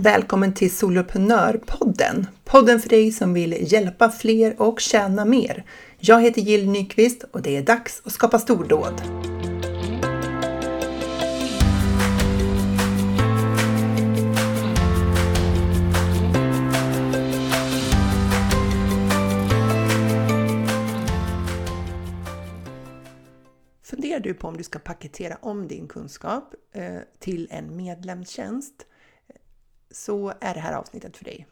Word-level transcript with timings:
Välkommen 0.00 0.54
till 0.54 0.76
Soloprenörpodden! 0.76 2.26
Podden 2.44 2.80
för 2.80 2.88
dig 2.88 3.12
som 3.12 3.34
vill 3.34 3.72
hjälpa 3.72 4.10
fler 4.10 4.62
och 4.62 4.80
tjäna 4.80 5.24
mer. 5.24 5.64
Jag 5.98 6.22
heter 6.22 6.40
Jill 6.40 6.70
Nyqvist 6.70 7.24
och 7.30 7.42
det 7.42 7.56
är 7.56 7.62
dags 7.62 8.02
att 8.04 8.12
skapa 8.12 8.38
stordåd. 8.38 9.02
Funderar 23.82 24.20
du 24.20 24.34
på 24.34 24.48
om 24.48 24.56
du 24.56 24.64
ska 24.64 24.78
paketera 24.78 25.36
om 25.40 25.68
din 25.68 25.88
kunskap 25.88 26.54
eh, 26.72 26.98
till 27.18 27.48
en 27.50 27.76
medlemstjänst 27.76 28.84
så 29.90 30.32
är 30.40 30.54
det 30.54 30.60
här 30.60 30.72
avsnittet 30.72 31.16
för 31.16 31.24
dig. 31.24 31.46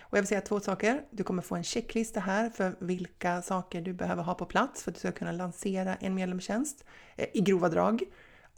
Och 0.00 0.18
jag 0.18 0.22
vill 0.22 0.28
säga 0.28 0.40
två 0.40 0.60
saker. 0.60 1.02
Du 1.10 1.24
kommer 1.24 1.42
få 1.42 1.56
en 1.56 1.64
checklista 1.64 2.20
här 2.20 2.50
för 2.50 2.74
vilka 2.78 3.42
saker 3.42 3.80
du 3.80 3.92
behöver 3.92 4.22
ha 4.22 4.34
på 4.34 4.46
plats 4.46 4.82
för 4.82 4.90
att 4.90 4.94
du 4.94 4.98
ska 4.98 5.12
kunna 5.12 5.32
lansera 5.32 5.94
en 5.94 6.14
medlemstjänst 6.14 6.84
eh, 7.16 7.26
i 7.34 7.40
grova 7.40 7.68
drag. 7.68 8.02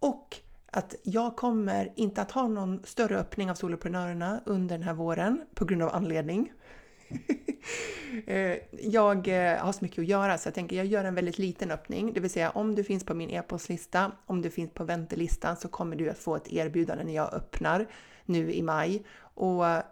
Och 0.01 0.37
att 0.66 0.95
jag 1.02 1.37
kommer 1.37 1.93
inte 1.97 2.23
att 2.23 2.30
ha 2.30 2.48
någon 2.48 2.83
större 2.84 3.19
öppning 3.19 3.51
av 3.51 3.55
soloprenörerna 3.55 4.41
under 4.47 4.79
den 4.79 4.83
här 4.83 4.95
våren 4.95 5.43
på 5.55 5.65
grund 5.65 5.82
av 5.82 5.95
anledning. 5.95 6.52
Eh, 8.27 8.57
jag 8.82 9.29
eh, 9.29 9.59
har 9.59 9.73
så 9.73 9.85
mycket 9.85 9.98
att 9.98 10.07
göra 10.07 10.38
så 10.38 10.46
jag 10.46 10.55
tänker 10.55 10.77
jag 10.77 10.87
gör 10.87 11.05
en 11.05 11.15
väldigt 11.15 11.38
liten 11.38 11.71
öppning, 11.71 12.12
det 12.12 12.21
vill 12.21 12.30
säga 12.30 12.51
om 12.51 12.74
du 12.74 12.85
finns 12.85 13.05
på 13.05 13.15
min 13.15 13.30
e-postlista, 13.30 14.12
om 14.27 14.43
du 14.43 14.51
finns 14.51 14.71
på 14.71 14.85
väntelistan 14.85 15.57
så 15.57 15.69
kommer 15.69 15.96
du 15.96 16.10
att 16.10 16.19
få 16.19 16.37
ett 16.37 16.52
erbjudande 16.52 17.04
när 17.04 17.15
jag 17.15 17.35
öppnar 17.35 17.87
nu 18.24 18.52
i 18.52 18.63
maj 18.63 19.02
och 19.35 19.66
eh, 19.66 19.82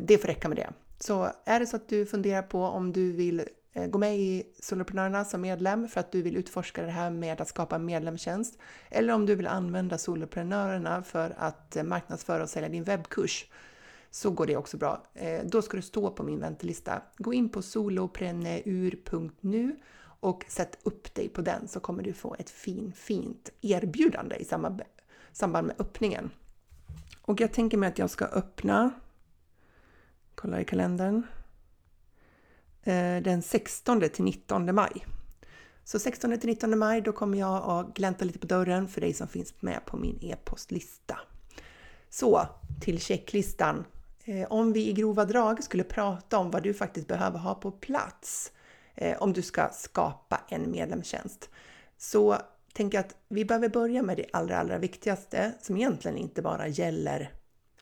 det 0.00 0.18
får 0.18 0.28
räcka 0.28 0.48
med 0.48 0.56
det. 0.56 0.70
Så 0.98 1.32
är 1.44 1.60
det 1.60 1.66
så 1.66 1.76
att 1.76 1.88
du 1.88 2.06
funderar 2.06 2.42
på 2.42 2.62
om 2.62 2.92
du 2.92 3.12
vill 3.12 3.42
eh, 3.72 3.86
gå 3.86 3.98
med 3.98 4.18
i 4.18 4.44
Soloprenörerna 4.60 5.24
som 5.24 5.40
medlem 5.40 5.88
för 5.88 6.00
att 6.00 6.12
du 6.12 6.22
vill 6.22 6.36
utforska 6.36 6.82
det 6.82 6.90
här 6.90 7.10
med 7.10 7.40
att 7.40 7.48
skapa 7.48 7.76
en 7.76 7.84
medlemstjänst 7.84 8.58
eller 8.90 9.14
om 9.14 9.26
du 9.26 9.34
vill 9.34 9.46
använda 9.46 9.98
Soloprenörerna 9.98 11.02
för 11.02 11.34
att 11.38 11.76
eh, 11.76 11.82
marknadsföra 11.82 12.42
och 12.42 12.48
sälja 12.48 12.68
din 12.68 12.84
webbkurs 12.84 13.46
så 14.10 14.30
går 14.30 14.46
det 14.46 14.56
också 14.56 14.76
bra. 14.76 15.02
Då 15.44 15.62
ska 15.62 15.76
du 15.76 15.82
stå 15.82 16.10
på 16.10 16.22
min 16.22 16.40
väntelista. 16.40 17.02
Gå 17.18 17.34
in 17.34 17.48
på 17.48 17.62
solopreneur.nu 17.62 19.76
och 20.20 20.44
sätt 20.48 20.78
upp 20.82 21.14
dig 21.14 21.28
på 21.28 21.42
den 21.42 21.68
så 21.68 21.80
kommer 21.80 22.02
du 22.02 22.12
få 22.12 22.36
ett 22.38 22.50
fin, 22.50 22.92
fint 22.96 23.50
erbjudande 23.60 24.36
i 24.36 24.44
samband 24.44 25.66
med 25.66 25.76
öppningen. 25.78 26.30
Och 27.28 27.40
jag 27.40 27.52
tänker 27.52 27.78
mig 27.78 27.88
att 27.88 27.98
jag 27.98 28.10
ska 28.10 28.24
öppna, 28.24 28.90
kolla 30.34 30.60
i 30.60 30.64
kalendern, 30.64 31.26
eh, 32.82 33.22
den 33.22 33.42
16 33.42 34.00
till 34.00 34.24
19 34.24 34.74
maj. 34.74 35.06
Så 35.84 35.98
16 35.98 36.38
till 36.38 36.48
19 36.48 36.78
maj, 36.78 37.00
då 37.00 37.12
kommer 37.12 37.38
jag 37.38 37.70
att 37.70 37.94
glänta 37.94 38.24
lite 38.24 38.38
på 38.38 38.46
dörren 38.46 38.88
för 38.88 39.00
dig 39.00 39.12
som 39.12 39.28
finns 39.28 39.54
med 39.60 39.84
på 39.86 39.96
min 39.96 40.18
e-postlista. 40.22 41.18
Så 42.10 42.48
till 42.80 43.00
checklistan. 43.00 43.84
Eh, 44.24 44.46
om 44.52 44.72
vi 44.72 44.88
i 44.88 44.92
grova 44.92 45.24
drag 45.24 45.64
skulle 45.64 45.84
prata 45.84 46.38
om 46.38 46.50
vad 46.50 46.62
du 46.62 46.74
faktiskt 46.74 47.06
behöver 47.06 47.38
ha 47.38 47.54
på 47.54 47.70
plats 47.70 48.52
eh, 48.94 49.22
om 49.22 49.32
du 49.32 49.42
ska 49.42 49.68
skapa 49.72 50.40
en 50.48 50.70
medlemstjänst 50.70 51.50
så 51.98 52.36
tänker 52.78 53.00
att 53.00 53.16
vi 53.28 53.44
behöver 53.44 53.68
börja 53.68 54.02
med 54.02 54.16
det 54.16 54.26
allra, 54.32 54.58
allra 54.58 54.78
viktigaste 54.78 55.52
som 55.60 55.76
egentligen 55.76 56.16
inte 56.16 56.42
bara 56.42 56.68
gäller 56.68 57.32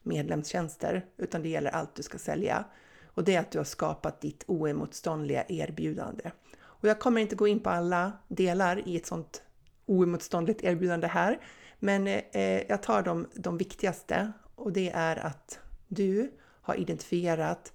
medlemstjänster, 0.02 1.04
utan 1.16 1.42
det 1.42 1.48
gäller 1.48 1.70
allt 1.70 1.94
du 1.94 2.02
ska 2.02 2.18
sälja. 2.18 2.64
Och 3.06 3.24
det 3.24 3.34
är 3.34 3.40
att 3.40 3.50
du 3.50 3.58
har 3.58 3.64
skapat 3.64 4.20
ditt 4.20 4.44
oemotståndliga 4.46 5.44
erbjudande. 5.48 6.30
Och 6.58 6.88
jag 6.88 6.98
kommer 6.98 7.20
inte 7.20 7.36
gå 7.36 7.48
in 7.48 7.60
på 7.60 7.70
alla 7.70 8.12
delar 8.28 8.88
i 8.88 8.96
ett 8.96 9.06
sånt 9.06 9.42
oemotståndligt 9.86 10.64
erbjudande 10.64 11.06
här, 11.06 11.40
men 11.78 12.06
eh, 12.06 12.62
jag 12.68 12.82
tar 12.82 13.02
de, 13.02 13.26
de 13.34 13.58
viktigaste 13.58 14.32
och 14.54 14.72
det 14.72 14.90
är 14.94 15.16
att 15.16 15.58
du 15.88 16.30
har 16.62 16.74
identifierat 16.74 17.72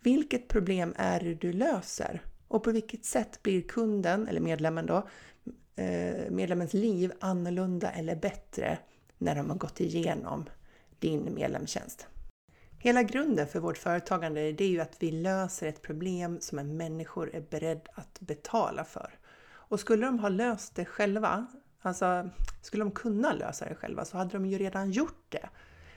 vilket 0.00 0.48
problem 0.48 0.94
är 0.96 1.20
det 1.20 1.34
du 1.34 1.52
löser 1.52 2.22
och 2.48 2.64
på 2.64 2.70
vilket 2.70 3.04
sätt 3.04 3.42
blir 3.42 3.62
kunden 3.62 4.28
eller 4.28 4.40
medlemmen 4.40 4.86
då 4.86 5.08
Eh, 5.76 6.30
medlemmens 6.30 6.74
liv 6.74 7.12
annorlunda 7.20 7.90
eller 7.90 8.16
bättre 8.16 8.78
när 9.18 9.34
de 9.34 9.50
har 9.50 9.56
gått 9.56 9.80
igenom 9.80 10.44
din 10.98 11.34
medlemstjänst. 11.34 12.06
Hela 12.78 13.02
grunden 13.02 13.46
för 13.46 13.60
vårt 13.60 13.78
företagande 13.78 14.52
det 14.52 14.64
är 14.64 14.68
ju 14.68 14.80
att 14.80 14.96
vi 14.98 15.10
löser 15.10 15.66
ett 15.66 15.82
problem 15.82 16.40
som 16.40 16.58
en 16.58 16.76
människor 16.76 17.34
är 17.34 17.40
beredd 17.40 17.88
att 17.94 18.20
betala 18.20 18.84
för. 18.84 19.18
Och 19.44 19.80
skulle 19.80 20.06
de 20.06 20.18
ha 20.18 20.28
löst 20.28 20.74
det 20.74 20.84
själva, 20.84 21.46
alltså 21.80 22.30
skulle 22.62 22.84
de 22.84 22.90
kunna 22.90 23.32
lösa 23.32 23.64
det 23.64 23.74
själva 23.74 24.04
så 24.04 24.16
hade 24.16 24.32
de 24.32 24.46
ju 24.46 24.58
redan 24.58 24.90
gjort 24.90 25.24
det. 25.28 25.48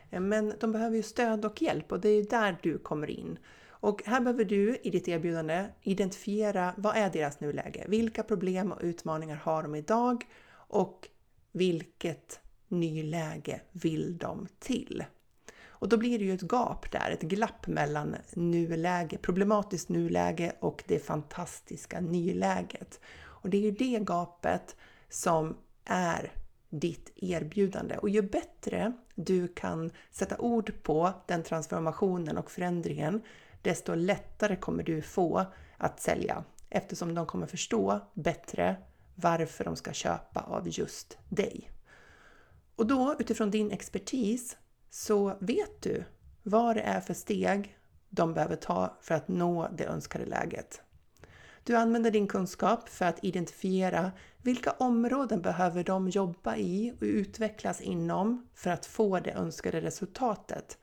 Eh, 0.10 0.20
men 0.20 0.54
de 0.60 0.72
behöver 0.72 0.96
ju 0.96 1.04
stöd 1.04 1.46
och 1.46 1.62
hjälp 1.62 1.92
och 1.92 2.00
det 2.00 2.10
är 2.10 2.16
ju 2.16 2.24
där 2.24 2.58
du 2.62 2.78
kommer 2.78 3.10
in. 3.10 3.40
Och 3.86 4.04
här 4.06 4.22
behöver 4.22 4.46
du 4.46 4.78
i 4.84 4.90
ditt 4.90 5.08
erbjudande 5.08 5.66
identifiera 5.82 6.74
vad 6.78 6.96
är 6.96 7.10
deras 7.10 7.40
nuläge? 7.40 7.86
Vilka 7.88 8.24
problem 8.24 8.72
och 8.72 8.80
utmaningar 8.82 9.36
har 9.36 9.64
de 9.64 9.76
idag? 9.76 10.24
Och 10.52 11.08
vilket 11.52 12.40
nyläge 12.68 13.62
vill 13.72 14.18
de 14.18 14.48
till? 14.60 15.04
Och 15.66 15.90
då 15.90 15.98
blir 15.98 16.20
det 16.20 16.26
ju 16.26 16.34
ett 16.34 16.52
gap 16.52 16.92
där, 16.92 17.12
ett 17.12 17.22
glapp 17.22 17.68
mellan 17.68 18.16
nuläge, 18.34 19.18
problematiskt 19.18 19.90
nuläge 19.90 20.56
och 20.60 20.84
det 20.88 21.00
fantastiska 21.00 22.02
nyläget. 22.02 23.00
Och 23.24 23.50
det 23.50 23.58
är 23.58 23.62
ju 23.62 23.72
det 23.72 24.00
gapet 24.00 24.76
som 25.10 25.58
är 25.86 26.32
ditt 26.70 27.12
erbjudande. 27.16 27.98
Och 27.98 28.10
ju 28.10 28.22
bättre 28.22 28.94
du 29.16 29.48
kan 29.48 29.92
sätta 30.12 30.38
ord 30.38 30.74
på 30.84 31.14
den 31.28 31.44
transformationen 31.44 32.38
och 32.38 32.52
förändringen, 32.52 33.22
desto 33.66 33.96
lättare 33.96 34.56
kommer 34.56 34.84
du 34.84 35.02
få 35.02 35.46
att 35.78 36.00
sälja 36.00 36.44
eftersom 36.70 37.16
de 37.16 37.26
kommer 37.26 37.48
förstå 37.48 38.00
bättre 38.14 38.76
varför 39.16 39.64
de 39.64 39.76
ska 39.76 39.94
köpa 39.94 40.40
av 40.40 40.68
just 40.70 41.18
dig. 41.30 41.72
Och 42.76 42.88
då 42.88 43.16
utifrån 43.20 43.52
din 43.52 43.72
expertis 43.72 44.58
så 44.90 45.38
vet 45.40 45.82
du 45.82 46.04
vad 46.44 46.76
det 46.76 46.82
är 46.82 47.02
för 47.02 47.14
steg 47.14 47.78
de 48.10 48.34
behöver 48.34 48.56
ta 48.56 48.98
för 49.02 49.16
att 49.16 49.28
nå 49.28 49.70
det 49.78 49.86
önskade 49.86 50.26
läget. 50.26 50.82
Du 51.64 51.76
använder 51.76 52.12
din 52.12 52.28
kunskap 52.28 52.90
för 52.90 53.06
att 53.06 53.24
identifiera 53.24 54.12
vilka 54.42 54.72
områden 54.72 55.42
behöver 55.42 55.84
de 55.84 56.10
jobba 56.10 56.56
i 56.56 56.94
och 57.00 57.04
utvecklas 57.04 57.82
inom 57.82 58.48
för 58.54 58.70
att 58.70 58.86
få 58.86 59.20
det 59.20 59.32
önskade 59.32 59.82
resultatet. 59.82 60.78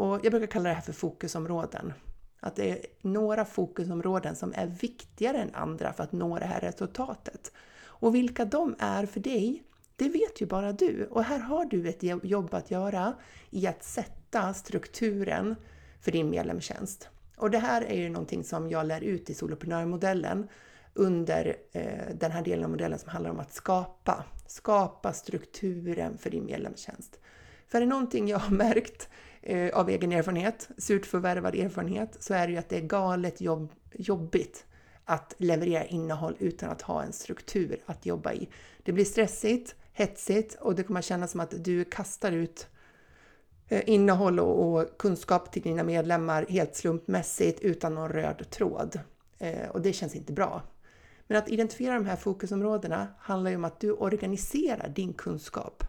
Och 0.00 0.20
jag 0.24 0.32
brukar 0.32 0.46
kalla 0.46 0.68
det 0.68 0.74
här 0.74 0.82
för 0.82 0.92
fokusområden. 0.92 1.92
Att 2.40 2.56
det 2.56 2.70
är 2.70 2.78
några 3.00 3.44
fokusområden 3.44 4.36
som 4.36 4.52
är 4.56 4.66
viktigare 4.66 5.38
än 5.38 5.54
andra 5.54 5.92
för 5.92 6.04
att 6.04 6.12
nå 6.12 6.38
det 6.38 6.44
här 6.44 6.60
resultatet. 6.60 7.52
Och 7.82 8.14
vilka 8.14 8.44
de 8.44 8.76
är 8.78 9.06
för 9.06 9.20
dig, 9.20 9.62
det 9.96 10.08
vet 10.08 10.40
ju 10.40 10.46
bara 10.46 10.72
du. 10.72 11.06
Och 11.10 11.24
här 11.24 11.38
har 11.38 11.64
du 11.64 11.88
ett 11.88 12.24
jobb 12.24 12.54
att 12.54 12.70
göra 12.70 13.14
i 13.50 13.66
att 13.66 13.84
sätta 13.84 14.54
strukturen 14.54 15.56
för 16.00 16.12
din 16.12 16.30
medlemstjänst. 16.30 17.08
Och 17.36 17.50
det 17.50 17.58
här 17.58 17.82
är 17.82 17.96
ju 17.96 18.08
någonting 18.08 18.44
som 18.44 18.70
jag 18.70 18.86
lär 18.86 19.00
ut 19.00 19.30
i 19.30 19.34
soloprenörmodellen 19.34 20.48
under 20.94 21.56
eh, 21.72 22.14
den 22.14 22.30
här 22.30 22.42
delen 22.42 22.64
av 22.64 22.70
modellen 22.70 22.98
som 22.98 23.08
handlar 23.08 23.30
om 23.30 23.40
att 23.40 23.52
skapa. 23.52 24.24
Skapa 24.46 25.12
strukturen 25.12 26.18
för 26.18 26.30
din 26.30 26.44
medlemstjänst. 26.44 27.20
För 27.68 27.78
är 27.78 27.80
det 27.80 27.86
någonting 27.86 28.28
jag 28.28 28.38
har 28.38 28.56
märkt 28.56 29.08
eh, 29.42 29.78
av 29.78 29.88
egen 29.88 30.12
erfarenhet, 30.12 30.68
surt 30.78 31.06
förvärvad 31.06 31.54
erfarenhet, 31.54 32.16
så 32.20 32.34
är 32.34 32.46
det 32.46 32.52
ju 32.52 32.58
att 32.58 32.68
det 32.68 32.76
är 32.76 32.80
galet 32.80 33.40
jobb, 33.40 33.72
jobbigt 33.92 34.64
att 35.04 35.34
leverera 35.38 35.84
innehåll 35.84 36.36
utan 36.38 36.70
att 36.70 36.82
ha 36.82 37.02
en 37.02 37.12
struktur 37.12 37.82
att 37.86 38.06
jobba 38.06 38.32
i. 38.32 38.48
Det 38.82 38.92
blir 38.92 39.04
stressigt, 39.04 39.74
hetsigt 39.92 40.54
och 40.54 40.74
det 40.74 40.82
kommer 40.82 41.02
kännas 41.02 41.30
som 41.30 41.40
att 41.40 41.64
du 41.64 41.84
kastar 41.84 42.32
ut 42.32 42.68
eh, 43.68 43.82
innehåll 43.86 44.40
och, 44.40 44.98
kunskap 44.98 45.52
till 45.52 45.62
dina 45.62 45.82
medlemmar 45.82 46.46
helt 46.48 46.76
slumpmässigt 46.76 47.60
utan 47.60 47.94
någon 47.94 48.08
röd 48.08 48.50
tråd. 48.50 49.00
Eh, 49.38 49.68
och 49.68 49.80
det 49.80 49.92
känns 49.92 50.14
inte 50.14 50.32
bra. 50.32 50.62
Men 51.26 51.38
att 51.38 51.48
identifiera 51.48 51.94
de 51.94 52.06
här 52.06 52.16
fokusområdena 52.16 53.06
handlar 53.18 53.50
ju 53.50 53.56
om 53.56 53.64
att 53.64 53.80
du 53.80 53.92
organiserar 53.92 54.88
din 54.88 55.12
kunskap 55.12 55.84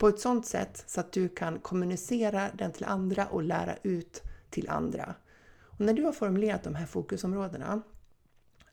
på 0.00 0.08
ett 0.08 0.20
sådant 0.20 0.46
sätt 0.46 0.84
så 0.86 1.00
att 1.00 1.12
du 1.12 1.28
kan 1.28 1.58
kommunicera 1.58 2.50
den 2.54 2.72
till 2.72 2.84
andra 2.84 3.26
och 3.26 3.42
lära 3.42 3.76
ut 3.82 4.22
till 4.50 4.68
andra. 4.68 5.14
Och 5.64 5.80
när 5.80 5.92
du 5.92 6.02
har 6.02 6.12
formulerat 6.12 6.62
de 6.62 6.74
här 6.74 6.86
fokusområdena, 6.86 7.82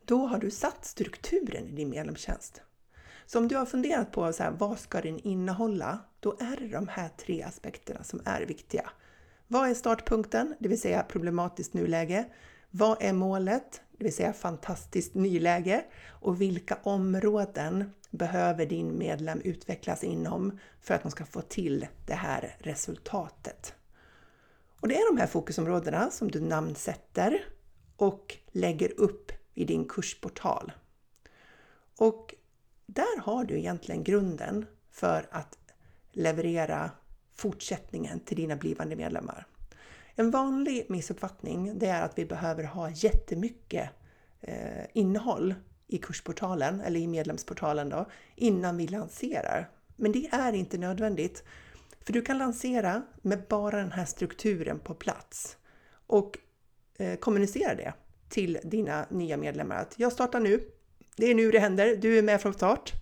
då 0.04 0.26
har 0.26 0.38
du 0.38 0.50
satt 0.50 0.84
strukturen 0.84 1.68
i 1.68 1.72
din 1.72 1.90
medlemstjänst. 1.90 2.62
Så 3.26 3.38
om 3.38 3.48
du 3.48 3.56
har 3.56 3.66
funderat 3.66 4.12
på 4.12 4.32
så 4.32 4.42
här, 4.42 4.50
vad 4.50 4.78
ska 4.78 5.00
den 5.00 5.18
innehålla? 5.18 5.98
Då 6.20 6.36
är 6.40 6.56
det 6.56 6.68
de 6.68 6.88
här 6.88 7.08
tre 7.08 7.42
aspekterna 7.42 8.04
som 8.04 8.20
är 8.24 8.46
viktiga. 8.46 8.90
Vad 9.46 9.70
är 9.70 9.74
startpunkten, 9.74 10.54
det 10.58 10.68
vill 10.68 10.80
säga 10.80 11.02
problematiskt 11.02 11.74
nuläge? 11.74 12.24
Vad 12.70 13.02
är 13.02 13.12
målet, 13.12 13.80
det 13.98 14.04
vill 14.04 14.14
säga 14.14 14.32
fantastiskt 14.32 15.14
nyläge? 15.14 15.84
Och 16.06 16.40
vilka 16.40 16.78
områden 16.82 17.92
behöver 18.10 18.66
din 18.66 18.98
medlem 18.98 19.40
utvecklas 19.40 20.04
inom 20.04 20.58
för 20.80 20.94
att 20.94 21.02
de 21.02 21.10
ska 21.10 21.24
få 21.24 21.40
till 21.40 21.86
det 22.06 22.14
här 22.14 22.56
resultatet? 22.58 23.74
Och 24.80 24.88
det 24.88 24.94
är 24.94 25.14
de 25.14 25.20
här 25.20 25.26
fokusområdena 25.26 26.10
som 26.10 26.30
du 26.30 26.40
namnsätter 26.40 27.44
och 27.96 28.36
lägger 28.52 29.00
upp 29.00 29.32
i 29.54 29.64
din 29.64 29.84
kursportal. 29.84 30.72
Och 31.98 32.34
där 32.86 33.20
har 33.20 33.44
du 33.44 33.58
egentligen 33.58 34.04
grunden 34.04 34.66
för 34.90 35.28
att 35.30 35.58
leverera 36.12 36.90
fortsättningen 37.34 38.20
till 38.20 38.36
dina 38.36 38.56
blivande 38.56 38.96
medlemmar. 38.96 39.46
En 40.20 40.30
vanlig 40.30 40.86
missuppfattning 40.88 41.78
det 41.78 41.86
är 41.86 42.02
att 42.02 42.18
vi 42.18 42.24
behöver 42.24 42.64
ha 42.64 42.90
jättemycket 42.90 43.90
eh, 44.40 44.84
innehåll 44.92 45.54
i 45.86 45.98
kursportalen 45.98 46.80
eller 46.80 47.00
i 47.00 47.06
medlemsportalen 47.06 47.88
då 47.88 48.06
innan 48.34 48.76
vi 48.76 48.86
lanserar. 48.86 49.70
Men 49.96 50.12
det 50.12 50.28
är 50.32 50.52
inte 50.52 50.78
nödvändigt. 50.78 51.44
För 52.04 52.12
du 52.12 52.22
kan 52.22 52.38
lansera 52.38 53.02
med 53.22 53.42
bara 53.48 53.76
den 53.76 53.92
här 53.92 54.04
strukturen 54.04 54.78
på 54.78 54.94
plats 54.94 55.56
och 56.06 56.38
eh, 56.98 57.18
kommunicera 57.18 57.74
det 57.74 57.92
till 58.28 58.58
dina 58.62 59.06
nya 59.10 59.36
medlemmar 59.36 59.76
att 59.76 59.94
jag 59.96 60.12
startar 60.12 60.40
nu. 60.40 60.60
Det 61.16 61.26
är 61.26 61.34
nu 61.34 61.50
det 61.50 61.58
händer. 61.58 61.96
Du 61.96 62.18
är 62.18 62.22
med 62.22 62.40
från 62.40 62.54
start. 62.54 62.92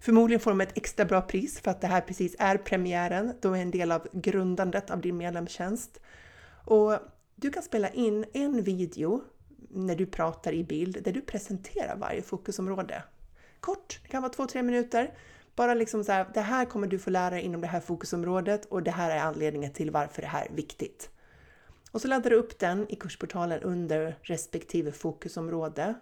Förmodligen 0.00 0.40
får 0.40 0.50
de 0.50 0.60
ett 0.60 0.78
extra 0.78 1.04
bra 1.04 1.20
pris 1.20 1.60
för 1.60 1.70
att 1.70 1.80
det 1.80 1.86
här 1.86 2.00
precis 2.00 2.36
är 2.38 2.56
premiären. 2.56 3.34
Då 3.40 3.52
är 3.52 3.62
en 3.62 3.70
del 3.70 3.92
av 3.92 4.08
grundandet 4.12 4.90
av 4.90 5.00
din 5.00 5.16
medlemstjänst. 5.16 6.00
Och 6.66 6.98
du 7.34 7.50
kan 7.50 7.62
spela 7.62 7.88
in 7.88 8.24
en 8.32 8.62
video 8.62 9.22
när 9.70 9.96
du 9.96 10.06
pratar 10.06 10.52
i 10.52 10.64
bild 10.64 11.02
där 11.04 11.12
du 11.12 11.20
presenterar 11.20 11.96
varje 11.96 12.22
fokusområde. 12.22 13.02
Kort, 13.60 14.00
det 14.02 14.08
kan 14.08 14.22
vara 14.22 14.32
två, 14.32 14.46
tre 14.46 14.62
minuter. 14.62 15.14
Bara 15.56 15.74
liksom 15.74 16.04
så 16.04 16.12
här, 16.12 16.26
det 16.34 16.40
här 16.40 16.64
kommer 16.64 16.86
du 16.86 16.98
få 16.98 17.10
lära 17.10 17.30
dig 17.30 17.42
inom 17.42 17.60
det 17.60 17.66
här 17.66 17.80
fokusområdet 17.80 18.64
och 18.64 18.82
det 18.82 18.90
här 18.90 19.10
är 19.10 19.18
anledningen 19.18 19.72
till 19.72 19.90
varför 19.90 20.22
det 20.22 20.28
här 20.28 20.46
är 20.46 20.54
viktigt. 20.54 21.10
Och 21.90 22.00
så 22.00 22.08
laddar 22.08 22.30
du 22.30 22.36
upp 22.36 22.58
den 22.58 22.86
i 22.88 22.96
kursportalen 22.96 23.62
under 23.62 24.18
respektive 24.22 24.92
fokusområde. 24.92 25.94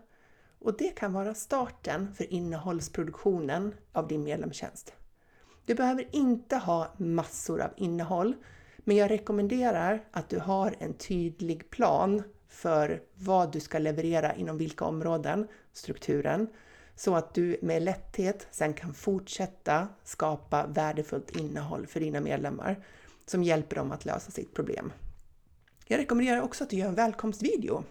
Och 0.58 0.76
det 0.76 0.88
kan 0.88 1.12
vara 1.12 1.34
starten 1.34 2.14
för 2.14 2.32
innehållsproduktionen 2.32 3.74
av 3.92 4.08
din 4.08 4.24
medlemstjänst. 4.24 4.92
Du 5.64 5.74
behöver 5.74 6.08
inte 6.12 6.56
ha 6.56 6.94
massor 6.96 7.60
av 7.60 7.70
innehåll, 7.76 8.34
men 8.84 8.96
jag 8.96 9.10
rekommenderar 9.10 10.04
att 10.10 10.28
du 10.28 10.38
har 10.38 10.74
en 10.78 10.94
tydlig 10.94 11.70
plan 11.70 12.22
för 12.48 13.02
vad 13.14 13.52
du 13.52 13.60
ska 13.60 13.78
leverera 13.78 14.34
inom 14.34 14.58
vilka 14.58 14.84
områden, 14.84 15.48
strukturen, 15.72 16.48
så 16.96 17.14
att 17.14 17.34
du 17.34 17.56
med 17.62 17.82
lätthet 17.82 18.46
sen 18.50 18.74
kan 18.74 18.94
fortsätta 18.94 19.88
skapa 20.04 20.66
värdefullt 20.66 21.36
innehåll 21.36 21.86
för 21.86 22.00
dina 22.00 22.20
medlemmar 22.20 22.84
som 23.26 23.42
hjälper 23.42 23.76
dem 23.76 23.92
att 23.92 24.04
lösa 24.04 24.30
sitt 24.30 24.54
problem. 24.54 24.92
Jag 25.86 25.98
rekommenderar 25.98 26.42
också 26.42 26.64
att 26.64 26.70
du 26.70 26.76
gör 26.76 26.88
en 26.88 26.94
välkomstvideo. 26.94 27.84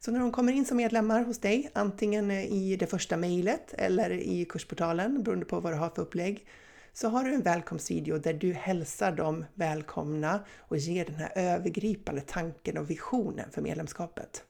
Så 0.00 0.10
när 0.10 0.20
de 0.20 0.32
kommer 0.32 0.52
in 0.52 0.64
som 0.64 0.76
medlemmar 0.76 1.24
hos 1.24 1.38
dig, 1.38 1.70
antingen 1.72 2.30
i 2.30 2.76
det 2.76 2.86
första 2.86 3.16
mejlet 3.16 3.74
eller 3.74 4.10
i 4.10 4.44
kursportalen, 4.44 5.22
beroende 5.22 5.46
på 5.46 5.60
vad 5.60 5.72
du 5.72 5.76
har 5.76 5.90
för 5.90 6.02
upplägg, 6.02 6.46
så 6.92 7.08
har 7.08 7.24
du 7.24 7.34
en 7.34 7.42
välkomstvideo 7.42 8.18
där 8.18 8.32
du 8.32 8.52
hälsar 8.52 9.12
dem 9.12 9.44
välkomna 9.54 10.44
och 10.58 10.76
ger 10.76 11.04
den 11.04 11.14
här 11.14 11.32
övergripande 11.34 12.20
tanken 12.20 12.78
och 12.78 12.90
visionen 12.90 13.50
för 13.50 13.62
medlemskapet. 13.62 14.44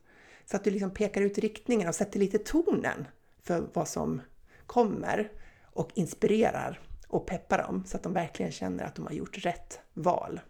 Så 0.46 0.56
att 0.56 0.64
du 0.64 0.70
liksom 0.70 0.90
pekar 0.90 1.20
ut 1.20 1.38
riktningen 1.38 1.88
och 1.88 1.94
sätter 1.94 2.19
lite 2.19 2.38
tonen 2.38 3.08
för 3.43 3.69
vad 3.73 3.88
som 3.88 4.20
kommer 4.67 5.32
och 5.62 5.90
inspirerar 5.94 6.81
och 7.08 7.26
peppar 7.26 7.58
dem 7.58 7.85
så 7.87 7.96
att 7.96 8.02
de 8.02 8.12
verkligen 8.12 8.52
känner 8.52 8.84
att 8.84 8.94
de 8.94 9.06
har 9.06 9.12
gjort 9.12 9.44
rätt 9.44 9.81
val. 9.94 10.41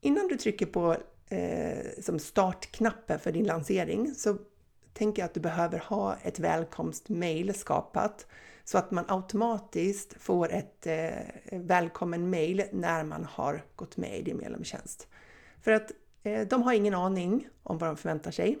Innan 0.00 0.28
du 0.28 0.36
trycker 0.36 0.66
på 0.66 0.96
eh, 1.28 2.02
som 2.02 2.18
startknappen 2.18 3.18
för 3.18 3.32
din 3.32 3.46
lansering 3.46 4.14
så 4.14 4.38
tänker 4.92 5.22
jag 5.22 5.26
att 5.26 5.34
du 5.34 5.40
behöver 5.40 5.78
ha 5.78 6.16
ett 6.22 6.38
välkomstmail 6.38 7.54
skapat 7.54 8.26
så 8.64 8.78
att 8.78 8.90
man 8.90 9.04
automatiskt 9.08 10.22
får 10.22 10.52
ett 10.52 10.86
eh, 10.86 11.10
välkommen 11.52 12.30
mail 12.30 12.64
när 12.72 13.04
man 13.04 13.24
har 13.24 13.64
gått 13.76 13.96
med 13.96 14.18
i 14.18 14.22
din 14.22 14.36
medlemstjänst. 14.36 15.08
För 15.62 15.72
att 15.72 15.92
eh, 16.22 16.46
de 16.48 16.62
har 16.62 16.72
ingen 16.72 16.94
aning 16.94 17.48
om 17.62 17.78
vad 17.78 17.88
de 17.88 17.96
förväntar 17.96 18.30
sig, 18.30 18.58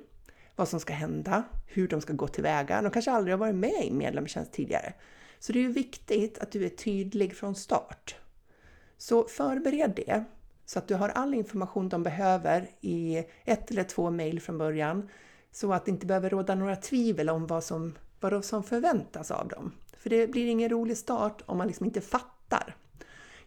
vad 0.56 0.68
som 0.68 0.80
ska 0.80 0.92
hända, 0.92 1.42
hur 1.66 1.88
de 1.88 2.00
ska 2.00 2.12
gå 2.12 2.28
tillväga. 2.28 2.82
De 2.82 2.90
kanske 2.90 3.10
aldrig 3.10 3.32
har 3.32 3.38
varit 3.38 3.54
med 3.54 3.84
i 3.84 3.90
medlemstjänst 3.90 4.52
tidigare. 4.52 4.92
Så 5.38 5.52
det 5.52 5.64
är 5.64 5.68
viktigt 5.68 6.38
att 6.38 6.52
du 6.52 6.64
är 6.64 6.68
tydlig 6.68 7.36
från 7.36 7.54
start. 7.54 8.16
Så 8.98 9.24
förbered 9.24 9.92
det 9.96 10.24
så 10.66 10.78
att 10.78 10.88
du 10.88 10.94
har 10.94 11.08
all 11.08 11.34
information 11.34 11.88
de 11.88 12.02
behöver 12.02 12.70
i 12.80 13.24
ett 13.44 13.70
eller 13.70 13.84
två 13.84 14.10
mejl 14.10 14.40
från 14.40 14.58
början 14.58 15.08
så 15.52 15.72
att 15.72 15.84
det 15.84 15.90
inte 15.90 16.06
behöver 16.06 16.30
råda 16.30 16.54
några 16.54 16.76
tvivel 16.76 17.30
om 17.30 17.46
vad 17.46 17.64
som, 17.64 17.94
vad 18.20 18.44
som 18.44 18.62
förväntas 18.62 19.30
av 19.30 19.48
dem. 19.48 19.72
För 20.04 20.10
det 20.10 20.26
blir 20.26 20.46
ingen 20.46 20.68
rolig 20.68 20.96
start 20.96 21.42
om 21.46 21.58
man 21.58 21.66
liksom 21.66 21.86
inte 21.86 22.00
fattar. 22.00 22.76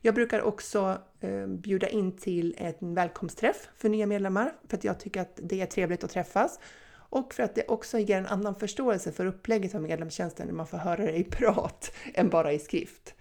Jag 0.02 0.16
brukar 0.16 0.42
också 0.42 0.98
eh, 1.20 1.48
bjuda 1.48 1.90
in 1.90 2.18
till 2.18 2.56
en 2.58 2.94
välkomstträff 2.94 3.70
för 3.76 3.90
nya 3.90 4.06
medlemmar 4.06 4.54
för 4.68 4.78
att 4.78 4.84
jag 4.84 5.00
tycker 5.00 5.22
att 5.22 5.40
det 5.44 5.62
är 5.62 5.66
trevligt 5.66 6.04
att 6.04 6.12
träffas 6.12 6.60
och 6.94 7.34
för 7.34 7.44
att 7.44 7.56
det 7.56 7.68
också 7.68 8.00
ger 8.00 8.18
en 8.18 8.26
annan 8.26 8.56
förståelse 8.56 9.12
för 9.12 9.26
upplägget 9.26 9.76
av 9.76 9.82
medlemstjänsten 9.82 10.48
när 10.48 10.54
man 10.54 10.68
får 10.68 10.78
höra 10.78 11.06
det 11.06 11.18
i 11.18 11.24
prat 11.24 11.92
än 12.14 12.30
bara 12.30 12.54
i 12.54 12.60
skrift. 12.60 13.14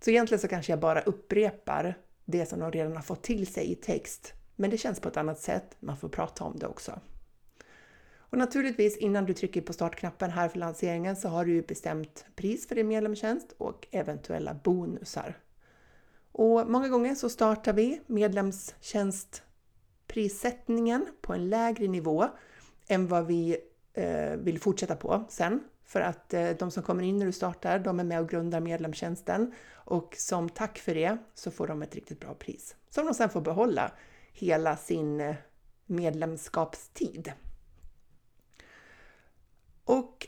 Så 0.00 0.10
egentligen 0.10 0.40
så 0.40 0.48
kanske 0.48 0.72
jag 0.72 0.80
bara 0.80 1.00
upprepar 1.00 1.98
det 2.24 2.46
som 2.46 2.60
de 2.60 2.72
redan 2.72 2.96
har 2.96 3.02
fått 3.02 3.22
till 3.22 3.46
sig 3.46 3.72
i 3.72 3.74
text. 3.74 4.32
Men 4.56 4.70
det 4.70 4.78
känns 4.78 5.00
på 5.00 5.08
ett 5.08 5.16
annat 5.16 5.40
sätt, 5.40 5.76
man 5.80 5.96
får 5.96 6.08
prata 6.08 6.44
om 6.44 6.58
det 6.58 6.66
också. 6.66 7.00
Och 8.30 8.38
naturligtvis 8.38 8.96
innan 8.96 9.26
du 9.26 9.34
trycker 9.34 9.60
på 9.60 9.72
startknappen 9.72 10.30
här 10.30 10.48
för 10.48 10.58
lanseringen 10.58 11.16
så 11.16 11.28
har 11.28 11.44
du 11.44 11.52
ju 11.52 11.62
bestämt 11.62 12.24
pris 12.36 12.68
för 12.68 12.74
din 12.74 12.88
medlemstjänst 12.88 13.54
och 13.58 13.86
eventuella 13.90 14.54
bonusar. 14.54 15.38
Och 16.32 16.70
många 16.70 16.88
gånger 16.88 17.14
så 17.14 17.28
startar 17.28 17.72
vi 17.72 18.00
medlemstjänstprissättningen 18.06 21.06
på 21.20 21.32
en 21.32 21.48
lägre 21.48 21.88
nivå 21.88 22.28
än 22.88 23.06
vad 23.06 23.26
vi 23.26 23.56
eh, 23.94 24.30
vill 24.30 24.60
fortsätta 24.60 24.96
på 24.96 25.24
sen. 25.28 25.60
För 25.84 26.00
att 26.00 26.34
eh, 26.34 26.50
de 26.50 26.70
som 26.70 26.82
kommer 26.82 27.02
in 27.02 27.18
när 27.18 27.26
du 27.26 27.32
startar, 27.32 27.78
de 27.78 28.00
är 28.00 28.04
med 28.04 28.20
och 28.20 28.28
grundar 28.28 28.60
medlemstjänsten 28.60 29.54
och 29.72 30.14
som 30.18 30.48
tack 30.48 30.78
för 30.78 30.94
det 30.94 31.18
så 31.34 31.50
får 31.50 31.66
de 31.66 31.82
ett 31.82 31.94
riktigt 31.94 32.20
bra 32.20 32.34
pris 32.34 32.76
som 32.90 33.06
de 33.06 33.14
sen 33.14 33.30
får 33.30 33.40
behålla 33.40 33.92
hela 34.32 34.76
sin 34.76 35.20
eh, 35.20 35.34
medlemskapstid. 35.86 37.32
Och 39.90 40.26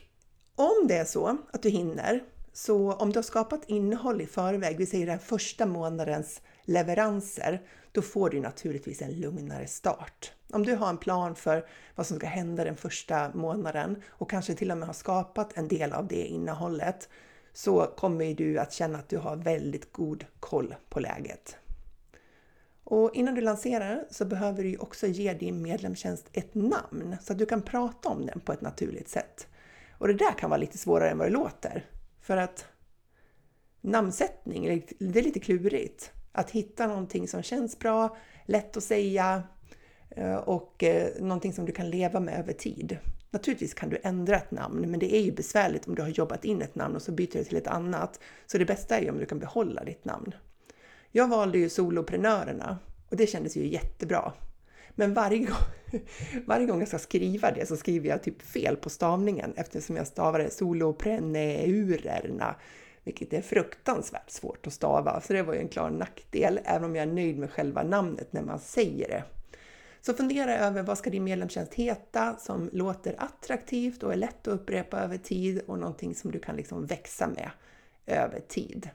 om 0.55 0.87
det 0.87 0.97
är 0.97 1.05
så 1.05 1.37
att 1.53 1.63
du 1.63 1.69
hinner, 1.69 2.23
så 2.53 2.93
om 2.93 3.11
du 3.11 3.17
har 3.17 3.23
skapat 3.23 3.61
innehåll 3.67 4.21
i 4.21 4.25
förväg, 4.25 4.77
vi 4.77 4.85
säger 4.85 5.05
den 5.05 5.19
första 5.19 5.65
månadens 5.65 6.41
leveranser, 6.63 7.61
då 7.91 8.01
får 8.01 8.29
du 8.29 8.39
naturligtvis 8.39 9.01
en 9.01 9.19
lugnare 9.19 9.67
start. 9.67 10.31
Om 10.53 10.65
du 10.65 10.75
har 10.75 10.89
en 10.89 10.97
plan 10.97 11.35
för 11.35 11.67
vad 11.95 12.07
som 12.07 12.17
ska 12.17 12.27
hända 12.27 12.63
den 12.63 12.75
första 12.75 13.31
månaden 13.33 14.01
och 14.07 14.29
kanske 14.29 14.55
till 14.55 14.71
och 14.71 14.77
med 14.77 14.87
har 14.87 14.93
skapat 14.93 15.57
en 15.57 15.67
del 15.67 15.93
av 15.93 16.07
det 16.07 16.25
innehållet, 16.25 17.09
så 17.53 17.93
kommer 17.97 18.33
du 18.33 18.57
att 18.57 18.73
känna 18.73 18.99
att 18.99 19.09
du 19.09 19.17
har 19.17 19.35
väldigt 19.35 19.91
god 19.91 20.25
koll 20.39 20.75
på 20.89 20.99
läget. 20.99 21.57
Och 22.83 23.15
innan 23.15 23.35
du 23.35 23.41
lanserar 23.41 24.05
så 24.11 24.25
behöver 24.25 24.63
du 24.63 24.77
också 24.77 25.07
ge 25.07 25.33
din 25.33 25.61
medlemstjänst 25.61 26.29
ett 26.33 26.55
namn 26.55 27.15
så 27.21 27.33
att 27.33 27.39
du 27.39 27.45
kan 27.45 27.61
prata 27.61 28.09
om 28.09 28.25
den 28.25 28.39
på 28.39 28.53
ett 28.53 28.61
naturligt 28.61 29.09
sätt. 29.09 29.47
Och 30.03 30.09
det 30.09 30.13
där 30.13 30.33
kan 30.33 30.49
vara 30.49 30.57
lite 30.57 30.77
svårare 30.77 31.09
än 31.09 31.17
vad 31.17 31.27
det 31.27 31.31
låter. 31.31 31.85
För 32.21 32.37
att 32.37 32.65
namnsättning, 33.81 34.83
det 34.99 35.19
är 35.19 35.23
lite 35.23 35.39
klurigt. 35.39 36.11
Att 36.31 36.51
hitta 36.51 36.87
någonting 36.87 37.27
som 37.27 37.43
känns 37.43 37.79
bra, 37.79 38.17
lätt 38.45 38.77
att 38.77 38.83
säga 38.83 39.43
eh, 40.09 40.35
och 40.35 40.83
eh, 40.83 41.21
någonting 41.21 41.53
som 41.53 41.65
du 41.65 41.71
kan 41.71 41.89
leva 41.89 42.19
med 42.19 42.39
över 42.39 42.53
tid. 42.53 42.97
Naturligtvis 43.31 43.73
kan 43.73 43.89
du 43.89 43.97
ändra 44.03 44.35
ett 44.35 44.51
namn, 44.51 44.91
men 44.91 44.99
det 44.99 45.15
är 45.15 45.21
ju 45.21 45.31
besvärligt 45.31 45.87
om 45.87 45.95
du 45.95 46.01
har 46.01 46.09
jobbat 46.09 46.45
in 46.45 46.61
ett 46.61 46.75
namn 46.75 46.95
och 46.95 47.01
så 47.01 47.11
byter 47.11 47.37
du 47.37 47.43
till 47.43 47.57
ett 47.57 47.67
annat. 47.67 48.19
Så 48.45 48.57
det 48.57 48.65
bästa 48.65 48.97
är 48.97 49.01
ju 49.01 49.09
om 49.09 49.19
du 49.19 49.25
kan 49.25 49.39
behålla 49.39 49.83
ditt 49.83 50.05
namn. 50.05 50.35
Jag 51.11 51.27
valde 51.27 51.57
ju 51.57 51.69
soloprenörerna 51.69 52.77
och 53.09 53.17
det 53.17 53.27
kändes 53.27 53.57
ju 53.57 53.67
jättebra. 53.67 54.33
Men 54.95 55.13
varje 55.13 55.39
gång, 55.39 56.01
varje 56.45 56.65
gång 56.65 56.79
jag 56.79 56.87
ska 56.87 56.99
skriva 56.99 57.51
det 57.51 57.65
så 57.65 57.77
skriver 57.77 58.09
jag 58.09 58.23
typ 58.23 58.41
fel 58.41 58.75
på 58.75 58.89
stavningen 58.89 59.53
eftersom 59.55 59.95
jag 59.95 60.07
stavar 60.07 60.39
det 60.39 60.49
solopreneurerna. 60.49 62.55
vilket 63.03 63.33
är 63.33 63.41
fruktansvärt 63.41 64.29
svårt 64.29 64.67
att 64.67 64.73
stava, 64.73 65.21
så 65.21 65.33
det 65.33 65.43
var 65.43 65.53
ju 65.53 65.59
en 65.59 65.67
klar 65.67 65.89
nackdel, 65.89 66.59
även 66.65 66.83
om 66.83 66.95
jag 66.95 67.07
är 67.07 67.13
nöjd 67.13 67.37
med 67.37 67.51
själva 67.51 67.83
namnet 67.83 68.33
när 68.33 68.41
man 68.41 68.59
säger 68.59 69.07
det. 69.07 69.23
Så 70.01 70.13
fundera 70.13 70.57
över 70.57 70.83
vad 70.83 70.97
ska 70.97 71.09
din 71.09 71.23
medlemstjänst 71.23 71.73
heta 71.73 72.35
som 72.39 72.69
låter 72.73 73.15
attraktivt 73.17 74.03
och 74.03 74.13
är 74.13 74.17
lätt 74.17 74.47
att 74.47 74.53
upprepa 74.53 74.99
över 74.99 75.17
tid 75.17 75.61
och 75.67 75.79
någonting 75.79 76.15
som 76.15 76.31
du 76.31 76.39
kan 76.39 76.55
liksom 76.55 76.85
växa 76.85 77.27
med 77.27 77.49
över 78.05 78.39
tid. 78.39 78.89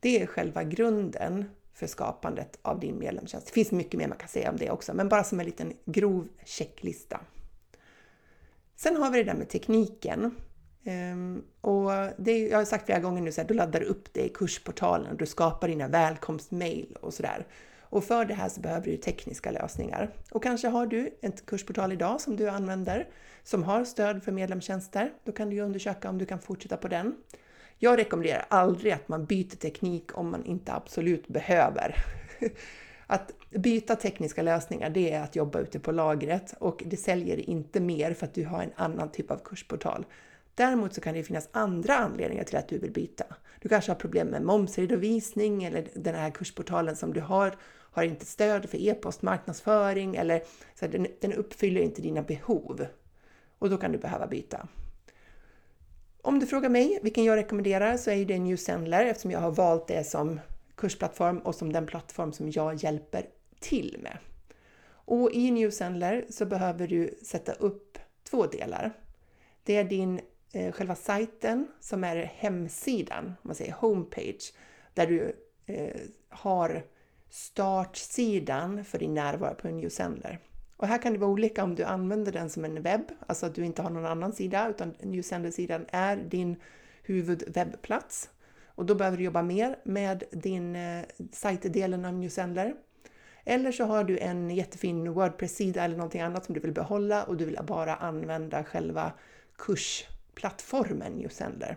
Det 0.00 0.22
är 0.22 0.26
själva 0.26 0.64
grunden 0.64 1.44
för 1.74 1.86
skapandet 1.86 2.58
av 2.62 2.80
din 2.80 2.98
medlemstjänst. 2.98 3.46
Det 3.46 3.52
finns 3.52 3.72
mycket 3.72 3.98
mer 3.98 4.08
man 4.08 4.18
kan 4.18 4.28
säga 4.28 4.50
om 4.50 4.56
det 4.56 4.70
också, 4.70 4.94
men 4.94 5.08
bara 5.08 5.24
som 5.24 5.40
en 5.40 5.46
liten 5.46 5.72
grov 5.84 6.28
checklista. 6.44 7.20
Sen 8.76 8.96
har 8.96 9.10
vi 9.10 9.18
det 9.18 9.24
där 9.24 9.38
med 9.38 9.48
tekniken. 9.48 10.34
Ehm, 10.84 11.42
och 11.60 11.90
det, 12.18 12.38
jag 12.48 12.58
har 12.58 12.64
sagt 12.64 12.86
flera 12.86 13.00
gånger 13.00 13.22
nu 13.22 13.30
att 13.38 13.48
du 13.48 13.54
laddar 13.54 13.82
upp 13.82 14.12
det 14.12 14.24
i 14.24 14.28
kursportalen, 14.28 15.16
du 15.16 15.26
skapar 15.26 15.68
dina 15.68 15.88
välkomstmail 15.88 16.96
och 17.00 17.14
sådär. 17.14 17.46
Och 17.80 18.04
för 18.04 18.24
det 18.24 18.34
här 18.34 18.48
så 18.48 18.60
behöver 18.60 18.86
du 18.86 18.96
tekniska 18.96 19.50
lösningar. 19.50 20.10
Och 20.30 20.42
kanske 20.42 20.68
har 20.68 20.86
du 20.86 21.18
en 21.20 21.32
kursportal 21.32 21.92
idag 21.92 22.20
som 22.20 22.36
du 22.36 22.48
använder 22.48 23.08
som 23.42 23.62
har 23.62 23.84
stöd 23.84 24.22
för 24.22 24.32
medlemstjänster. 24.32 25.12
Då 25.24 25.32
kan 25.32 25.50
du 25.50 25.60
undersöka 25.60 26.08
om 26.08 26.18
du 26.18 26.26
kan 26.26 26.38
fortsätta 26.38 26.76
på 26.76 26.88
den. 26.88 27.14
Jag 27.84 27.98
rekommenderar 27.98 28.46
aldrig 28.48 28.92
att 28.92 29.08
man 29.08 29.24
byter 29.24 29.56
teknik 29.56 30.18
om 30.18 30.30
man 30.30 30.44
inte 30.44 30.72
absolut 30.72 31.28
behöver. 31.28 32.04
Att 33.06 33.30
byta 33.50 33.96
tekniska 33.96 34.42
lösningar, 34.42 34.90
det 34.90 35.12
är 35.12 35.22
att 35.22 35.36
jobba 35.36 35.58
ute 35.60 35.80
på 35.80 35.92
lagret 35.92 36.54
och 36.58 36.82
det 36.86 36.96
säljer 36.96 37.50
inte 37.50 37.80
mer 37.80 38.14
för 38.14 38.26
att 38.26 38.34
du 38.34 38.44
har 38.44 38.62
en 38.62 38.72
annan 38.76 39.10
typ 39.10 39.30
av 39.30 39.38
kursportal. 39.44 40.06
Däremot 40.54 40.94
så 40.94 41.00
kan 41.00 41.14
det 41.14 41.22
finnas 41.22 41.48
andra 41.52 41.96
anledningar 41.96 42.44
till 42.44 42.56
att 42.56 42.68
du 42.68 42.78
vill 42.78 42.92
byta. 42.92 43.24
Du 43.60 43.68
kanske 43.68 43.90
har 43.90 43.96
problem 43.96 44.28
med 44.28 44.42
momsredovisning 44.42 45.64
eller 45.64 45.88
den 45.94 46.14
här 46.14 46.30
kursportalen 46.30 46.96
som 46.96 47.12
du 47.12 47.20
har 47.20 47.56
har 47.92 48.02
inte 48.02 48.26
stöd 48.26 48.70
för 48.70 48.78
e-postmarknadsföring 48.78 50.16
eller 50.16 50.42
så 50.74 50.86
den, 50.86 51.06
den 51.20 51.32
uppfyller 51.32 51.80
inte 51.80 52.02
dina 52.02 52.22
behov. 52.22 52.86
Och 53.58 53.70
då 53.70 53.76
kan 53.76 53.92
du 53.92 53.98
behöva 53.98 54.26
byta. 54.26 54.68
Om 56.26 56.38
du 56.38 56.46
frågar 56.46 56.68
mig 56.68 56.98
vilken 57.02 57.24
jag 57.24 57.36
rekommenderar 57.36 57.96
så 57.96 58.10
är 58.10 58.24
det 58.24 58.38
New 58.38 58.56
Sendler 58.56 59.06
eftersom 59.06 59.30
jag 59.30 59.40
har 59.40 59.50
valt 59.50 59.86
det 59.86 60.04
som 60.04 60.40
kursplattform 60.76 61.38
och 61.38 61.54
som 61.54 61.72
den 61.72 61.86
plattform 61.86 62.32
som 62.32 62.50
jag 62.50 62.74
hjälper 62.74 63.26
till 63.60 63.98
med. 64.02 64.18
Och 64.86 65.32
i 65.32 65.50
New 65.50 65.70
Sendler 65.70 66.24
så 66.30 66.46
behöver 66.46 66.88
du 66.88 67.18
sätta 67.22 67.52
upp 67.52 67.98
två 68.30 68.46
delar. 68.46 68.92
Det 69.64 69.76
är 69.76 69.84
din 69.84 70.20
eh, 70.52 70.72
själva 70.72 70.94
sajten 70.94 71.66
som 71.80 72.04
är 72.04 72.16
hemsidan, 72.16 73.24
om 73.26 73.34
man 73.42 73.54
säger 73.54 73.72
homepage, 73.72 74.54
där 74.94 75.06
du 75.06 75.36
eh, 75.66 76.00
har 76.28 76.86
startsidan 77.30 78.84
för 78.84 78.98
din 78.98 79.14
närvaro 79.14 79.54
på 79.54 79.68
New 79.68 79.88
Sendler. 79.88 80.40
Och 80.76 80.86
här 80.86 81.02
kan 81.02 81.12
det 81.12 81.18
vara 81.18 81.30
olika 81.30 81.64
om 81.64 81.74
du 81.74 81.84
använder 81.84 82.32
den 82.32 82.50
som 82.50 82.64
en 82.64 82.82
webb, 82.82 83.12
alltså 83.26 83.46
att 83.46 83.54
du 83.54 83.64
inte 83.64 83.82
har 83.82 83.90
någon 83.90 84.06
annan 84.06 84.32
sida, 84.32 84.68
utan 84.68 84.94
New 85.00 85.22
Sender-sidan 85.22 85.86
är 85.88 86.16
din 86.16 86.56
huvudwebbplats. 87.02 88.30
Och 88.66 88.86
då 88.86 88.94
behöver 88.94 89.18
du 89.18 89.24
jobba 89.24 89.42
mer 89.42 89.78
med 89.84 90.24
din 90.30 90.76
eh, 90.76 91.04
sajtdelen 91.32 92.04
av 92.04 92.14
New 92.14 92.28
Sender. 92.28 92.74
Eller 93.44 93.72
så 93.72 93.84
har 93.84 94.04
du 94.04 94.18
en 94.18 94.50
jättefin 94.50 95.12
Wordpress-sida 95.12 95.84
eller 95.84 95.96
någonting 95.96 96.20
annat 96.20 96.44
som 96.44 96.54
du 96.54 96.60
vill 96.60 96.72
behålla 96.72 97.24
och 97.24 97.36
du 97.36 97.44
vill 97.44 97.58
bara 97.66 97.96
använda 97.96 98.64
själva 98.64 99.12
kursplattformen 99.58 101.12
New 101.12 101.28
Sender. 101.28 101.76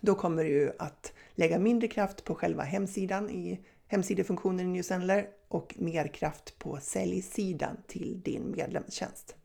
Då 0.00 0.14
kommer 0.14 0.44
du 0.44 0.72
att 0.78 1.12
lägga 1.34 1.58
mindre 1.58 1.88
kraft 1.88 2.24
på 2.24 2.34
själva 2.34 2.62
hemsidan 2.62 3.30
i 3.30 3.60
hemsidefunktionen 3.92 4.60
i 4.60 4.64
New 4.64 4.82
Sendler 4.82 5.28
och 5.48 5.74
mer 5.78 6.08
kraft 6.08 6.58
på 6.58 6.78
säljsidan 6.82 7.76
till 7.86 8.20
din 8.24 8.50
medlemstjänst. 8.50 9.36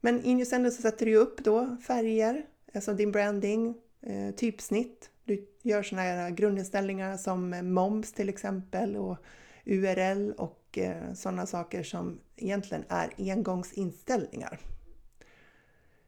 Men 0.00 0.24
i 0.24 0.34
New 0.34 0.44
Sendler 0.44 0.70
så 0.70 0.82
sätter 0.82 1.06
du 1.06 1.16
upp 1.16 1.44
då 1.44 1.76
färger, 1.86 2.46
alltså 2.74 2.94
din 2.94 3.12
branding, 3.12 3.74
eh, 4.02 4.34
typsnitt. 4.34 5.10
Du 5.24 5.46
gör 5.62 5.82
sådana 5.82 6.02
här 6.02 6.30
grundinställningar 6.30 7.16
som 7.16 7.50
moms 7.74 8.12
till 8.12 8.28
exempel 8.28 8.96
och 8.96 9.16
URL 9.64 10.32
och 10.32 10.78
eh, 10.78 11.12
sådana 11.14 11.46
saker 11.46 11.82
som 11.82 12.20
egentligen 12.36 12.84
är 12.88 13.10
engångsinställningar. 13.18 14.60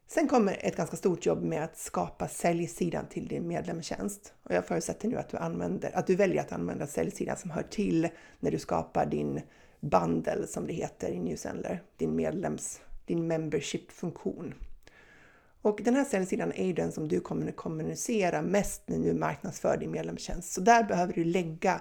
Sen 0.08 0.28
kommer 0.28 0.56
ett 0.60 0.76
ganska 0.76 0.96
stort 0.96 1.26
jobb 1.26 1.42
med 1.42 1.64
att 1.64 1.78
skapa 1.78 2.28
säljsidan 2.28 3.06
till 3.08 3.28
din 3.28 3.48
medlemstjänst. 3.48 4.34
Och 4.42 4.54
jag 4.54 4.66
förutsätter 4.66 5.08
nu 5.08 5.16
att 5.16 5.28
du, 5.28 5.36
använder, 5.36 5.96
att 5.96 6.06
du 6.06 6.16
väljer 6.16 6.40
att 6.40 6.52
använda 6.52 6.86
säljsidan 6.86 7.36
som 7.36 7.50
hör 7.50 7.62
till 7.62 8.08
när 8.40 8.50
du 8.50 8.58
skapar 8.58 9.06
din 9.06 9.40
bundle 9.80 10.46
som 10.46 10.66
det 10.66 10.72
heter 10.72 11.08
i 11.08 11.18
Newsendler, 11.18 11.82
din 11.96 12.16
medlems, 12.16 12.80
din 13.04 13.26
membership-funktion. 13.26 14.54
Och 15.62 15.80
den 15.84 15.94
här 15.94 16.04
säljsidan 16.04 16.52
är 16.52 16.66
ju 16.66 16.72
den 16.72 16.92
som 16.92 17.08
du 17.08 17.20
kommer 17.20 17.48
att 17.48 17.56
kommunicera 17.56 18.42
mest 18.42 18.82
när 18.86 18.98
du 18.98 19.14
marknadsför 19.14 19.76
din 19.76 19.90
medlemstjänst. 19.90 20.52
Så 20.52 20.60
där 20.60 20.84
behöver 20.84 21.12
du 21.12 21.25
lägga 21.25 21.80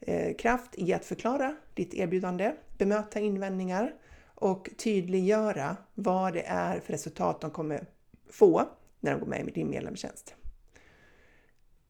eh, 0.00 0.36
kraft 0.36 0.70
i 0.74 0.92
att 0.92 1.04
förklara 1.04 1.56
ditt 1.74 1.94
erbjudande, 1.94 2.52
bemöta 2.78 3.20
invändningar, 3.20 3.92
och 4.42 4.70
tydliggöra 4.76 5.76
vad 5.94 6.32
det 6.32 6.42
är 6.46 6.80
för 6.80 6.92
resultat 6.92 7.40
de 7.40 7.50
kommer 7.50 7.86
få 8.30 8.68
när 9.00 9.12
de 9.12 9.20
går 9.20 9.26
med 9.26 9.48
i 9.48 9.50
din 9.50 9.70
medlemstjänst. 9.70 10.34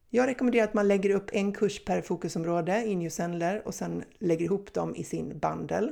Jag 0.09 0.27
rekommenderar 0.27 0.63
att 0.63 0.73
man 0.73 0.87
lägger 0.87 1.09
upp 1.09 1.29
en 1.33 1.53
kurs 1.53 1.85
per 1.85 2.01
fokusområde 2.01 2.85
i 2.85 2.95
Newsendler 2.95 3.67
och 3.67 3.75
sen 3.75 4.03
lägger 4.19 4.45
ihop 4.45 4.73
dem 4.73 4.95
i 4.95 5.03
sin 5.03 5.39
bundle. 5.39 5.91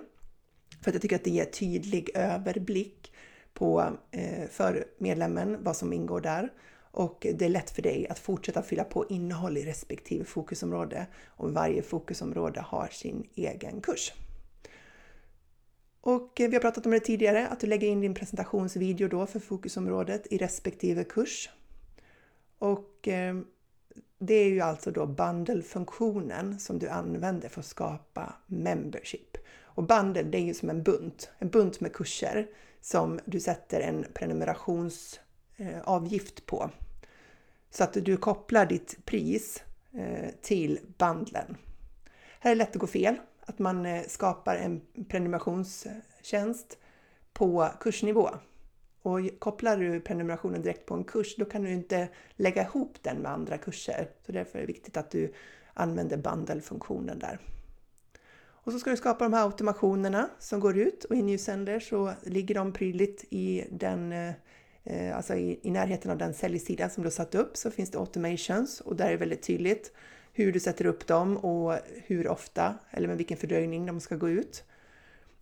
För 0.82 0.92
att 0.92 0.96
jag 0.96 1.02
tycker 1.02 1.16
att 1.16 1.24
det 1.24 1.30
ger 1.30 1.46
tydlig 1.46 2.10
överblick 2.14 3.14
på, 3.54 3.98
eh, 4.12 4.50
för 4.50 4.86
medlemmen 4.98 5.64
vad 5.64 5.76
som 5.76 5.94
ingår 5.94 6.22
där. 6.22 6.54
Och 6.92 7.28
det 7.36 7.46
är 7.46 7.50
lätt 7.50 7.70
för 7.70 7.82
dig 7.82 8.08
att 8.08 8.20
fortsätta 8.20 8.62
fylla 8.62 8.84
på 8.84 9.06
innehåll 9.10 9.58
i 9.58 9.66
respektive 9.66 10.26
fokusområde 10.26 11.08
och 11.26 11.54
varje 11.54 11.82
fokusområde 11.82 12.62
har 12.62 12.88
sin 12.88 13.28
egen 13.36 13.82
kurs. 13.82 14.14
Och 16.02 16.42
eh, 16.42 16.50
vi 16.50 16.56
har 16.56 16.62
pratat 16.62 16.86
om 16.86 16.92
det 16.92 17.00
tidigare, 17.00 17.48
att 17.48 17.60
du 17.60 17.68
lägger 17.68 17.88
in 17.88 18.02
din 18.02 18.14
presentationsvideo 18.14 19.08
då 19.08 19.26
för 19.26 19.40
fokusområdet 19.40 20.28
i 20.30 20.38
respektive 20.38 21.04
kurs. 21.04 21.50
Och 22.58 23.08
eh, 23.08 23.36
det 24.20 24.34
är 24.34 24.50
ju 24.50 24.62
alltså 24.62 24.92
då 24.92 25.06
bundle-funktionen 25.06 26.60
som 26.60 26.80
du 26.80 26.90
använder 26.90 27.50
för 27.50 27.60
att 27.60 27.66
skapa 27.66 28.34
membership. 28.46 29.38
Och 29.62 29.84
bundle, 29.84 30.24
det 30.24 30.38
är 30.38 30.42
ju 30.42 30.54
som 30.54 30.70
en 30.70 30.84
bunt, 30.84 31.30
en 31.40 31.50
bunt 31.50 31.80
med 31.80 31.94
kurser 31.94 32.48
som 32.82 33.20
du 33.26 33.40
sätter 33.40 33.82
en 33.82 34.06
prenumerationsavgift 34.14 36.40
eh, 36.40 36.46
på. 36.46 36.70
Så 37.70 37.84
att 37.84 37.94
du 37.94 38.18
kopplar 38.18 38.66
ditt 38.66 39.06
pris 39.06 39.64
till 40.42 40.80
bundlen. 40.98 41.58
Här 42.40 42.52
är 42.52 42.56
det 42.56 42.58
lätt 42.60 42.76
att 42.76 42.82
gå 42.82 42.88
fel 42.88 43.16
att 43.42 43.60
man 43.60 43.86
eh, 43.86 44.04
skapar 44.08 44.56
en 44.56 44.82
prenumerationstjänst 45.10 46.78
på 47.34 47.70
kursnivå. 47.80 48.30
Och 49.02 49.20
kopplar 49.40 49.78
du 49.78 50.00
prenumerationen 50.00 50.62
direkt 50.62 50.86
på 50.86 50.94
en 50.94 51.04
kurs, 51.04 51.36
då 51.36 51.46
kan 51.46 51.64
du 51.64 51.72
inte 51.72 52.10
lägga 52.36 52.64
ihop 52.64 52.98
den 53.02 53.18
med 53.18 53.32
andra 53.32 53.58
kurser. 53.58 54.10
Så 54.26 54.32
därför 54.32 54.58
är 54.58 54.62
det 54.62 54.68
viktigt 54.68 54.98
att 54.98 55.12
du 55.12 55.34
använder 55.74 56.18
bundle-funktionen 56.18 57.20
där. 57.20 57.40
Och 58.64 58.72
så 58.72 58.80
ska 58.80 58.90
du 58.90 58.98
skapa 58.98 59.24
de 59.24 59.34
här 59.34 59.46
automationerna 59.46 60.30
som 60.40 60.60
går 60.60 60.78
ut 60.78 61.04
och 61.04 61.16
i 61.16 61.22
Newsender 61.22 61.80
så 61.80 62.14
ligger 62.24 62.56
de 62.56 62.74
prydligt 62.74 63.26
i 63.30 63.66
den 63.72 64.12
eh, 64.12 64.34
eh, 64.84 65.18
alltså 65.18 65.36
i, 65.36 65.60
i 65.64 65.72
närheten 65.72 66.12
av 66.12 66.18
den 66.18 66.34
säljsida 66.34 66.90
som 66.90 67.04
du 67.04 67.06
har 67.06 67.12
satt 67.12 67.36
upp 67.36 67.58
så 67.58 67.72
finns 67.72 67.92
det 67.92 67.98
automations 67.98 68.82
och 68.82 68.96
där 68.96 69.06
är 69.06 69.12
det 69.12 69.18
väldigt 69.18 69.44
tydligt 69.44 69.92
hur 70.44 70.52
du 70.52 70.60
sätter 70.60 70.86
upp 70.86 71.08
dem 71.08 71.38
och 71.38 71.80
hur 72.06 72.28
ofta 72.28 72.76
eller 72.92 73.08
med 73.08 73.18
vilken 73.18 73.38
fördröjning 73.38 73.86
de 73.86 74.00
ska 74.00 74.16
gå 74.16 74.30
ut. 74.30 74.64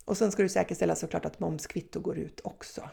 Och 0.04 0.16
sen 0.16 0.32
ska 0.32 0.42
du 0.42 0.48
säkerställa 0.48 0.94
såklart 0.94 1.24
att 1.24 1.40
momskvitto 1.40 2.00
går 2.00 2.18
ut 2.18 2.40
också. 2.44 2.88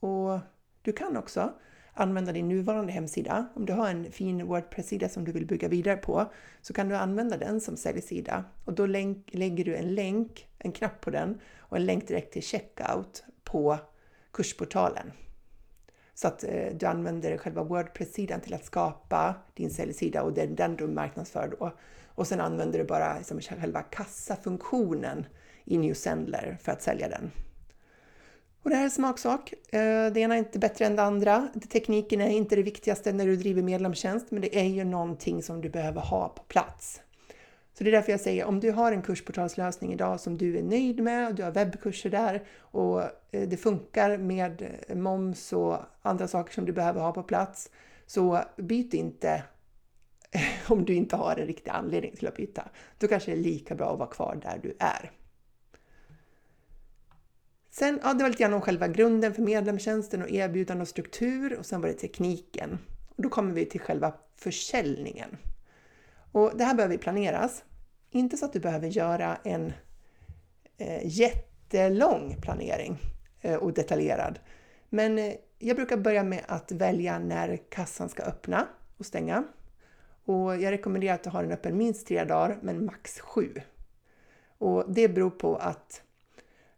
Och 0.00 0.38
du 0.82 0.92
kan 0.92 1.16
också 1.16 1.52
använda 1.94 2.32
din 2.32 2.48
nuvarande 2.48 2.92
hemsida. 2.92 3.46
Om 3.54 3.66
du 3.66 3.72
har 3.72 3.88
en 3.88 4.12
fin 4.12 4.46
Wordpress-sida 4.46 5.08
som 5.08 5.24
du 5.24 5.32
vill 5.32 5.46
bygga 5.46 5.68
vidare 5.68 5.96
på 5.96 6.32
så 6.60 6.72
kan 6.72 6.88
du 6.88 6.96
använda 6.96 7.36
den 7.36 7.60
som 7.60 7.76
säljsida 7.76 8.44
och 8.64 8.72
då 8.72 8.86
lägger 8.86 9.64
du 9.64 9.76
en 9.76 9.94
länk, 9.94 10.48
en 10.58 10.72
knapp 10.72 11.00
på 11.00 11.10
den 11.10 11.40
och 11.58 11.76
en 11.76 11.86
länk 11.86 12.08
direkt 12.08 12.32
till 12.32 12.42
checkout 12.42 13.24
på 13.44 13.78
kursportalen. 14.32 15.12
Så 16.20 16.28
att 16.28 16.44
eh, 16.44 16.66
du 16.74 16.86
använder 16.86 17.36
själva 17.36 17.62
Wordpress-sidan 17.62 18.40
till 18.40 18.54
att 18.54 18.64
skapa 18.64 19.34
din 19.54 19.70
säljsida 19.70 20.22
och 20.22 20.32
det 20.32 20.42
är 20.42 20.46
den 20.46 20.76
du 20.76 20.86
marknadsför 20.86 21.56
då. 21.58 21.72
Och 22.06 22.26
sen 22.26 22.40
använder 22.40 22.78
du 22.78 22.84
bara 22.84 23.18
liksom 23.18 23.40
själva 23.40 23.82
kassafunktionen 23.82 25.26
i 25.64 25.78
New 25.78 25.94
Sendler 25.94 26.58
för 26.62 26.72
att 26.72 26.82
sälja 26.82 27.08
den. 27.08 27.30
Och 28.62 28.70
det 28.70 28.76
här 28.76 28.84
är 28.84 28.88
smaksak. 28.88 29.52
Eh, 29.52 30.12
det 30.12 30.20
ena 30.20 30.34
är 30.34 30.38
inte 30.38 30.58
bättre 30.58 30.86
än 30.86 30.96
det 30.96 31.02
andra. 31.02 31.48
Tekniken 31.68 32.20
är 32.20 32.30
inte 32.30 32.56
det 32.56 32.62
viktigaste 32.62 33.12
när 33.12 33.26
du 33.26 33.36
driver 33.36 33.62
medlemstjänst, 33.62 34.30
men 34.30 34.42
det 34.42 34.58
är 34.58 34.68
ju 34.68 34.84
någonting 34.84 35.42
som 35.42 35.60
du 35.60 35.68
behöver 35.68 36.00
ha 36.00 36.28
på 36.28 36.42
plats. 36.42 37.00
Så 37.78 37.84
det 37.84 37.90
är 37.90 37.92
därför 37.92 38.12
jag 38.12 38.20
säger 38.20 38.44
om 38.44 38.60
du 38.60 38.70
har 38.70 38.92
en 38.92 39.02
kursportalslösning 39.02 39.92
idag 39.92 40.20
som 40.20 40.38
du 40.38 40.58
är 40.58 40.62
nöjd 40.62 41.02
med, 41.02 41.28
och 41.28 41.34
du 41.34 41.42
har 41.42 41.50
webbkurser 41.50 42.10
där 42.10 42.42
och 42.58 43.02
eh, 43.02 43.48
det 43.48 43.56
funkar 43.56 44.18
med 44.18 44.82
eh, 44.88 44.96
moms 44.96 45.52
och 45.52 45.78
andra 46.02 46.28
saker 46.28 46.54
som 46.54 46.64
du 46.64 46.72
behöver 46.72 47.00
ha 47.00 47.12
på 47.12 47.22
plats, 47.22 47.70
så 48.06 48.40
byt 48.56 48.94
inte 48.94 49.42
om 50.68 50.84
du 50.84 50.94
inte 50.94 51.16
har 51.16 51.36
en 51.36 51.46
riktig 51.46 51.70
anledning 51.70 52.16
till 52.16 52.28
att 52.28 52.36
byta. 52.36 52.68
Då 52.98 53.08
kanske 53.08 53.30
det 53.30 53.36
är 53.36 53.42
lika 53.42 53.74
bra 53.74 53.92
att 53.92 53.98
vara 53.98 54.10
kvar 54.10 54.40
där 54.42 54.58
du 54.62 54.76
är. 54.78 55.10
Sen, 57.70 58.00
ja, 58.02 58.14
det 58.14 58.22
var 58.22 58.30
lite 58.30 58.42
grann 58.42 58.54
om 58.54 58.60
själva 58.60 58.88
grunden 58.88 59.34
för 59.34 59.42
medlemstjänsten 59.42 60.22
och 60.22 60.30
erbjudande 60.30 60.82
och 60.82 60.88
struktur 60.88 61.58
och 61.58 61.66
sen 61.66 61.80
var 61.80 61.88
det 61.88 61.94
tekniken. 61.94 62.78
Och 63.16 63.22
då 63.22 63.28
kommer 63.28 63.52
vi 63.52 63.66
till 63.66 63.80
själva 63.80 64.14
försäljningen. 64.36 65.36
Och 66.32 66.52
det 66.54 66.64
här 66.64 66.74
behöver 66.74 66.98
planeras. 66.98 67.64
Inte 68.10 68.36
så 68.36 68.44
att 68.44 68.52
du 68.52 68.60
behöver 68.60 68.88
göra 68.88 69.36
en 69.44 69.72
eh, 70.76 71.00
jättelång 71.04 72.36
planering 72.42 72.98
eh, 73.40 73.54
och 73.54 73.72
detaljerad. 73.72 74.38
Men 74.88 75.18
eh, 75.18 75.34
jag 75.58 75.76
brukar 75.76 75.96
börja 75.96 76.22
med 76.22 76.44
att 76.48 76.72
välja 76.72 77.18
när 77.18 77.56
kassan 77.56 78.08
ska 78.08 78.22
öppna 78.22 78.66
och 78.96 79.06
stänga. 79.06 79.44
Och 80.24 80.56
jag 80.56 80.70
rekommenderar 80.70 81.14
att 81.14 81.24
du 81.24 81.30
har 81.30 81.42
den 81.42 81.52
öppen 81.52 81.76
minst 81.76 82.06
tre 82.06 82.24
dagar, 82.24 82.58
men 82.62 82.84
max 82.84 83.20
sju. 83.20 83.54
Och 84.58 84.84
det 84.88 85.08
beror 85.08 85.30
på 85.30 85.56
att 85.56 86.02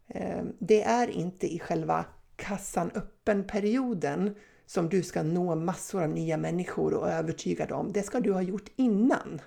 eh, 0.07 0.43
det 0.59 0.83
är 0.83 1.09
inte 1.09 1.53
i 1.53 1.59
själva 1.59 2.05
kassan 2.35 2.91
öppen-perioden 2.95 4.35
som 4.71 4.89
du 4.89 5.03
ska 5.03 5.23
nå 5.23 5.55
massor 5.55 6.03
av 6.03 6.09
nya 6.09 6.37
människor 6.37 6.93
och 6.93 7.09
övertyga 7.09 7.65
dem. 7.65 7.91
Det 7.93 8.03
ska 8.03 8.19
du 8.19 8.33
ha 8.33 8.41
gjort 8.41 8.69
innan. 8.75 9.41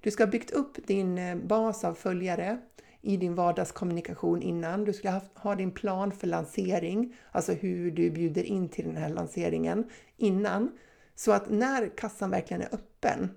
Du 0.00 0.10
ska 0.10 0.24
ha 0.24 0.30
byggt 0.30 0.50
upp 0.50 0.86
din 0.86 1.18
eh, 1.18 1.36
bas 1.36 1.84
av 1.84 1.94
följare 1.94 2.58
i 3.02 3.16
din 3.16 3.34
vardagskommunikation 3.34 4.42
innan. 4.42 4.84
Du 4.84 4.92
ska 4.92 5.20
ha 5.34 5.54
din 5.54 5.70
plan 5.70 6.12
för 6.12 6.26
lansering, 6.26 7.16
alltså 7.32 7.52
hur 7.52 7.90
du 7.90 8.10
bjuder 8.10 8.42
in 8.42 8.68
till 8.68 8.84
den 8.84 8.96
här 8.96 9.08
lanseringen 9.08 9.90
innan. 10.16 10.70
Så 11.14 11.32
att 11.32 11.50
när 11.50 11.96
kassan 11.96 12.30
verkligen 12.30 12.62
är 12.62 12.74
öppen, 12.74 13.30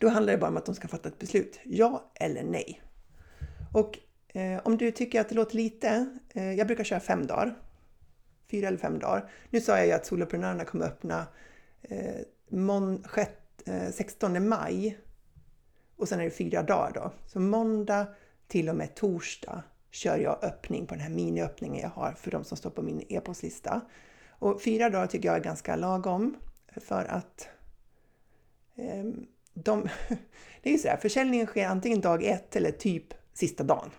då 0.00 0.08
handlar 0.08 0.32
det 0.32 0.38
bara 0.38 0.50
om 0.50 0.56
att 0.56 0.66
de 0.66 0.74
ska 0.74 0.88
fatta 0.88 1.08
ett 1.08 1.18
beslut. 1.18 1.60
Ja 1.64 2.12
eller 2.14 2.42
nej. 2.44 2.80
Och 3.72 3.98
eh, 4.36 4.60
om 4.64 4.76
du 4.76 4.90
tycker 4.90 5.20
att 5.20 5.28
det 5.28 5.34
låter 5.34 5.56
lite, 5.56 6.06
eh, 6.34 6.52
jag 6.52 6.66
brukar 6.66 6.84
köra 6.84 7.00
fem 7.00 7.26
dagar. 7.26 7.65
Fyra 8.50 8.68
eller 8.68 8.78
fem 8.78 8.98
dagar. 8.98 9.30
Nu 9.50 9.60
sa 9.60 9.76
jag 9.76 9.86
ju 9.86 9.92
att 9.92 10.06
soloprenörerna 10.06 10.64
kommer 10.64 10.86
öppna 10.86 11.26
eh, 11.82 12.20
mån, 12.48 13.04
16 13.92 14.36
eh, 14.36 14.42
maj 14.42 14.98
och 15.96 16.08
sen 16.08 16.20
är 16.20 16.24
det 16.24 16.30
fyra 16.30 16.62
dagar 16.62 16.92
då. 16.94 17.12
Så 17.26 17.40
måndag 17.40 18.06
till 18.48 18.68
och 18.68 18.76
med 18.76 18.94
torsdag 18.94 19.62
kör 19.90 20.18
jag 20.18 20.44
öppning 20.44 20.86
på 20.86 20.94
den 20.94 21.02
här 21.02 21.10
miniöppningen 21.10 21.82
jag 21.82 21.88
har 21.88 22.12
för 22.12 22.30
de 22.30 22.44
som 22.44 22.56
står 22.56 22.70
på 22.70 22.82
min 22.82 23.04
e-postlista. 23.08 23.80
Och 24.28 24.62
fyra 24.62 24.90
dagar 24.90 25.06
tycker 25.06 25.28
jag 25.28 25.36
är 25.36 25.40
ganska 25.40 25.76
lagom 25.76 26.36
för 26.76 27.04
att 27.04 27.48
eh, 28.76 29.04
de, 29.54 29.88
det 30.62 30.70
är 30.70 30.72
ju 30.72 30.78
så 30.78 30.88
här, 30.88 30.96
försäljningen 30.96 31.46
sker 31.46 31.66
antingen 31.66 32.00
dag 32.00 32.24
ett 32.24 32.56
eller 32.56 32.70
typ 32.70 33.14
sista 33.32 33.64
dagen. 33.64 33.90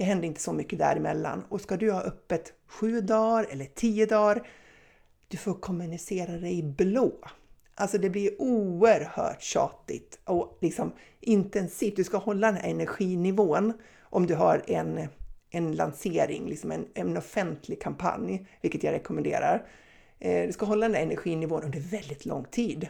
Det 0.00 0.04
händer 0.04 0.28
inte 0.28 0.40
så 0.40 0.52
mycket 0.52 0.78
däremellan 0.78 1.44
och 1.48 1.60
ska 1.60 1.76
du 1.76 1.90
ha 1.90 2.00
öppet 2.00 2.52
sju 2.66 3.00
dagar 3.00 3.46
eller 3.50 3.64
tio 3.64 4.06
dagar, 4.06 4.48
du 5.28 5.36
får 5.36 5.54
kommunicera 5.54 6.32
dig 6.32 6.58
i 6.58 6.62
blå. 6.62 7.12
Alltså 7.74 7.98
det 7.98 8.10
blir 8.10 8.42
oerhört 8.42 9.42
tjatigt 9.42 10.18
och 10.24 10.58
liksom 10.60 10.92
intensivt. 11.20 11.96
Du 11.96 12.04
ska 12.04 12.16
hålla 12.16 12.46
den 12.46 12.56
här 12.56 12.70
energinivån 12.70 13.72
om 14.02 14.26
du 14.26 14.34
har 14.34 14.62
en, 14.66 15.08
en 15.50 15.72
lansering, 15.72 16.48
liksom 16.48 16.72
en, 16.72 16.86
en 16.94 17.16
offentlig 17.16 17.82
kampanj, 17.82 18.46
vilket 18.60 18.82
jag 18.82 18.92
rekommenderar. 18.92 19.66
Eh, 20.18 20.46
du 20.46 20.52
ska 20.52 20.66
hålla 20.66 20.86
den 20.86 20.94
här 20.94 21.02
energinivån 21.02 21.62
under 21.62 21.80
väldigt 21.80 22.26
lång 22.26 22.44
tid. 22.44 22.88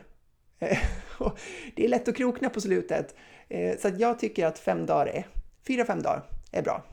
Eh, 0.59 0.79
det 1.77 1.85
är 1.85 1.89
lätt 1.89 2.09
att 2.09 2.17
krokna 2.17 2.51
på 2.51 2.61
slutet. 2.61 3.15
Eh, 3.49 3.79
så 3.79 3.91
jag 3.99 4.19
tycker 4.19 4.47
att 4.47 4.59
fem 4.59 4.87
dagar 4.87 5.07
är, 5.07 5.27
fyra, 5.67 5.85
fem 5.85 6.03
dagar 6.03 6.23
är 6.53 6.63
bra. 6.63 6.85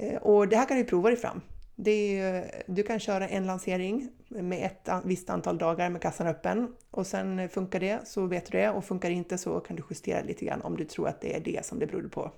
Eh, 0.00 0.16
och 0.16 0.48
det 0.48 0.56
här 0.56 0.66
kan 0.66 0.76
du 0.76 0.84
prova 0.84 1.08
dig 1.08 1.18
fram. 1.18 1.40
Är, 1.84 2.62
du 2.66 2.82
kan 2.82 3.00
köra 3.00 3.28
en 3.28 3.46
lansering 3.46 4.08
med 4.28 4.66
ett 4.66 4.88
visst 5.04 5.30
antal 5.30 5.58
dagar 5.58 5.90
med 5.90 6.02
kassan 6.02 6.26
öppen. 6.26 6.74
Och 6.90 7.06
sen 7.06 7.38
eh, 7.38 7.48
funkar 7.48 7.80
det 7.80 8.08
så 8.08 8.26
vet 8.26 8.50
du 8.50 8.58
det. 8.58 8.70
Och 8.70 8.84
funkar 8.84 9.10
inte 9.10 9.38
så 9.38 9.60
kan 9.60 9.76
du 9.76 9.82
justera 9.90 10.22
lite 10.22 10.44
grann 10.44 10.62
om 10.62 10.76
du 10.76 10.84
tror 10.84 11.08
att 11.08 11.20
det 11.20 11.36
är 11.36 11.40
det 11.40 11.66
som 11.66 11.78
det 11.78 11.86
beror 11.86 12.08
på. 12.08 12.32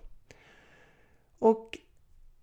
Och 1.39 1.79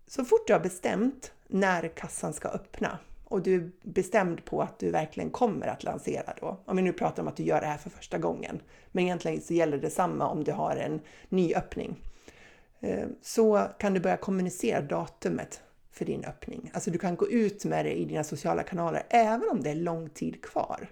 så 0.06 0.24
fort 0.24 0.46
du 0.46 0.52
har 0.52 0.60
bestämt 0.60 1.32
när 1.46 1.88
kassan 1.88 2.32
ska 2.32 2.48
öppna 2.48 2.98
och 3.24 3.42
du 3.42 3.54
är 3.54 3.70
bestämd 3.82 4.44
på 4.44 4.62
att 4.62 4.78
du 4.78 4.90
verkligen 4.90 5.30
kommer 5.30 5.66
att 5.66 5.84
lansera 5.84 6.34
då, 6.40 6.60
om 6.64 6.76
vi 6.76 6.82
nu 6.82 6.92
pratar 6.92 7.22
om 7.22 7.28
att 7.28 7.36
du 7.36 7.42
gör 7.42 7.60
det 7.60 7.66
här 7.66 7.78
för 7.78 7.90
första 7.90 8.18
gången, 8.18 8.60
men 8.92 9.04
egentligen 9.04 9.40
så 9.40 9.54
gäller 9.54 9.78
det 9.78 9.90
samma 9.90 10.28
om 10.28 10.44
du 10.44 10.52
har 10.52 10.76
en 10.76 11.00
ny 11.28 11.54
öppning, 11.54 11.96
Eh, 12.80 13.06
så 13.22 13.68
kan 13.78 13.94
du 13.94 14.00
börja 14.00 14.16
kommunicera 14.16 14.80
datumet 14.80 15.62
för 15.90 16.04
din 16.04 16.24
öppning. 16.24 16.70
Alltså 16.74 16.90
du 16.90 16.98
kan 16.98 17.16
gå 17.16 17.30
ut 17.30 17.64
med 17.64 17.84
det 17.84 17.92
i 17.92 18.04
dina 18.04 18.24
sociala 18.24 18.62
kanaler 18.62 19.02
även 19.10 19.48
om 19.50 19.62
det 19.62 19.70
är 19.70 19.74
lång 19.74 20.10
tid 20.10 20.42
kvar. 20.44 20.90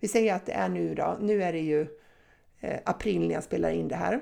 Vi 0.00 0.08
säger 0.08 0.34
att 0.34 0.46
det 0.46 0.52
är 0.52 0.68
nu 0.68 0.94
då, 0.94 1.18
nu 1.20 1.42
är 1.42 1.52
det 1.52 1.60
ju 1.60 1.86
eh, 2.60 2.80
april 2.84 3.26
när 3.28 3.34
jag 3.34 3.44
spelar 3.44 3.70
in 3.70 3.88
det 3.88 3.96
här. 3.96 4.20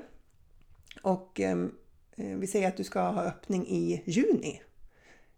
Och 1.03 1.41
ehm, 1.41 1.75
eh, 2.17 2.37
vi 2.37 2.47
säger 2.47 2.69
att 2.69 2.77
du 2.77 2.85
ska 2.85 3.01
ha 3.01 3.23
öppning 3.23 3.67
i 3.67 4.03
juni. 4.07 4.63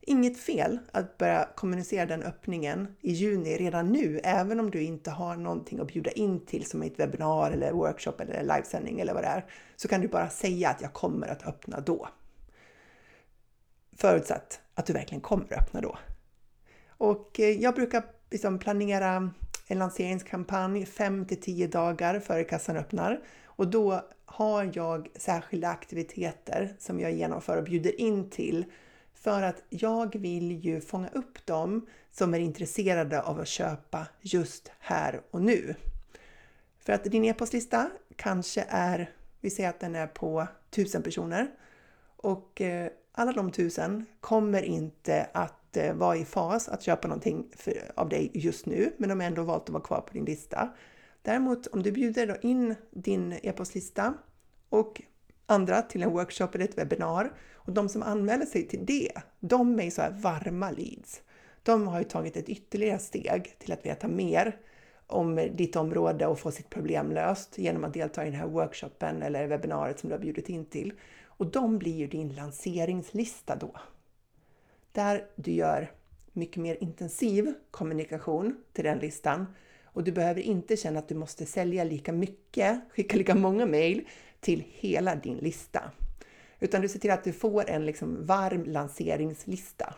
Inget 0.02 0.38
fel 0.38 0.78
att 0.92 1.18
börja 1.18 1.48
kommunicera 1.54 2.06
den 2.06 2.22
öppningen 2.22 2.96
i 3.00 3.12
juni 3.12 3.56
redan 3.56 3.92
nu, 3.92 4.20
även 4.24 4.60
om 4.60 4.70
du 4.70 4.82
inte 4.82 5.10
har 5.10 5.36
någonting 5.36 5.80
att 5.80 5.86
bjuda 5.86 6.10
in 6.10 6.46
till 6.46 6.66
som 6.66 6.82
ett 6.82 7.00
webbinar 7.00 7.50
eller 7.50 7.72
workshop 7.72 8.14
eller 8.18 8.42
livesändning 8.42 9.00
eller 9.00 9.14
vad 9.14 9.22
det 9.22 9.28
är, 9.28 9.44
så 9.76 9.88
kan 9.88 10.00
du 10.00 10.08
bara 10.08 10.28
säga 10.28 10.70
att 10.70 10.80
jag 10.80 10.92
kommer 10.92 11.28
att 11.28 11.46
öppna 11.46 11.80
då. 11.80 12.08
Förutsatt 13.96 14.60
att 14.74 14.86
du 14.86 14.92
verkligen 14.92 15.20
kommer 15.20 15.44
att 15.44 15.52
öppna 15.52 15.80
då. 15.80 15.98
Och 16.88 17.40
eh, 17.40 17.50
jag 17.50 17.74
brukar 17.74 18.02
liksom 18.30 18.58
planera 18.58 19.30
en 19.66 19.78
lanseringskampanj 19.78 20.86
5 20.86 21.26
till 21.26 21.40
10 21.40 21.66
dagar 21.66 22.20
före 22.20 22.44
kassan 22.44 22.76
öppnar 22.76 23.20
och 23.44 23.68
då 23.68 24.04
har 24.24 24.70
jag 24.74 25.08
särskilda 25.16 25.68
aktiviteter 25.68 26.76
som 26.78 27.00
jag 27.00 27.12
genomför 27.12 27.56
och 27.56 27.64
bjuder 27.64 28.00
in 28.00 28.30
till 28.30 28.64
för 29.20 29.42
att 29.42 29.62
jag 29.68 30.16
vill 30.16 30.64
ju 30.64 30.80
fånga 30.80 31.08
upp 31.08 31.46
dem 31.46 31.86
som 32.12 32.34
är 32.34 32.38
intresserade 32.38 33.22
av 33.22 33.40
att 33.40 33.48
köpa 33.48 34.06
just 34.20 34.72
här 34.78 35.20
och 35.30 35.42
nu. 35.42 35.74
För 36.78 36.92
att 36.92 37.04
din 37.04 37.24
e-postlista 37.24 37.90
kanske 38.16 38.64
är, 38.68 39.10
vi 39.40 39.50
säger 39.50 39.68
att 39.68 39.80
den 39.80 39.94
är 39.94 40.06
på 40.06 40.46
1000 40.70 41.02
personer 41.02 41.50
och 42.16 42.60
eh, 42.60 42.90
alla 43.12 43.32
de 43.32 43.50
tusen 43.52 44.06
kommer 44.20 44.62
inte 44.62 45.28
att 45.32 45.76
eh, 45.76 45.94
vara 45.94 46.16
i 46.16 46.24
fas 46.24 46.68
att 46.68 46.82
köpa 46.82 47.08
någonting 47.08 47.46
för, 47.56 47.72
av 47.96 48.08
dig 48.08 48.30
just 48.34 48.66
nu, 48.66 48.92
men 48.98 49.08
de 49.08 49.20
har 49.20 49.26
ändå 49.26 49.42
valt 49.42 49.62
att 49.62 49.70
vara 49.70 49.82
kvar 49.82 50.00
på 50.00 50.12
din 50.12 50.24
lista. 50.24 50.74
Däremot 51.22 51.66
om 51.66 51.82
du 51.82 51.92
bjuder 51.92 52.46
in 52.46 52.74
din 52.90 53.32
e-postlista 53.42 54.14
och 54.68 55.02
andra 55.46 55.82
till 55.82 56.02
en 56.02 56.10
workshop 56.10 56.48
eller 56.54 56.64
ett 56.64 56.78
webbinar 56.78 57.32
och 57.64 57.72
de 57.72 57.88
som 57.88 58.02
anmäler 58.02 58.46
sig 58.46 58.68
till 58.68 58.86
det, 58.86 59.12
de 59.40 59.80
är 59.80 59.90
så 59.90 60.02
här 60.02 60.10
varma 60.10 60.70
leads. 60.70 61.22
De 61.62 61.86
har 61.86 61.98
ju 61.98 62.04
tagit 62.04 62.36
ett 62.36 62.48
ytterligare 62.48 62.98
steg 62.98 63.54
till 63.58 63.72
att 63.72 63.86
veta 63.86 64.08
mer 64.08 64.56
om 65.06 65.48
ditt 65.54 65.76
område 65.76 66.26
och 66.26 66.38
få 66.38 66.50
sitt 66.50 66.70
problem 66.70 67.12
löst 67.12 67.58
genom 67.58 67.84
att 67.84 67.94
delta 67.94 68.22
i 68.22 68.30
den 68.30 68.40
här 68.40 68.46
workshopen 68.46 69.22
eller 69.22 69.46
webbinariet 69.46 69.98
som 69.98 70.08
du 70.08 70.14
har 70.14 70.20
bjudit 70.20 70.48
in 70.48 70.64
till. 70.64 70.92
Och 71.24 71.46
de 71.46 71.78
blir 71.78 71.96
ju 71.96 72.06
din 72.06 72.34
lanseringslista 72.34 73.56
då. 73.56 73.72
Där 74.92 75.26
du 75.36 75.52
gör 75.52 75.90
mycket 76.32 76.56
mer 76.56 76.76
intensiv 76.80 77.54
kommunikation 77.70 78.56
till 78.72 78.84
den 78.84 78.98
listan 78.98 79.46
och 79.84 80.04
du 80.04 80.12
behöver 80.12 80.40
inte 80.40 80.76
känna 80.76 80.98
att 80.98 81.08
du 81.08 81.14
måste 81.14 81.46
sälja 81.46 81.84
lika 81.84 82.12
mycket, 82.12 82.80
skicka 82.90 83.16
lika 83.16 83.34
många 83.34 83.66
mejl 83.66 84.08
till 84.40 84.64
hela 84.66 85.14
din 85.14 85.36
lista. 85.36 85.90
Utan 86.60 86.82
du 86.82 86.88
ser 86.88 86.98
till 86.98 87.10
att 87.10 87.24
du 87.24 87.32
får 87.32 87.70
en 87.70 87.86
liksom 87.86 88.26
varm 88.26 88.64
lanseringslista. 88.64 89.94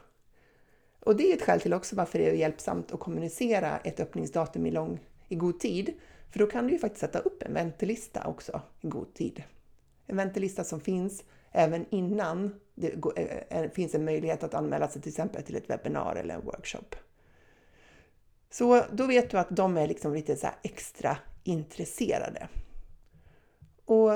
Och 1.00 1.16
det 1.16 1.32
är 1.32 1.36
ett 1.36 1.42
skäl 1.42 1.60
till 1.60 1.74
också 1.74 1.96
varför 1.96 2.18
det 2.18 2.30
är 2.30 2.34
hjälpsamt 2.34 2.92
att 2.92 3.00
kommunicera 3.00 3.78
ett 3.78 4.00
öppningsdatum 4.00 4.66
i, 4.66 4.70
lång, 4.70 5.00
i 5.28 5.34
god 5.34 5.60
tid. 5.60 5.92
För 6.30 6.38
då 6.38 6.46
kan 6.46 6.66
du 6.66 6.72
ju 6.72 6.78
faktiskt 6.78 7.00
sätta 7.00 7.18
upp 7.18 7.42
en 7.42 7.54
väntelista 7.54 8.26
också 8.26 8.60
i 8.80 8.88
god 8.88 9.14
tid. 9.14 9.42
En 10.06 10.16
väntelista 10.16 10.64
som 10.64 10.80
finns 10.80 11.24
även 11.52 11.86
innan 11.90 12.60
det 12.74 12.94
eh, 13.16 13.58
eh, 13.58 13.70
finns 13.70 13.94
en 13.94 14.04
möjlighet 14.04 14.42
att 14.42 14.54
anmäla 14.54 14.88
sig 14.88 15.02
till 15.02 15.10
exempel 15.10 15.42
till 15.42 15.56
ett 15.56 15.70
webbinar 15.70 16.16
eller 16.16 16.34
en 16.34 16.44
workshop. 16.44 16.94
Så 18.50 18.84
då 18.92 19.06
vet 19.06 19.30
du 19.30 19.38
att 19.38 19.56
de 19.56 19.76
är 19.76 19.86
liksom 19.86 20.14
lite 20.14 20.36
så 20.36 20.48
extra 20.62 21.16
intresserade. 21.44 22.48
Och 23.84 24.10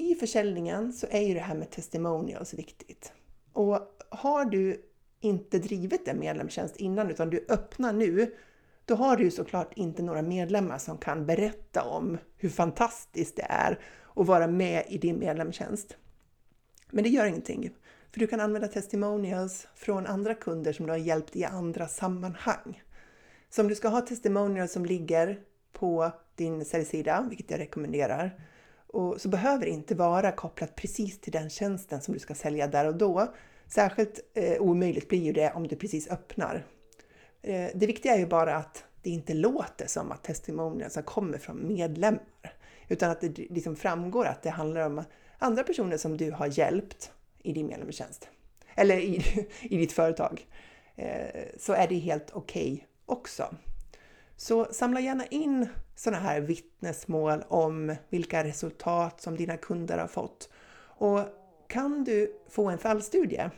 i 0.00 0.14
försäljningen 0.14 0.92
så 0.92 1.06
är 1.10 1.20
ju 1.20 1.34
det 1.34 1.40
här 1.40 1.54
med 1.54 1.70
testimonials 1.70 2.54
viktigt. 2.54 3.12
Och 3.52 3.78
har 4.08 4.44
du 4.44 4.84
inte 5.20 5.58
drivit 5.58 6.08
en 6.08 6.18
medlemstjänst 6.18 6.76
innan 6.76 7.10
utan 7.10 7.30
du 7.30 7.46
öppnar 7.48 7.92
nu, 7.92 8.34
då 8.84 8.94
har 8.94 9.16
du 9.16 9.24
ju 9.24 9.30
såklart 9.30 9.72
inte 9.76 10.02
några 10.02 10.22
medlemmar 10.22 10.78
som 10.78 10.98
kan 10.98 11.26
berätta 11.26 11.82
om 11.82 12.18
hur 12.36 12.48
fantastiskt 12.48 13.36
det 13.36 13.46
är 13.48 13.78
att 14.14 14.26
vara 14.26 14.46
med 14.46 14.84
i 14.88 14.98
din 14.98 15.18
medlemstjänst. 15.18 15.96
Men 16.90 17.04
det 17.04 17.10
gör 17.10 17.26
ingenting, 17.26 17.70
för 18.12 18.20
du 18.20 18.26
kan 18.26 18.40
använda 18.40 18.68
testimonials 18.68 19.68
från 19.74 20.06
andra 20.06 20.34
kunder 20.34 20.72
som 20.72 20.86
du 20.86 20.92
har 20.92 20.98
hjälpt 20.98 21.36
i 21.36 21.44
andra 21.44 21.88
sammanhang. 21.88 22.82
Så 23.50 23.62
om 23.62 23.68
du 23.68 23.74
ska 23.74 23.88
ha 23.88 24.00
testimonials 24.00 24.72
som 24.72 24.84
ligger 24.84 25.40
på 25.72 26.12
din 26.34 26.64
säljsida, 26.64 27.26
vilket 27.28 27.50
jag 27.50 27.60
rekommenderar, 27.60 28.40
och 28.92 29.20
så 29.20 29.28
behöver 29.28 29.64
det 29.64 29.70
inte 29.70 29.94
vara 29.94 30.32
kopplat 30.32 30.76
precis 30.76 31.20
till 31.20 31.32
den 31.32 31.50
tjänsten 31.50 32.00
som 32.00 32.14
du 32.14 32.20
ska 32.20 32.34
sälja 32.34 32.66
där 32.66 32.86
och 32.86 32.94
då. 32.94 33.34
Särskilt 33.66 34.20
eh, 34.34 34.60
omöjligt 34.60 35.08
blir 35.08 35.22
ju 35.22 35.32
det 35.32 35.52
om 35.52 35.66
du 35.66 35.76
precis 35.76 36.08
öppnar. 36.08 36.66
Eh, 37.42 37.70
det 37.74 37.86
viktiga 37.86 38.14
är 38.14 38.18
ju 38.18 38.26
bara 38.26 38.56
att 38.56 38.84
det 39.02 39.10
inte 39.10 39.34
låter 39.34 39.86
som 39.86 40.12
att 40.12 40.22
testimonierna 40.22 41.02
kommer 41.02 41.38
från 41.38 41.68
medlemmar, 41.68 42.22
utan 42.88 43.10
att 43.10 43.20
det 43.20 43.38
liksom 43.38 43.76
framgår 43.76 44.26
att 44.26 44.42
det 44.42 44.50
handlar 44.50 44.86
om 44.86 45.04
andra 45.38 45.62
personer 45.62 45.96
som 45.96 46.16
du 46.16 46.30
har 46.30 46.58
hjälpt 46.58 47.12
i 47.42 47.52
din 47.52 47.66
medlemstjänst 47.66 48.28
eller 48.74 48.98
i, 48.98 49.22
i 49.60 49.76
ditt 49.76 49.92
företag. 49.92 50.46
Eh, 50.96 51.42
så 51.58 51.72
är 51.72 51.88
det 51.88 51.94
helt 51.94 52.30
okej 52.32 52.72
okay 52.72 52.84
också. 53.06 53.54
Så 54.40 54.66
samla 54.70 55.00
gärna 55.00 55.26
in 55.26 55.68
sådana 55.96 56.22
här 56.22 56.40
vittnesmål 56.40 57.44
om 57.48 57.96
vilka 58.08 58.44
resultat 58.44 59.20
som 59.20 59.36
dina 59.36 59.56
kunder 59.56 59.98
har 59.98 60.06
fått. 60.06 60.50
Och 60.82 61.20
kan 61.68 62.04
du 62.04 62.40
få 62.48 62.68
en 62.68 62.78
fallstudie 62.78 63.50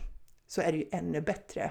så 0.46 0.60
är 0.60 0.72
det 0.72 0.78
ju 0.78 0.84
ännu 0.92 1.20
bättre. 1.20 1.70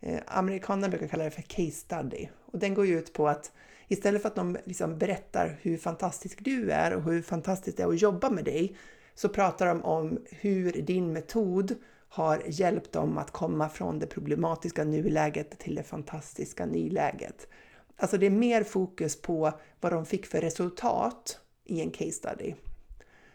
Eh, 0.00 0.20
amerikanerna 0.26 0.88
brukar 0.88 1.08
kalla 1.08 1.24
det 1.24 1.30
för 1.30 1.42
case 1.42 1.70
study 1.70 2.28
och 2.52 2.58
den 2.58 2.74
går 2.74 2.86
ju 2.86 2.98
ut 2.98 3.12
på 3.12 3.28
att 3.28 3.52
istället 3.88 4.22
för 4.22 4.28
att 4.28 4.36
de 4.36 4.56
liksom 4.64 4.98
berättar 4.98 5.58
hur 5.60 5.76
fantastisk 5.76 6.44
du 6.44 6.70
är 6.70 6.94
och 6.94 7.02
hur 7.02 7.22
fantastiskt 7.22 7.76
det 7.76 7.82
är 7.82 7.88
att 7.88 8.02
jobba 8.02 8.30
med 8.30 8.44
dig 8.44 8.76
så 9.14 9.28
pratar 9.28 9.66
de 9.66 9.82
om 9.82 10.18
hur 10.30 10.72
din 10.72 11.12
metod 11.12 11.74
har 12.08 12.42
hjälpt 12.46 12.92
dem 12.92 13.18
att 13.18 13.30
komma 13.30 13.68
från 13.68 13.98
det 13.98 14.06
problematiska 14.06 14.84
nuläget 14.84 15.58
till 15.58 15.74
det 15.74 15.82
fantastiska 15.82 16.66
nyläget. 16.66 17.48
Alltså 18.02 18.18
det 18.18 18.26
är 18.26 18.30
mer 18.30 18.64
fokus 18.64 19.22
på 19.22 19.52
vad 19.80 19.92
de 19.92 20.06
fick 20.06 20.26
för 20.26 20.40
resultat 20.40 21.40
i 21.64 21.80
en 21.80 21.90
case 21.90 22.10
study. 22.10 22.54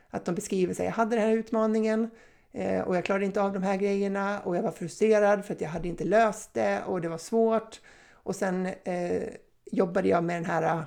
Att 0.10 0.26
de 0.26 0.36
beskriver 0.36 0.74
sig, 0.74 0.86
jag 0.86 0.94
hade 0.94 1.16
den 1.16 1.26
här 1.26 1.34
utmaningen 1.34 2.10
eh, 2.52 2.82
och 2.82 2.96
jag 2.96 3.06
klarade 3.06 3.26
inte 3.26 3.42
av 3.42 3.54
de 3.54 3.64
här 3.64 3.78
grejerna 3.78 4.40
och 4.40 4.58
jag 4.58 4.64
var 4.64 4.72
frustrerad 4.72 5.46
för 5.46 5.54
att 5.54 5.62
jag 5.62 5.70
hade 5.70 5.88
inte 5.88 6.04
löst 6.04 6.54
det 6.54 6.84
och 6.84 7.02
det 7.02 7.10
var 7.10 7.18
svårt. 7.18 7.82
Och 8.12 8.36
sen 8.36 8.66
eh, 8.66 9.24
jobbade 9.66 10.08
jag 10.08 10.24
med 10.24 10.36
den 10.36 10.46
här 10.46 10.64
eh, 10.64 10.84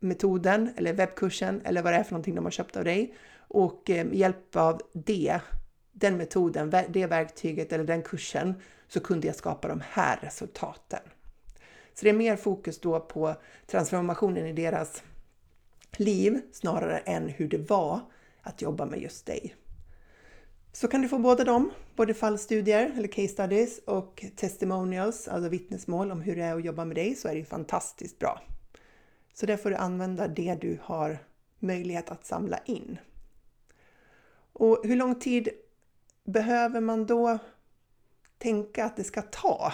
metoden 0.00 0.70
eller 0.76 0.92
webbkursen 0.92 1.60
eller 1.64 1.82
vad 1.82 1.92
det 1.92 1.96
är 1.96 2.04
för 2.04 2.12
någonting 2.12 2.34
de 2.34 2.44
har 2.44 2.52
köpt 2.52 2.76
av 2.76 2.84
dig 2.84 3.14
och 3.36 3.90
eh, 3.90 4.04
med 4.06 4.16
hjälp 4.16 4.56
av 4.56 4.80
det, 4.92 5.40
den 5.92 6.16
metoden, 6.16 6.74
det 6.88 7.06
verktyget 7.06 7.72
eller 7.72 7.84
den 7.84 8.02
kursen 8.02 8.54
så 8.88 9.00
kunde 9.00 9.26
jag 9.26 9.36
skapa 9.36 9.68
de 9.68 9.82
här 9.90 10.18
resultaten. 10.22 11.00
Så 11.94 12.04
det 12.04 12.10
är 12.10 12.14
mer 12.14 12.36
fokus 12.36 12.80
då 12.80 13.00
på 13.00 13.34
transformationen 13.66 14.46
i 14.46 14.52
deras 14.52 15.02
liv 15.96 16.40
snarare 16.52 16.98
än 16.98 17.28
hur 17.28 17.48
det 17.48 17.70
var 17.70 18.00
att 18.42 18.62
jobba 18.62 18.86
med 18.86 19.00
just 19.00 19.26
dig. 19.26 19.56
Så 20.72 20.88
kan 20.88 21.02
du 21.02 21.08
få 21.08 21.18
båda 21.18 21.44
dem, 21.44 21.70
både 21.96 22.14
fallstudier 22.14 22.92
eller 22.96 23.08
case 23.08 23.28
studies 23.28 23.78
och 23.78 24.24
testimonials, 24.36 25.28
alltså 25.28 25.48
vittnesmål 25.48 26.10
om 26.10 26.20
hur 26.20 26.36
det 26.36 26.42
är 26.42 26.56
att 26.56 26.64
jobba 26.64 26.84
med 26.84 26.96
dig, 26.96 27.14
så 27.14 27.28
är 27.28 27.34
det 27.34 27.44
fantastiskt 27.44 28.18
bra. 28.18 28.40
Så 29.34 29.46
där 29.46 29.56
får 29.56 29.70
du 29.70 29.76
använda 29.76 30.28
det 30.28 30.54
du 30.60 30.78
har 30.82 31.18
möjlighet 31.58 32.10
att 32.10 32.26
samla 32.26 32.58
in. 32.58 32.98
Och 34.52 34.80
hur 34.84 34.96
lång 34.96 35.14
tid 35.14 35.48
behöver 36.24 36.80
man 36.80 37.06
då 37.06 37.38
tänka 38.42 38.84
att 38.84 38.96
det 38.96 39.04
ska 39.04 39.22
ta 39.22 39.72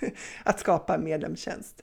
att 0.44 0.60
skapa 0.60 0.94
en 0.94 1.04
medlemstjänst? 1.04 1.82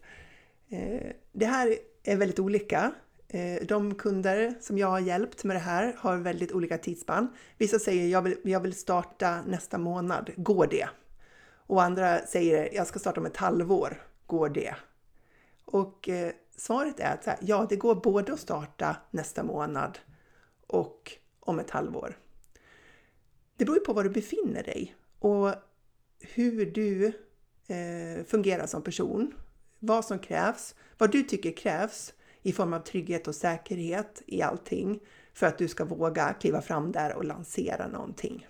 Eh, 0.70 1.12
det 1.32 1.46
här 1.46 1.76
är 2.04 2.18
väldigt 2.18 2.40
olika. 2.40 2.92
Eh, 3.28 3.66
de 3.68 3.96
kunder 3.96 4.54
som 4.62 4.78
jag 4.78 4.88
har 4.88 5.00
hjälpt 5.00 5.44
med 5.44 5.56
det 5.56 5.60
här 5.60 5.96
har 5.98 6.18
väldigt 6.18 6.52
olika 6.52 6.78
tidsspann. 6.78 7.28
Vissa 7.58 7.80
säger 7.80 8.08
jag 8.08 8.22
vill, 8.22 8.38
jag 8.44 8.60
vill 8.60 8.74
starta 8.74 9.42
nästa 9.42 9.78
månad, 9.78 10.32
går 10.36 10.68
det? 10.68 10.90
Och 11.68 11.84
andra 11.84 12.20
säger 12.20 12.70
jag 12.74 12.88
ska 12.88 13.00
starta 13.00 13.20
om 13.20 13.26
ett 13.26 13.38
halvår, 13.38 14.04
går 14.26 14.50
det? 14.50 14.76
Och 15.66 16.10
eh, 16.10 16.32
svaret 16.56 17.00
är 17.00 17.14
att 17.14 17.26
här, 17.26 17.38
ja, 17.42 17.66
det 17.70 17.76
går 17.76 17.96
både 17.96 18.34
att 18.34 18.40
starta 18.40 18.96
nästa 19.12 19.44
månad 19.44 20.00
och 20.68 21.12
om 21.40 21.60
ett 21.60 21.70
halvår. 21.70 22.18
Det 23.58 23.66
beror 23.66 23.78
ju 23.78 23.86
på 23.86 23.94
var 23.94 24.04
du 24.04 24.10
befinner 24.10 24.64
dig 24.64 24.96
och 25.20 25.54
hur 26.22 26.66
du 26.66 27.06
eh, 27.68 28.26
fungerar 28.26 28.66
som 28.66 28.84
person, 28.84 29.34
vad 29.80 30.06
som 30.06 30.20
krävs, 30.20 30.76
vad 30.98 31.12
du 31.12 31.24
tycker 31.24 31.52
krävs 31.52 32.14
i 32.42 32.52
form 32.52 32.74
av 32.74 32.80
trygghet 32.80 33.28
och 33.28 33.36
säkerhet 33.36 34.22
i 34.26 34.42
allting 34.42 35.00
för 35.34 35.48
att 35.48 35.58
du 35.58 35.68
ska 35.68 35.86
våga 35.86 36.34
kliva 36.34 36.62
fram 36.62 36.92
där 36.92 37.14
och 37.14 37.26
lansera 37.26 37.88
någonting. 37.88 38.48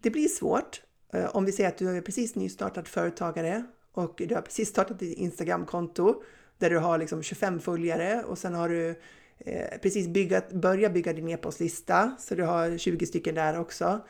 Det 0.00 0.10
blir 0.10 0.28
svårt 0.28 0.82
eh, 1.12 1.36
om 1.36 1.44
vi 1.44 1.52
säger 1.52 1.68
att 1.68 1.78
du 1.78 1.96
är 1.96 2.00
precis 2.00 2.34
nystartad 2.34 2.88
företagare 2.88 3.64
och 3.92 4.14
du 4.28 4.34
har 4.34 4.42
precis 4.42 4.68
startat 4.68 4.98
ditt 4.98 5.18
Instagramkonto 5.18 6.22
där 6.58 6.70
du 6.70 6.78
har 6.78 6.98
liksom 6.98 7.22
25 7.22 7.60
följare 7.60 8.24
och 8.24 8.38
sen 8.38 8.54
har 8.54 8.68
du 8.68 9.00
eh, 9.38 9.78
precis 9.82 10.08
byggat, 10.08 10.52
börjat 10.52 10.92
bygga 10.92 11.12
din 11.12 11.28
e-postlista 11.28 12.16
så 12.18 12.34
du 12.34 12.42
har 12.42 12.78
20 12.78 13.06
stycken 13.06 13.34
där 13.34 13.60
också. 13.60 14.00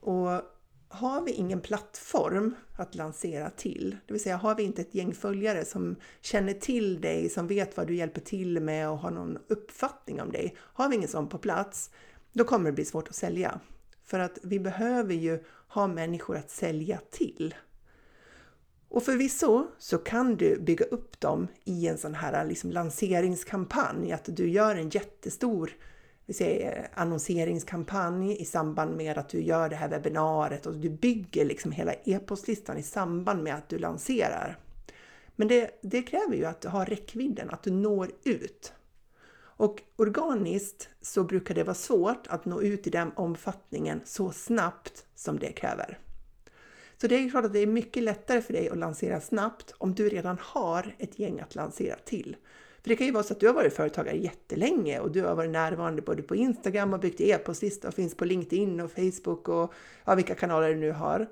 Och 0.00 0.42
har 0.94 1.22
vi 1.22 1.32
ingen 1.32 1.60
plattform 1.60 2.54
att 2.76 2.94
lansera 2.94 3.50
till, 3.50 3.96
det 4.06 4.12
vill 4.12 4.22
säga 4.22 4.36
har 4.36 4.54
vi 4.54 4.62
inte 4.62 4.82
ett 4.82 4.94
gäng 4.94 5.14
följare 5.14 5.64
som 5.64 5.96
känner 6.20 6.52
till 6.52 7.00
dig, 7.00 7.28
som 7.28 7.46
vet 7.46 7.76
vad 7.76 7.86
du 7.86 7.94
hjälper 7.94 8.20
till 8.20 8.60
med 8.60 8.90
och 8.90 8.98
har 8.98 9.10
någon 9.10 9.38
uppfattning 9.48 10.20
om 10.20 10.32
dig. 10.32 10.56
Har 10.58 10.88
vi 10.88 10.96
ingen 10.96 11.08
sån 11.08 11.28
på 11.28 11.38
plats, 11.38 11.90
då 12.32 12.44
kommer 12.44 12.70
det 12.70 12.74
bli 12.74 12.84
svårt 12.84 13.08
att 13.08 13.14
sälja. 13.14 13.60
För 14.04 14.18
att 14.18 14.38
vi 14.42 14.60
behöver 14.60 15.14
ju 15.14 15.44
ha 15.68 15.86
människor 15.86 16.36
att 16.36 16.50
sälja 16.50 17.00
till. 17.10 17.54
Och 18.88 19.02
förvisso 19.02 19.66
så 19.78 19.98
kan 19.98 20.36
du 20.36 20.60
bygga 20.60 20.84
upp 20.84 21.20
dem 21.20 21.48
i 21.64 21.88
en 21.88 21.98
sån 21.98 22.14
här 22.14 22.44
liksom 22.44 22.70
lanseringskampanj, 22.70 24.12
att 24.12 24.36
du 24.36 24.48
gör 24.48 24.76
en 24.76 24.88
jättestor 24.88 25.72
vi 26.26 26.34
säger, 26.34 26.78
eh, 26.78 27.00
annonseringskampanj 27.02 28.36
i 28.40 28.44
samband 28.44 28.96
med 28.96 29.18
att 29.18 29.28
du 29.28 29.42
gör 29.42 29.68
det 29.68 29.76
här 29.76 29.88
webbinariet 29.88 30.66
och 30.66 30.76
du 30.76 30.90
bygger 30.90 31.44
liksom 31.44 31.72
hela 31.72 31.92
e-postlistan 31.92 32.78
i 32.78 32.82
samband 32.82 33.42
med 33.42 33.54
att 33.54 33.68
du 33.68 33.78
lanserar. 33.78 34.58
Men 35.36 35.48
det, 35.48 35.78
det 35.82 36.02
kräver 36.02 36.36
ju 36.36 36.44
att 36.44 36.60
du 36.60 36.68
har 36.68 36.86
räckvidden, 36.86 37.50
att 37.50 37.62
du 37.62 37.70
når 37.70 38.10
ut. 38.24 38.72
Och 39.56 39.82
organiskt 39.96 40.88
så 41.00 41.24
brukar 41.24 41.54
det 41.54 41.64
vara 41.64 41.74
svårt 41.74 42.26
att 42.26 42.44
nå 42.44 42.62
ut 42.62 42.86
i 42.86 42.90
den 42.90 43.12
omfattningen 43.16 44.00
så 44.04 44.30
snabbt 44.30 45.06
som 45.14 45.38
det 45.38 45.52
kräver. 45.52 45.98
Så 47.00 47.06
det 47.06 47.14
är 47.14 47.30
klart 47.30 47.44
att 47.44 47.52
det 47.52 47.58
är 47.58 47.66
mycket 47.66 48.02
lättare 48.02 48.42
för 48.42 48.52
dig 48.52 48.68
att 48.68 48.78
lansera 48.78 49.20
snabbt 49.20 49.74
om 49.78 49.94
du 49.94 50.08
redan 50.08 50.38
har 50.40 50.94
ett 50.98 51.18
gäng 51.18 51.40
att 51.40 51.54
lansera 51.54 51.96
till. 51.96 52.36
För 52.84 52.88
det 52.88 52.96
kan 52.96 53.06
ju 53.06 53.12
vara 53.12 53.24
så 53.24 53.32
att 53.32 53.40
du 53.40 53.46
har 53.46 53.54
varit 53.54 53.74
företagare 53.76 54.16
jättelänge 54.16 55.00
och 55.00 55.10
du 55.10 55.22
har 55.22 55.34
varit 55.34 55.50
närvarande 55.50 56.02
både 56.02 56.22
på 56.22 56.36
Instagram 56.36 56.92
och 56.92 57.00
byggt 57.00 57.20
e-postlista 57.20 57.88
och 57.88 57.94
finns 57.94 58.16
på 58.16 58.24
LinkedIn 58.24 58.80
och 58.80 58.90
Facebook 58.90 59.48
och 59.48 59.72
ja, 60.04 60.14
vilka 60.14 60.34
kanaler 60.34 60.68
du 60.68 60.74
nu 60.74 60.92
har. 60.92 61.28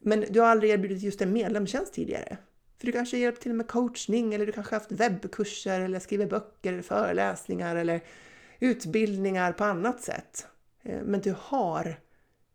Men 0.00 0.24
du 0.30 0.40
har 0.40 0.46
aldrig 0.46 0.70
erbjudit 0.70 1.02
just 1.02 1.22
en 1.22 1.32
medlemstjänst 1.32 1.94
tidigare. 1.94 2.36
För 2.78 2.86
du 2.86 2.92
kanske 2.92 3.18
hjälpt 3.18 3.42
till 3.42 3.54
med 3.54 3.68
coachning 3.68 4.34
eller 4.34 4.46
du 4.46 4.52
kanske 4.52 4.74
haft 4.74 4.92
webbkurser 4.92 5.80
eller 5.80 5.98
skriver 5.98 6.26
böcker 6.26 6.72
eller 6.72 6.82
föreläsningar 6.82 7.76
eller 7.76 8.00
utbildningar 8.60 9.52
på 9.52 9.64
annat 9.64 10.00
sätt. 10.00 10.46
Eh, 10.82 11.02
men 11.04 11.20
du 11.20 11.34
har 11.38 12.00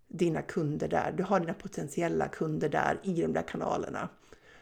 dina 0.08 0.42
kunder 0.42 0.88
där, 0.88 1.12
du 1.18 1.24
har 1.24 1.40
dina 1.40 1.54
potentiella 1.54 2.28
kunder 2.28 2.70
där 2.70 3.00
i 3.04 3.22
de 3.22 3.34
där 3.34 3.48
kanalerna. 3.48 4.10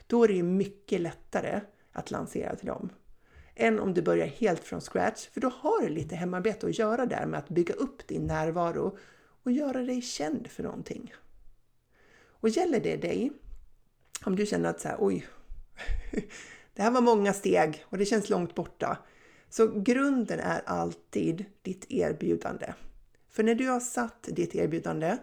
Då 0.08 0.24
är 0.24 0.28
det 0.28 0.34
ju 0.34 0.44
mycket 0.44 1.02
lättare 1.02 1.62
att 1.92 2.12
lansera 2.12 2.56
till 2.56 2.68
dem 2.68 2.90
än 3.56 3.80
om 3.80 3.94
du 3.94 4.02
börjar 4.02 4.28
helt 4.28 4.64
från 4.64 4.82
scratch, 4.82 5.28
för 5.30 5.42
då 5.42 5.50
har 5.50 5.82
du 5.82 5.90
lite 5.90 6.16
hemarbete 6.16 6.68
att 6.68 6.80
göra 6.80 7.06
där 7.06 7.26
med 7.26 7.40
att 7.40 7.50
bygga 7.50 7.74
upp 7.74 8.08
din 8.08 8.28
närvaro 8.28 8.98
och 9.44 9.52
göra 9.52 9.82
dig 9.82 10.02
känd 10.02 10.48
för 10.48 10.64
någonting. 10.64 11.14
Och 12.28 12.50
gäller 12.50 12.80
det 12.80 12.96
dig, 12.96 13.32
om 14.26 14.36
du 14.36 14.46
känner 14.46 14.70
att 14.70 14.82
så 14.82 14.88
här, 14.88 14.98
oj, 15.00 15.28
det 16.74 16.82
här 16.82 16.92
var 16.92 17.02
många 17.02 17.34
steg 17.34 17.86
och 17.90 17.98
det 17.98 18.06
känns 18.06 18.30
långt 18.30 18.56
borta. 18.56 18.98
Så 19.50 19.80
grunden 19.80 20.40
är 20.40 20.62
alltid 20.66 21.46
ditt 21.62 21.92
erbjudande. 21.92 22.74
För 23.30 23.44
när 23.44 23.56
du 23.56 23.68
har 23.68 23.80
satt 23.80 24.24
ditt 24.24 24.56
erbjudande, 24.56 25.18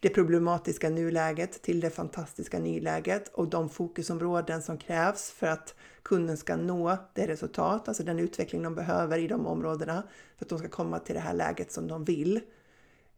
det 0.00 0.08
problematiska 0.08 0.90
nuläget 0.90 1.62
till 1.62 1.80
det 1.80 1.90
fantastiska 1.90 2.58
nyläget 2.58 3.28
och 3.28 3.48
de 3.48 3.68
fokusområden 3.68 4.62
som 4.62 4.78
krävs 4.78 5.30
för 5.30 5.46
att 5.46 5.74
kunden 6.02 6.36
ska 6.36 6.56
nå 6.56 6.96
det 7.14 7.26
resultat, 7.26 7.88
alltså 7.88 8.02
den 8.02 8.18
utveckling 8.18 8.62
de 8.62 8.74
behöver 8.74 9.18
i 9.18 9.28
de 9.28 9.46
områdena 9.46 10.02
för 10.36 10.44
att 10.44 10.48
de 10.48 10.58
ska 10.58 10.68
komma 10.68 10.98
till 10.98 11.14
det 11.14 11.20
här 11.20 11.34
läget 11.34 11.72
som 11.72 11.88
de 11.88 12.04
vill. 12.04 12.40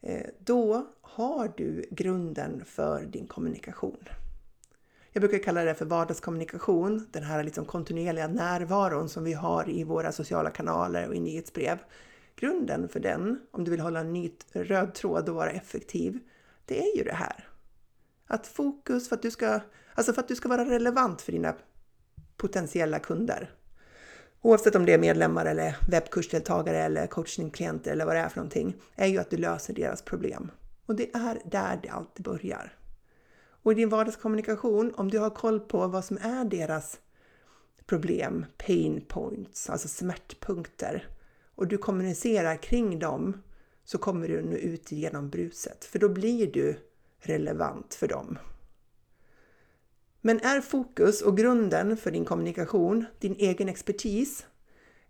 Eh, 0.01 0.27
då 0.39 0.87
har 1.01 1.53
du 1.57 1.85
grunden 1.91 2.65
för 2.65 3.05
din 3.05 3.27
kommunikation. 3.27 4.09
Jag 5.13 5.21
brukar 5.21 5.39
kalla 5.39 5.65
det 5.65 5.75
för 5.75 5.85
vardagskommunikation, 5.85 7.07
den 7.11 7.23
här 7.23 7.45
liksom 7.45 7.65
kontinuerliga 7.65 8.29
närvaron 8.29 9.09
som 9.09 9.25
vi 9.25 9.33
har 9.33 9.71
i 9.71 9.85
våra 9.85 10.13
sociala 10.13 10.51
kanaler 10.51 11.09
och 11.09 11.15
i 11.15 11.21
nyhetsbrev. 11.21 11.79
Grunden 12.37 12.89
för 12.89 13.01
den, 13.01 13.41
om 13.51 13.65
du 13.65 13.71
vill 13.71 13.81
hålla 13.81 14.01
en 14.01 14.13
ny 14.13 14.33
röd 14.53 14.95
tråd 14.95 15.29
och 15.29 15.35
vara 15.35 15.51
effektiv, 15.51 16.19
det 16.69 16.93
är 16.93 16.97
ju 16.97 17.05
det 17.05 17.15
här. 17.15 17.49
Att 18.27 18.47
fokus 18.47 19.09
för 19.09 19.17
att 19.17 19.23
du 19.23 19.31
ska, 19.31 19.61
alltså 19.95 20.13
för 20.13 20.21
att 20.21 20.29
du 20.29 20.35
ska 20.35 20.49
vara 20.49 20.65
relevant 20.65 21.23
för 21.23 21.33
dina 21.33 21.55
potentiella 22.37 22.99
kunder. 22.99 23.51
Oavsett 24.43 24.75
om 24.75 24.87
det 24.87 24.93
är 24.93 24.99
medlemmar 24.99 25.47
eller 25.47 25.77
webbkursdeltagare 25.89 26.79
eller 26.79 27.07
coachingklienter 27.07 27.93
eller 27.93 28.07
vad 28.07 28.17
det 28.17 28.21
är 28.21 28.29
för 28.29 28.37
någonting, 28.37 28.77
är 28.97 29.07
ju 29.07 29.19
att 29.19 29.31
du 29.31 29.37
löser 29.37 29.75
deras 29.75 30.03
problem. 30.03 30.51
Och 30.87 30.97
det 30.97 31.15
är 31.15 31.39
där 31.45 31.81
det 31.83 31.89
alltid 31.89 32.25
börjar. 32.25 32.79
Och 33.63 33.73
i 33.73 33.75
din 33.75 33.89
vardagskommunikation, 33.89 34.95
om 34.95 35.11
du 35.11 35.19
har 35.19 35.31
koll 35.31 35.61
på 35.61 35.87
vad 35.87 36.05
som 36.05 36.19
är 36.19 36.45
deras 36.45 37.01
problem, 37.87 38.47
pain 38.67 39.05
points, 39.09 39.71
alltså 39.71 39.89
smärtpunkter, 39.89 41.09
och 41.55 41.67
du 41.67 41.79
kommunicerar 41.79 42.57
kring 42.57 42.99
dem 42.99 43.43
så 43.91 43.99
kommer 43.99 44.29
du 44.29 44.43
nå 44.43 44.57
ut 44.57 44.93
genom 44.93 45.31
bruset, 45.31 45.85
för 45.85 45.99
då 45.99 46.09
blir 46.09 46.53
du 46.53 46.77
relevant 47.19 47.95
för 47.95 48.09
dem. 48.09 48.39
Men 50.21 50.41
är 50.41 50.61
fokus 50.61 51.23
och 51.23 51.37
grunden 51.37 51.97
för 51.97 52.11
din 52.11 52.25
kommunikation 52.25 53.05
din 53.19 53.37
egen 53.39 53.69
expertis? 53.69 54.47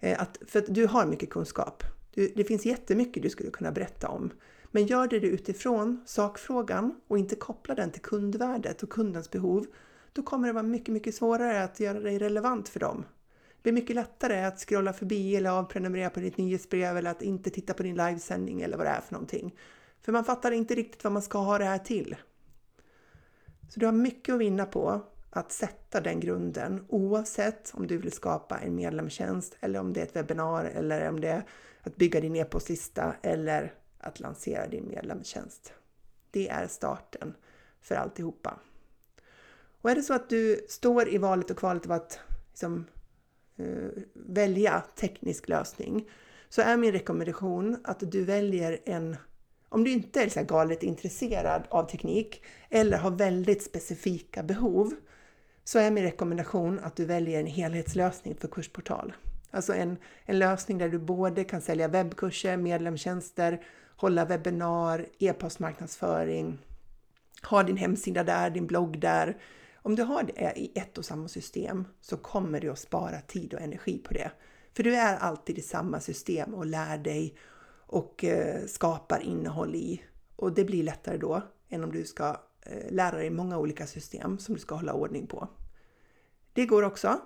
Eh, 0.01 0.23
att, 0.23 0.39
för 0.47 0.59
att 0.59 0.75
du 0.75 0.87
har 0.87 1.07
mycket 1.07 1.31
kunskap. 1.31 1.83
Du, 2.15 2.33
det 2.37 2.45
finns 2.45 2.67
jättemycket 2.67 3.23
du 3.23 3.31
skulle 3.31 3.51
kunna 3.51 3.73
berätta 3.73 4.09
om. 4.09 4.31
Men 4.71 4.87
gör 4.87 5.09
det 5.09 5.17
utifrån 5.17 6.03
sakfrågan 6.07 7.01
och 7.09 7.19
inte 7.19 7.37
koppla 7.37 7.75
den 7.75 7.91
till 7.91 8.03
kundvärdet 8.03 8.83
och 8.83 8.91
kundens 8.91 9.31
behov, 9.31 9.67
då 10.13 10.23
kommer 10.23 10.47
det 10.47 10.53
vara 10.53 10.63
mycket, 10.63 10.93
mycket 10.93 11.15
svårare 11.15 11.65
att 11.65 11.81
göra 11.81 12.01
dig 12.01 12.19
relevant 12.19 12.69
för 12.69 12.81
dem. 12.81 13.05
Det 13.69 13.73
är 13.73 13.75
mycket 13.75 13.97
lättare 13.97 14.45
att 14.45 14.59
scrolla 14.59 14.93
förbi 14.93 15.37
eller 15.37 15.51
avprenumerera 15.51 16.11
på 16.11 16.21
ditt 16.21 16.37
nyhetsbrev 16.37 16.97
eller 16.97 17.11
att 17.11 17.23
inte 17.23 17.51
titta 17.51 17.75
på 17.75 17.83
din 17.83 17.97
livesändning 17.97 18.63
eller 18.63 18.77
vad 18.77 18.87
det 18.87 18.91
är 18.91 19.01
för 19.01 19.13
någonting. 19.13 19.59
För 20.03 20.13
man 20.13 20.25
fattar 20.25 20.51
inte 20.51 20.75
riktigt 20.75 21.05
vad 21.05 21.13
man 21.13 21.23
ska 21.23 21.39
ha 21.39 21.59
det 21.59 21.65
här 21.65 21.79
till. 21.79 22.17
Så 23.69 23.81
du 23.81 23.87
har 23.87 23.93
mycket 23.93 24.35
att 24.35 24.41
vinna 24.41 24.67
på 24.67 25.01
att 25.31 25.53
sätta 25.53 26.01
den 26.01 26.21
grunden 26.21 26.87
oavsett 26.89 27.73
om 27.75 27.87
du 27.87 27.99
vill 27.99 28.13
skapa 28.13 28.59
en 28.59 28.75
medlemstjänst 28.75 29.57
eller 29.61 29.81
om 29.81 29.93
det 29.93 30.01
är 30.01 30.05
ett 30.05 30.17
webbinar 30.17 30.65
eller 30.65 31.09
om 31.09 31.21
det 31.21 31.29
är 31.29 31.45
att 31.83 31.97
bygga 31.97 32.21
din 32.21 32.37
e-postlista 32.37 33.15
eller 33.23 33.75
att 33.99 34.21
lansera 34.21 34.69
din 34.69 34.89
medlemstjänst. 34.89 35.73
Det 36.31 36.49
är 36.49 36.67
starten 36.67 37.35
för 37.81 37.95
alltihopa. 37.95 38.59
Och 39.81 39.91
är 39.91 39.95
det 39.95 40.03
så 40.03 40.15
att 40.15 40.29
du 40.29 40.67
står 40.69 41.09
i 41.09 41.19
valet 41.19 41.51
och 41.51 41.59
kvalet 41.59 41.87
av 41.87 41.93
att 41.93 42.21
liksom, 42.49 42.87
Eh, 43.59 44.03
välja 44.15 44.83
teknisk 44.97 45.49
lösning 45.49 46.09
så 46.49 46.63
är 46.63 46.77
min 46.77 46.93
rekommendation 46.93 47.77
att 47.85 48.13
du 48.13 48.25
väljer 48.25 48.79
en 48.85 49.17
om 49.69 49.85
du 49.85 49.91
inte 49.91 50.23
är 50.23 50.29
så 50.29 50.43
galet 50.43 50.83
intresserad 50.83 51.63
av 51.69 51.85
teknik 51.85 52.43
eller 52.71 52.99
har 52.99 53.11
väldigt 53.11 53.63
specifika 53.63 54.43
behov 54.43 54.93
så 55.65 55.79
är 55.79 55.91
min 55.91 56.05
rekommendation 56.05 56.81
att 56.83 56.97
du 56.97 57.05
väljer 57.05 57.41
en 57.41 57.47
helhetslösning 57.47 58.35
för 58.35 58.49
Kursportal. 58.49 59.13
Alltså 59.51 59.75
en, 59.75 59.97
en 60.25 60.39
lösning 60.39 60.79
där 60.79 60.89
du 60.89 60.99
både 60.99 61.45
kan 61.45 61.61
sälja 61.61 61.89
webbkurser, 61.89 62.57
medlemstjänster, 62.57 63.63
hålla 63.97 64.25
webbinar, 64.25 65.07
e-postmarknadsföring, 65.19 66.59
ha 67.51 67.63
din 67.63 67.77
hemsida 67.77 68.25
där, 68.25 68.51
din 68.51 68.67
blogg 68.67 69.01
där. 69.01 69.37
Om 69.89 69.95
du 69.95 70.03
har 70.03 70.23
det 70.23 70.53
i 70.57 70.73
ett 70.75 70.99
och 70.99 71.05
samma 71.05 71.29
system 71.29 71.85
så 72.01 72.17
kommer 72.17 72.61
du 72.61 72.71
att 72.71 72.79
spara 72.79 73.21
tid 73.21 73.55
och 73.55 73.61
energi 73.61 73.99
på 73.99 74.15
det. 74.15 74.31
För 74.77 74.83
du 74.83 74.95
är 74.95 75.17
alltid 75.17 75.59
i 75.59 75.63
samma 75.63 76.01
system 76.01 76.55
och 76.55 76.67
lär 76.67 76.99
dig 76.99 77.39
och 77.87 78.25
eh, 78.25 78.67
skapar 78.67 79.21
innehåll 79.21 79.75
i. 79.75 80.03
Och 80.37 80.53
det 80.53 80.65
blir 80.65 80.83
lättare 80.83 81.17
då 81.17 81.43
än 81.69 81.85
om 81.85 81.93
du 81.93 82.05
ska 82.05 82.41
eh, 82.63 82.93
lära 82.93 83.17
dig 83.17 83.31
många 83.31 83.59
olika 83.59 83.87
system 83.87 84.39
som 84.39 84.55
du 84.55 84.61
ska 84.61 84.75
hålla 84.75 84.93
ordning 84.93 85.27
på. 85.27 85.49
Det 86.53 86.67
går 86.67 86.83
också. 86.83 87.21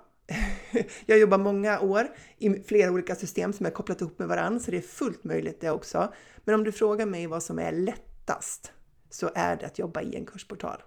Jag 1.06 1.18
jobbar 1.18 1.38
många 1.38 1.80
år 1.80 2.08
i 2.38 2.62
flera 2.62 2.90
olika 2.90 3.14
system 3.14 3.52
som 3.52 3.66
är 3.66 3.70
kopplat 3.70 4.00
ihop 4.00 4.18
med 4.18 4.28
varandra, 4.28 4.60
så 4.60 4.70
det 4.70 4.76
är 4.76 4.82
fullt 4.82 5.24
möjligt 5.24 5.60
det 5.60 5.70
också. 5.70 6.12
Men 6.44 6.54
om 6.54 6.64
du 6.64 6.72
frågar 6.72 7.06
mig 7.06 7.26
vad 7.26 7.42
som 7.42 7.58
är 7.58 7.72
lättast 7.72 8.72
så 9.10 9.30
är 9.34 9.56
det 9.56 9.66
att 9.66 9.78
jobba 9.78 10.02
i 10.02 10.16
en 10.16 10.26
kursportal. 10.26 10.82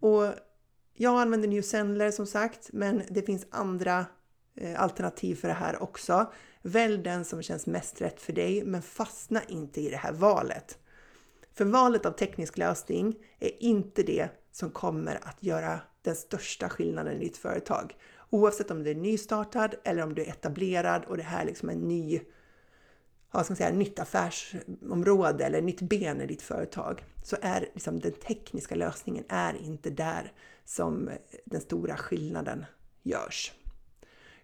Och 0.00 0.24
jag 1.00 1.20
använder 1.20 1.48
New 1.48 1.62
Sendler 1.62 2.10
som 2.10 2.26
sagt, 2.26 2.68
men 2.72 3.02
det 3.08 3.22
finns 3.22 3.46
andra 3.50 4.06
eh, 4.56 4.82
alternativ 4.82 5.34
för 5.34 5.48
det 5.48 5.54
här 5.54 5.82
också. 5.82 6.32
Välj 6.62 6.98
den 6.98 7.24
som 7.24 7.42
känns 7.42 7.66
mest 7.66 8.00
rätt 8.00 8.20
för 8.20 8.32
dig, 8.32 8.64
men 8.64 8.82
fastna 8.82 9.42
inte 9.48 9.80
i 9.80 9.90
det 9.90 9.96
här 9.96 10.12
valet. 10.12 10.78
För 11.54 11.64
valet 11.64 12.06
av 12.06 12.10
teknisk 12.10 12.58
lösning 12.58 13.16
är 13.38 13.62
inte 13.62 14.02
det 14.02 14.28
som 14.52 14.70
kommer 14.70 15.18
att 15.22 15.42
göra 15.42 15.80
den 16.02 16.16
största 16.16 16.68
skillnaden 16.68 17.16
i 17.16 17.18
ditt 17.18 17.36
företag. 17.36 17.96
Oavsett 18.30 18.70
om 18.70 18.82
du 18.82 18.90
är 18.90 18.94
nystartad 18.94 19.74
eller 19.84 20.02
om 20.02 20.14
du 20.14 20.22
är 20.22 20.28
etablerad 20.28 21.04
och 21.04 21.16
det 21.16 21.22
här 21.22 21.44
liksom 21.44 21.68
är 21.68 21.72
en 21.72 21.88
ny, 21.88 22.20
ha 23.30 23.44
ska 23.44 23.54
säga, 23.54 23.70
nytt 23.70 23.98
affärsområde 23.98 25.44
eller 25.44 25.62
nytt 25.62 25.80
ben 25.80 26.20
i 26.20 26.26
ditt 26.26 26.42
företag 26.42 27.04
så 27.22 27.36
är 27.42 27.60
liksom 27.60 28.00
den 28.00 28.12
tekniska 28.12 28.74
lösningen 28.74 29.24
är 29.28 29.54
inte 29.54 29.90
där 29.90 30.32
som 30.64 31.10
den 31.44 31.60
stora 31.60 31.96
skillnaden 31.96 32.64
görs. 33.02 33.52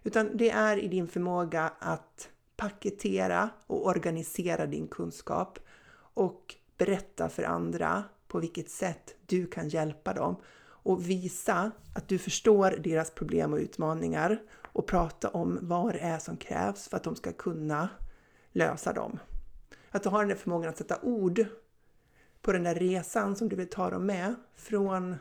Utan 0.03 0.37
det 0.37 0.49
är 0.49 0.77
i 0.77 0.87
din 0.87 1.07
förmåga 1.07 1.71
att 1.79 2.29
paketera 2.57 3.49
och 3.67 3.85
organisera 3.85 4.65
din 4.65 4.87
kunskap 4.87 5.59
och 5.97 6.55
berätta 6.77 7.29
för 7.29 7.43
andra 7.43 8.03
på 8.27 8.39
vilket 8.39 8.69
sätt 8.69 9.15
du 9.25 9.47
kan 9.47 9.69
hjälpa 9.69 10.13
dem 10.13 10.35
och 10.67 11.09
visa 11.09 11.71
att 11.95 12.07
du 12.07 12.17
förstår 12.17 12.71
deras 12.71 13.11
problem 13.11 13.53
och 13.53 13.59
utmaningar 13.59 14.41
och 14.63 14.87
prata 14.87 15.29
om 15.29 15.59
vad 15.61 15.93
det 15.93 15.99
är 15.99 16.19
som 16.19 16.37
krävs 16.37 16.87
för 16.87 16.97
att 16.97 17.03
de 17.03 17.15
ska 17.15 17.31
kunna 17.31 17.89
lösa 18.55 18.93
dem. 18.93 19.19
Att 19.91 20.03
du 20.03 20.09
har 20.09 20.19
den 20.19 20.29
där 20.29 20.35
förmågan 20.35 20.69
att 20.69 20.77
sätta 20.77 21.01
ord 21.01 21.45
på 22.41 22.51
den 22.51 22.63
där 22.63 22.75
resan 22.75 23.35
som 23.35 23.49
du 23.49 23.55
vill 23.55 23.69
ta 23.69 23.89
dem 23.89 24.05
med 24.05 24.35
från 24.55 25.15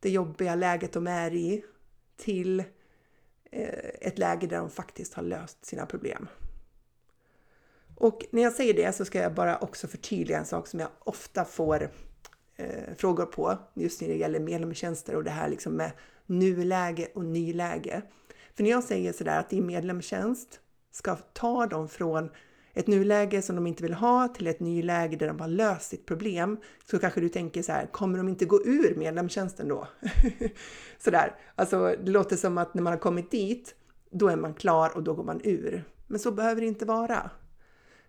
det 0.00 0.10
jobbiga 0.10 0.54
läget 0.54 0.92
de 0.92 1.06
är 1.06 1.34
i 1.34 1.64
till 2.16 2.60
eh, 3.50 3.90
ett 4.00 4.18
läge 4.18 4.46
där 4.46 4.58
de 4.58 4.70
faktiskt 4.70 5.14
har 5.14 5.22
löst 5.22 5.66
sina 5.66 5.86
problem. 5.86 6.28
Och 7.96 8.24
när 8.30 8.42
jag 8.42 8.52
säger 8.52 8.74
det 8.74 8.92
så 8.92 9.04
ska 9.04 9.18
jag 9.18 9.34
bara 9.34 9.58
också 9.58 9.88
förtydliga 9.88 10.38
en 10.38 10.46
sak 10.46 10.66
som 10.66 10.80
jag 10.80 10.88
ofta 10.98 11.44
får 11.44 11.90
eh, 12.56 12.94
frågor 12.96 13.26
på 13.26 13.58
just 13.74 14.00
när 14.00 14.08
det 14.08 14.16
gäller 14.16 14.40
medlemstjänster 14.40 15.16
och 15.16 15.24
det 15.24 15.30
här 15.30 15.48
liksom 15.48 15.72
med 15.72 15.90
nuläge 16.26 17.08
och 17.14 17.24
nyläge. 17.24 18.02
För 18.54 18.62
när 18.62 18.70
jag 18.70 18.84
säger 18.84 19.12
sådär 19.12 19.38
att 19.38 19.50
din 19.50 19.66
medlemstjänst 19.66 20.60
ska 20.94 21.16
ta 21.16 21.66
dem 21.66 21.88
från 21.88 22.30
ett 22.74 22.86
nuläge 22.86 23.42
som 23.42 23.56
de 23.56 23.66
inte 23.66 23.82
vill 23.82 23.94
ha 23.94 24.28
till 24.28 24.46
ett 24.46 24.60
nyläge 24.60 25.16
där 25.16 25.26
de 25.26 25.40
har 25.40 25.48
löst 25.48 25.90
sitt 25.90 26.06
problem 26.06 26.56
så 26.84 26.98
kanske 26.98 27.20
du 27.20 27.28
tänker 27.28 27.62
så 27.62 27.72
här, 27.72 27.86
kommer 27.86 28.18
de 28.18 28.28
inte 28.28 28.44
gå 28.44 28.66
ur 28.66 28.94
medlemstjänsten 28.96 29.68
då? 29.68 29.88
Sådär, 30.98 31.34
alltså 31.54 31.96
det 32.04 32.10
låter 32.10 32.36
som 32.36 32.58
att 32.58 32.74
när 32.74 32.82
man 32.82 32.92
har 32.92 33.00
kommit 33.00 33.30
dit, 33.30 33.74
då 34.10 34.28
är 34.28 34.36
man 34.36 34.54
klar 34.54 34.96
och 34.96 35.02
då 35.02 35.14
går 35.14 35.24
man 35.24 35.40
ur. 35.44 35.84
Men 36.06 36.18
så 36.18 36.32
behöver 36.32 36.60
det 36.60 36.66
inte 36.66 36.84
vara. 36.84 37.30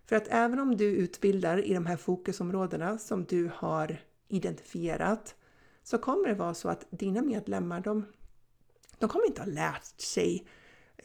För 0.04 0.16
att 0.16 0.28
även 0.28 0.58
om 0.58 0.76
du 0.76 0.84
utbildar 0.84 1.64
i 1.64 1.74
de 1.74 1.86
här 1.86 1.96
fokusområdena 1.96 2.98
som 2.98 3.24
du 3.24 3.50
har 3.54 3.96
identifierat 4.28 5.34
så 5.82 5.98
kommer 5.98 6.28
det 6.28 6.34
vara 6.34 6.54
så 6.54 6.68
att 6.68 6.86
dina 6.90 7.22
medlemmar, 7.22 7.80
de, 7.80 8.06
de 8.98 9.08
kommer 9.08 9.26
inte 9.26 9.42
ha 9.42 9.48
lärt 9.48 10.00
sig 10.00 10.46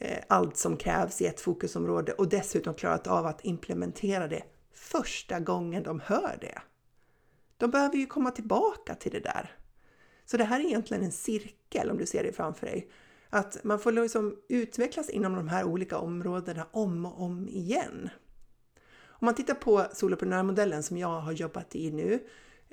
Eh, 0.04 0.18
allt 0.28 0.56
som 0.56 0.76
krävs 0.76 1.20
i 1.20 1.26
ett 1.26 1.40
fokusområde 1.40 2.12
och 2.12 2.28
dessutom 2.28 2.74
klarat 2.74 3.06
av 3.06 3.26
att 3.26 3.44
implementera 3.44 4.28
det 4.28 4.42
första 4.72 5.40
gången 5.40 5.82
de 5.82 6.00
hör 6.00 6.38
det. 6.40 6.58
De 7.56 7.70
behöver 7.70 7.96
ju 7.96 8.06
komma 8.06 8.30
tillbaka 8.30 8.94
till 8.94 9.12
det 9.12 9.20
där. 9.20 9.56
Så 10.24 10.36
det 10.36 10.44
här 10.44 10.60
är 10.60 10.64
egentligen 10.64 11.02
en 11.02 11.12
cirkel 11.12 11.90
om 11.90 11.98
du 11.98 12.06
ser 12.06 12.22
det 12.22 12.32
framför 12.32 12.66
dig. 12.66 12.90
Att 13.30 13.64
man 13.64 13.78
får 13.78 13.92
liksom 13.92 14.36
utvecklas 14.48 15.10
inom 15.10 15.34
de 15.34 15.48
här 15.48 15.64
olika 15.64 15.98
områdena 15.98 16.66
om 16.72 17.06
och 17.06 17.22
om 17.22 17.48
igen. 17.48 18.10
Om 19.04 19.24
man 19.24 19.34
tittar 19.34 19.54
på 19.54 19.86
soloprenörmodellen 19.92 20.82
som 20.82 20.98
jag 20.98 21.20
har 21.20 21.32
jobbat 21.32 21.76
i 21.76 21.90
nu 21.90 22.20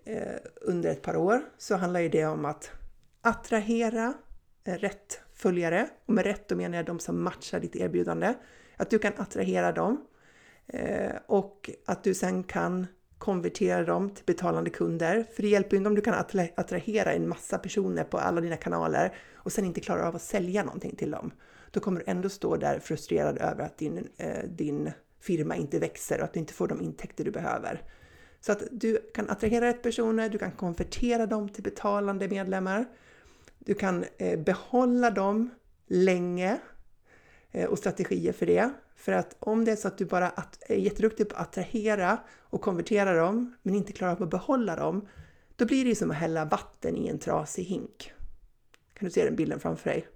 eh, 0.05 0.35
under 0.61 0.89
ett 0.89 1.01
par 1.01 1.15
år 1.15 1.41
så 1.57 1.75
handlar 1.75 1.99
ju 1.99 2.09
det 2.09 2.25
om 2.25 2.45
att 2.45 2.71
attrahera 3.21 4.13
eh, 4.63 4.73
rätt 4.73 5.19
följare. 5.39 5.89
Och 6.05 6.13
med 6.13 6.25
rätt 6.25 6.47
då 6.47 6.55
menar 6.55 6.77
jag 6.77 6.85
de 6.85 6.99
som 6.99 7.23
matchar 7.23 7.59
ditt 7.59 7.75
erbjudande. 7.75 8.33
Att 8.77 8.89
du 8.89 8.99
kan 8.99 9.13
attrahera 9.17 9.71
dem 9.71 10.05
eh, 10.67 11.11
och 11.25 11.69
att 11.85 12.03
du 12.03 12.13
sen 12.13 12.43
kan 12.43 12.87
konvertera 13.17 13.83
dem 13.83 14.09
till 14.09 14.25
betalande 14.25 14.69
kunder. 14.69 15.25
För 15.35 15.41
det 15.41 15.49
hjälper 15.49 15.71
ju 15.71 15.77
inte 15.77 15.87
om 15.87 15.95
du 15.95 16.01
kan 16.01 16.25
attrahera 16.55 17.13
en 17.13 17.29
massa 17.29 17.57
personer 17.57 18.03
på 18.03 18.17
alla 18.17 18.41
dina 18.41 18.57
kanaler 18.57 19.15
och 19.33 19.51
sen 19.51 19.65
inte 19.65 19.81
klarar 19.81 20.03
av 20.03 20.15
att 20.15 20.21
sälja 20.21 20.63
någonting 20.63 20.95
till 20.95 21.11
dem. 21.11 21.31
Då 21.71 21.79
kommer 21.79 21.99
du 21.99 22.11
ändå 22.11 22.29
stå 22.29 22.55
där 22.55 22.79
frustrerad 22.79 23.37
över 23.37 23.63
att 23.63 23.77
din, 23.77 24.07
eh, 24.17 24.43
din 24.49 24.91
firma 25.19 25.55
inte 25.55 25.79
växer 25.79 26.17
och 26.17 26.23
att 26.23 26.33
du 26.33 26.39
inte 26.39 26.53
får 26.53 26.67
de 26.67 26.81
intäkter 26.81 27.23
du 27.23 27.31
behöver. 27.31 27.81
Så 28.41 28.51
att 28.51 28.63
du 28.71 28.97
kan 29.13 29.29
attrahera 29.29 29.65
rätt 29.65 29.83
personer, 29.83 30.29
du 30.29 30.37
kan 30.37 30.51
konvertera 30.51 31.25
dem 31.25 31.49
till 31.49 31.63
betalande 31.63 32.27
medlemmar. 32.27 32.85
Du 33.59 33.73
kan 33.73 34.05
eh, 34.17 34.39
behålla 34.39 35.11
dem 35.11 35.49
länge 35.87 36.59
eh, 37.51 37.69
och 37.69 37.77
strategier 37.77 38.33
för 38.33 38.45
det. 38.45 38.69
För 38.95 39.11
att 39.11 39.35
om 39.39 39.65
det 39.65 39.71
är 39.71 39.75
så 39.75 39.87
att 39.87 39.97
du 39.97 40.05
bara 40.05 40.31
är 40.67 40.75
jätteduktig 40.75 41.29
på 41.29 41.35
att 41.35 41.41
attrahera 41.41 42.17
och 42.39 42.61
konvertera 42.61 43.13
dem, 43.13 43.55
men 43.61 43.75
inte 43.75 43.93
klarar 43.93 44.11
av 44.11 44.23
att 44.23 44.29
behålla 44.29 44.75
dem, 44.75 45.07
då 45.55 45.65
blir 45.65 45.85
det 45.85 45.95
som 45.95 46.11
att 46.11 46.17
hälla 46.17 46.45
vatten 46.45 46.97
i 46.97 47.07
en 47.07 47.19
trasig 47.19 47.63
hink. 47.63 48.13
Kan 48.93 49.05
du 49.05 49.11
se 49.11 49.25
den 49.25 49.35
bilden 49.35 49.59
framför 49.59 49.89
dig? 49.89 50.07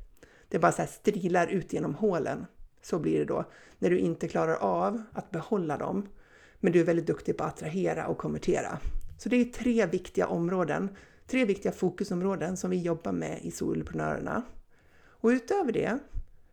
Det 0.50 0.60
bara 0.60 0.72
så 0.72 0.82
här 0.82 0.90
strilar 0.90 1.48
ut 1.48 1.74
genom 1.74 1.96
hålen. 1.96 2.46
Så 2.82 3.00
blir 3.00 3.20
det 3.20 3.26
då 3.26 3.46
när 3.80 3.90
du 3.90 4.00
inte 4.00 4.28
klarar 4.28 4.56
av 4.56 5.04
att 5.14 5.32
behålla 5.32 5.78
dem, 5.78 6.08
men 6.60 6.74
du 6.74 6.80
är 6.80 6.84
väldigt 6.84 7.08
duktig 7.08 7.38
på 7.38 7.44
att 7.44 7.54
attrahera 7.54 8.08
och 8.08 8.18
konvertera. 8.18 8.80
Så 9.18 9.30
det 9.30 9.36
är 9.36 9.46
tre 9.46 9.86
viktiga 9.86 10.28
områden, 10.28 10.90
tre 11.34 11.46
viktiga 11.46 11.72
fokusområden 11.72 12.58
som 12.58 12.70
vi 12.70 12.82
jobbar 12.82 13.12
med 13.12 13.40
i 13.42 13.52
Solprenörerna. 13.52 14.44
Och 15.06 15.28
utöver 15.28 15.72
det 15.72 16.00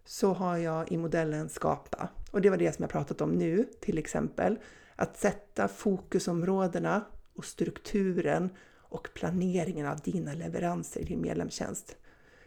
så 0.04 0.32
har 0.32 0.56
jag 0.56 0.92
i 0.92 0.96
modellen 0.96 1.48
Skapa. 1.48 2.08
Och 2.30 2.40
det 2.40 2.50
var 2.50 2.56
det 2.56 2.72
som 2.72 2.82
jag 2.82 2.90
pratat 2.90 3.20
om 3.20 3.30
nu, 3.30 3.66
till 3.80 3.98
exempel. 3.98 4.58
Att 4.96 5.18
sätta 5.18 5.68
fokusområdena 5.68 7.04
och 7.34 7.44
strukturen 7.44 8.50
och 8.76 9.08
planeringen 9.14 9.86
av 9.86 10.00
dina 10.00 10.32
leveranser 10.32 11.00
i 11.00 11.04
din 11.04 11.20
medlemstjänst. 11.20 11.96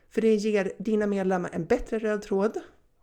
För 0.10 0.22
det 0.22 0.36
ger 0.36 0.72
dina 0.78 1.08
medlemmar 1.08 1.50
en 1.54 1.66
bättre 1.66 2.00
röd 2.00 2.22
tråd 2.22 2.58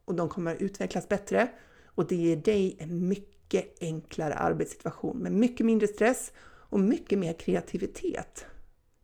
och 0.05 0.15
de 0.15 0.29
kommer 0.29 0.55
att 0.55 0.61
utvecklas 0.61 1.09
bättre 1.09 1.49
och 1.85 2.07
det 2.07 2.17
ger 2.17 2.37
dig 2.37 2.77
en 2.79 3.09
mycket 3.09 3.83
enklare 3.83 4.35
arbetssituation 4.35 5.19
med 5.19 5.33
mycket 5.33 5.67
mindre 5.67 5.89
stress 5.89 6.33
och 6.43 6.81
mycket 6.81 7.19
mer 7.19 7.33
kreativitet. 7.33 8.47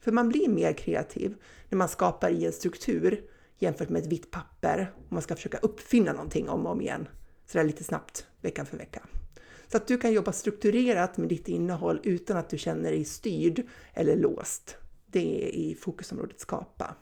För 0.06 0.12
man 0.12 0.28
blir 0.28 0.48
mer 0.48 0.72
kreativ 0.72 1.34
när 1.68 1.78
man 1.78 1.88
skapar 1.88 2.30
i 2.30 2.46
en 2.46 2.52
struktur 2.52 3.24
jämfört 3.58 3.88
med 3.88 4.02
ett 4.02 4.12
vitt 4.12 4.30
papper 4.30 4.92
och 5.06 5.12
man 5.12 5.22
ska 5.22 5.36
försöka 5.36 5.58
uppfinna 5.58 6.12
någonting 6.12 6.48
om 6.48 6.66
och 6.66 6.72
om 6.72 6.80
igen. 6.80 7.08
Så 7.46 7.58
det 7.58 7.62
är 7.62 7.66
lite 7.66 7.84
snabbt, 7.84 8.26
vecka 8.40 8.64
för 8.64 8.76
vecka. 8.76 9.02
Så 9.68 9.76
att 9.76 9.86
du 9.86 9.98
kan 9.98 10.12
jobba 10.12 10.32
strukturerat 10.32 11.16
med 11.16 11.28
ditt 11.28 11.48
innehåll 11.48 12.00
utan 12.02 12.36
att 12.36 12.48
du 12.48 12.58
känner 12.58 12.90
dig 12.90 13.04
styrd 13.04 13.66
eller 13.94 14.16
låst. 14.16 14.76
Det 15.06 15.48
är 15.48 15.54
i 15.54 15.74
fokusområdet 15.74 16.40
skapa. 16.40 16.94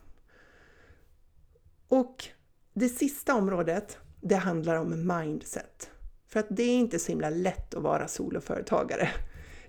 Och 1.87 2.25
det 2.73 2.89
sista 2.89 3.35
området, 3.35 3.97
det 4.21 4.35
handlar 4.35 4.75
om 4.75 5.17
mindset. 5.17 5.89
För 6.27 6.39
att 6.39 6.47
det 6.49 6.63
är 6.63 6.75
inte 6.75 6.99
så 6.99 7.11
himla 7.11 7.29
lätt 7.29 7.73
att 7.73 7.83
vara 7.83 8.07
soloföretagare. 8.07 9.09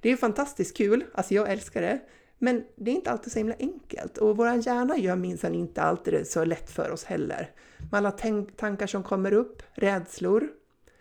Det 0.00 0.10
är 0.10 0.16
fantastiskt 0.16 0.76
kul, 0.76 1.04
alltså 1.14 1.34
jag 1.34 1.52
älskar 1.52 1.82
det, 1.82 2.00
men 2.38 2.64
det 2.76 2.90
är 2.90 2.94
inte 2.94 3.10
alltid 3.10 3.32
så 3.32 3.38
himla 3.38 3.54
enkelt 3.58 4.18
och 4.18 4.36
vår 4.36 4.66
hjärna 4.66 4.98
gör 4.98 5.16
minsann 5.16 5.54
inte 5.54 5.82
alltid 5.82 6.14
det 6.14 6.24
så 6.24 6.44
lätt 6.44 6.70
för 6.70 6.90
oss 6.90 7.04
heller. 7.04 7.50
Med 7.90 7.98
alla 7.98 8.10
tankar 8.56 8.86
som 8.86 9.02
kommer 9.02 9.32
upp, 9.32 9.62
rädslor. 9.74 10.48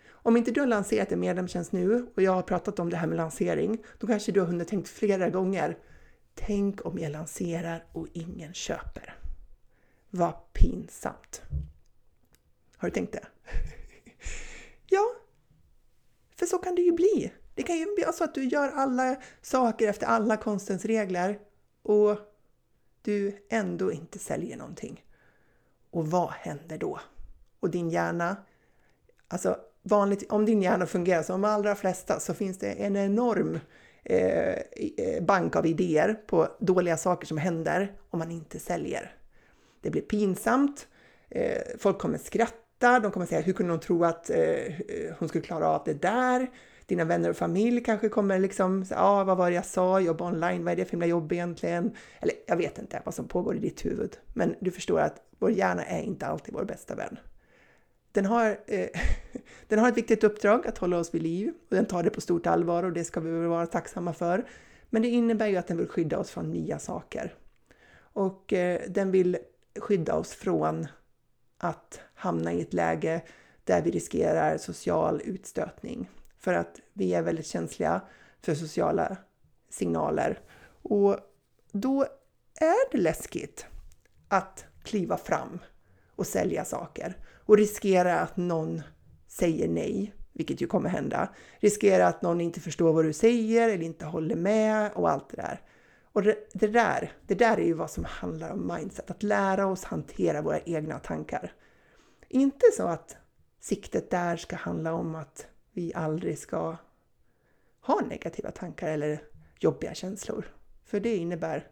Om 0.08 0.36
inte 0.36 0.50
du 0.50 0.60
har 0.60 0.66
lanserat 0.66 1.12
en 1.12 1.20
medlemstjänst 1.20 1.72
nu 1.72 2.06
och 2.16 2.22
jag 2.22 2.32
har 2.32 2.42
pratat 2.42 2.78
om 2.78 2.90
det 2.90 2.96
här 2.96 3.06
med 3.06 3.16
lansering, 3.16 3.84
då 3.98 4.06
kanske 4.06 4.32
du 4.32 4.40
har 4.40 4.46
hunnit 4.46 4.68
tänkt 4.68 4.88
flera 4.88 5.30
gånger. 5.30 5.78
Tänk 6.34 6.86
om 6.86 6.98
jag 6.98 7.12
lanserar 7.12 7.84
och 7.92 8.08
ingen 8.12 8.54
köper. 8.54 9.14
Vad 10.10 10.52
pinsamt. 10.52 11.42
Har 12.76 12.88
du 12.88 12.94
tänkt 12.94 13.12
det? 13.12 13.26
ja, 14.86 15.04
för 16.36 16.46
så 16.46 16.58
kan 16.58 16.74
det 16.74 16.82
ju 16.82 16.92
bli. 16.92 17.32
Det 17.56 17.62
kan 17.62 17.78
ju 17.78 17.84
bli 17.94 18.04
så 18.14 18.24
att 18.24 18.34
du 18.34 18.44
gör 18.44 18.68
alla 18.68 19.16
saker 19.42 19.88
efter 19.88 20.06
alla 20.06 20.36
konstens 20.36 20.84
regler 20.84 21.38
och 21.82 22.18
du 23.02 23.46
ändå 23.48 23.92
inte 23.92 24.18
säljer 24.18 24.56
någonting. 24.56 25.04
Och 25.90 26.10
vad 26.10 26.30
händer 26.30 26.78
då? 26.78 27.00
Och 27.60 27.70
din 27.70 27.90
hjärna, 27.90 28.36
alltså 29.28 29.56
vanligt, 29.82 30.32
om 30.32 30.44
din 30.44 30.62
hjärna 30.62 30.86
fungerar 30.86 31.22
som 31.22 31.40
de 31.40 31.48
allra 31.48 31.74
flesta 31.74 32.20
så 32.20 32.34
finns 32.34 32.58
det 32.58 32.70
en 32.70 32.96
enorm 32.96 33.60
eh, 34.04 34.56
eh, 34.96 35.22
bank 35.22 35.56
av 35.56 35.66
idéer 35.66 36.14
på 36.26 36.48
dåliga 36.60 36.96
saker 36.96 37.26
som 37.26 37.38
händer 37.38 37.92
om 38.10 38.18
man 38.18 38.30
inte 38.30 38.58
säljer. 38.58 39.16
Det 39.80 39.90
blir 39.90 40.02
pinsamt, 40.02 40.88
eh, 41.28 41.62
folk 41.78 41.98
kommer 41.98 42.18
skratta, 42.18 43.00
de 43.00 43.10
kommer 43.12 43.26
säga 43.26 43.40
hur 43.40 43.52
kunde 43.52 43.72
hon 43.72 43.80
tro 43.80 44.04
att 44.04 44.30
eh, 44.30 44.72
hon 45.18 45.28
skulle 45.28 45.44
klara 45.44 45.68
av 45.68 45.82
det 45.84 46.02
där? 46.02 46.50
Dina 46.86 47.04
vänner 47.04 47.30
och 47.30 47.36
familj 47.36 47.82
kanske 47.82 48.08
kommer 48.08 48.38
liksom, 48.38 48.84
ja 48.90 48.96
ah, 48.98 49.24
vad 49.24 49.36
var 49.36 49.50
det 49.50 49.56
jag 49.56 49.66
sa, 49.66 50.00
jobba 50.00 50.24
online, 50.24 50.64
vad 50.64 50.72
är 50.72 50.76
det 50.76 50.84
för 50.84 50.90
himla 50.90 51.06
jobb 51.06 51.32
egentligen? 51.32 51.94
Eller 52.20 52.34
jag 52.46 52.56
vet 52.56 52.78
inte 52.78 53.02
vad 53.04 53.14
som 53.14 53.28
pågår 53.28 53.56
i 53.56 53.58
ditt 53.58 53.84
huvud, 53.84 54.16
men 54.34 54.54
du 54.60 54.70
förstår 54.70 55.00
att 55.00 55.22
vår 55.38 55.50
hjärna 55.50 55.84
är 55.84 56.02
inte 56.02 56.26
alltid 56.26 56.54
vår 56.54 56.64
bästa 56.64 56.94
vän. 56.94 57.18
Den 58.12 58.26
har, 58.26 58.58
eh, 58.66 58.88
den 59.68 59.78
har 59.78 59.88
ett 59.88 59.96
viktigt 59.96 60.24
uppdrag 60.24 60.66
att 60.66 60.78
hålla 60.78 60.98
oss 60.98 61.14
vid 61.14 61.22
liv 61.22 61.52
och 61.70 61.76
den 61.76 61.86
tar 61.86 62.02
det 62.02 62.10
på 62.10 62.20
stort 62.20 62.46
allvar 62.46 62.82
och 62.82 62.92
det 62.92 63.04
ska 63.04 63.20
vi 63.20 63.30
väl 63.30 63.48
vara 63.48 63.66
tacksamma 63.66 64.12
för. 64.12 64.48
Men 64.90 65.02
det 65.02 65.08
innebär 65.08 65.46
ju 65.46 65.56
att 65.56 65.66
den 65.66 65.76
vill 65.76 65.88
skydda 65.88 66.18
oss 66.18 66.30
från 66.30 66.50
nya 66.50 66.78
saker. 66.78 67.34
Och 67.98 68.52
eh, 68.52 68.80
den 68.88 69.10
vill 69.10 69.38
skydda 69.80 70.14
oss 70.14 70.34
från 70.34 70.86
att 71.58 72.00
hamna 72.14 72.52
i 72.52 72.60
ett 72.60 72.74
läge 72.74 73.22
där 73.64 73.82
vi 73.82 73.90
riskerar 73.90 74.58
social 74.58 75.22
utstötning 75.24 76.08
för 76.46 76.54
att 76.54 76.80
vi 76.92 77.14
är 77.14 77.22
väldigt 77.22 77.46
känsliga 77.46 78.00
för 78.42 78.54
sociala 78.54 79.16
signaler. 79.70 80.40
Och 80.82 81.16
då 81.72 82.02
är 82.60 82.92
det 82.92 82.98
läskigt 82.98 83.66
att 84.28 84.64
kliva 84.82 85.16
fram 85.16 85.58
och 86.16 86.26
sälja 86.26 86.64
saker 86.64 87.16
och 87.46 87.56
riskera 87.56 88.20
att 88.20 88.36
någon 88.36 88.82
säger 89.28 89.68
nej, 89.68 90.14
vilket 90.32 90.60
ju 90.60 90.66
kommer 90.66 90.88
hända. 90.88 91.28
Riskera 91.58 92.06
att 92.06 92.22
någon 92.22 92.40
inte 92.40 92.60
förstår 92.60 92.92
vad 92.92 93.04
du 93.04 93.12
säger 93.12 93.68
eller 93.68 93.84
inte 93.84 94.04
håller 94.04 94.36
med 94.36 94.92
och 94.92 95.10
allt 95.10 95.28
det 95.28 95.36
där. 95.36 95.60
Och 96.12 96.22
det, 96.22 96.36
det, 96.52 96.68
där, 96.68 97.12
det 97.26 97.34
där 97.34 97.56
är 97.56 97.64
ju 97.64 97.74
vad 97.74 97.90
som 97.90 98.04
handlar 98.04 98.50
om 98.50 98.72
mindset, 98.74 99.10
att 99.10 99.22
lära 99.22 99.66
oss 99.66 99.84
hantera 99.84 100.42
våra 100.42 100.60
egna 100.60 100.98
tankar. 100.98 101.52
Inte 102.28 102.66
så 102.76 102.82
att 102.82 103.16
siktet 103.60 104.10
där 104.10 104.36
ska 104.36 104.56
handla 104.56 104.94
om 104.94 105.14
att 105.14 105.46
vi 105.76 105.94
aldrig 105.94 106.38
ska 106.38 106.76
ha 107.80 108.00
negativa 108.00 108.50
tankar 108.50 108.88
eller 108.88 109.22
jobbiga 109.58 109.94
känslor. 109.94 110.44
För 110.84 111.00
det 111.00 111.16
innebär, 111.16 111.68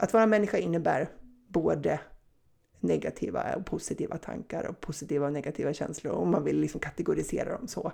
att 0.00 0.12
vara 0.12 0.26
människa 0.26 0.58
innebär 0.58 1.08
både 1.48 2.00
negativa 2.80 3.54
och 3.54 3.66
positiva 3.66 4.18
tankar 4.18 4.66
och 4.66 4.80
positiva 4.80 5.26
och 5.26 5.32
negativa 5.32 5.72
känslor 5.72 6.12
om 6.12 6.30
man 6.30 6.44
vill 6.44 6.60
liksom 6.60 6.80
kategorisera 6.80 7.58
dem 7.58 7.68
så. 7.68 7.92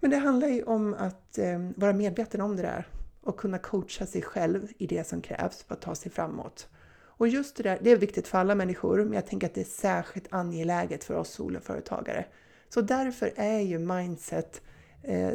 Men 0.00 0.10
det 0.10 0.16
handlar 0.16 0.48
ju 0.48 0.62
om 0.62 0.94
att 0.94 1.38
eh, 1.38 1.70
vara 1.76 1.92
medveten 1.92 2.40
om 2.40 2.56
det 2.56 2.62
där 2.62 2.88
och 3.20 3.36
kunna 3.36 3.58
coacha 3.58 4.06
sig 4.06 4.22
själv 4.22 4.68
i 4.78 4.86
det 4.86 5.06
som 5.06 5.20
krävs 5.20 5.62
för 5.62 5.74
att 5.74 5.82
ta 5.82 5.94
sig 5.94 6.12
framåt. 6.12 6.68
Och 6.96 7.28
just 7.28 7.56
det 7.56 7.62
där, 7.62 7.78
det 7.82 7.90
är 7.90 7.96
viktigt 7.96 8.28
för 8.28 8.38
alla 8.38 8.54
människor, 8.54 9.04
men 9.04 9.12
jag 9.12 9.26
tänker 9.26 9.46
att 9.46 9.54
det 9.54 9.60
är 9.60 9.64
särskilt 9.64 10.26
angeläget 10.30 11.04
för 11.04 11.14
oss 11.14 11.30
soloföretagare. 11.30 12.26
Så 12.68 12.80
därför 12.80 13.32
är 13.36 13.60
ju 13.60 13.78
mindset 13.78 14.62
eh, 15.02 15.32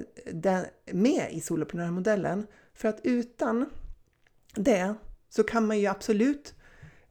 med 0.92 1.28
i 1.32 1.42
soloprenörmodellen. 1.42 2.48
För 2.74 2.90
att 2.90 3.00
utan 3.04 3.66
det 4.56 4.96
så 5.30 5.44
kan 5.44 5.68
man 5.68 5.80
ju 5.80 5.88
absolut 5.88 6.54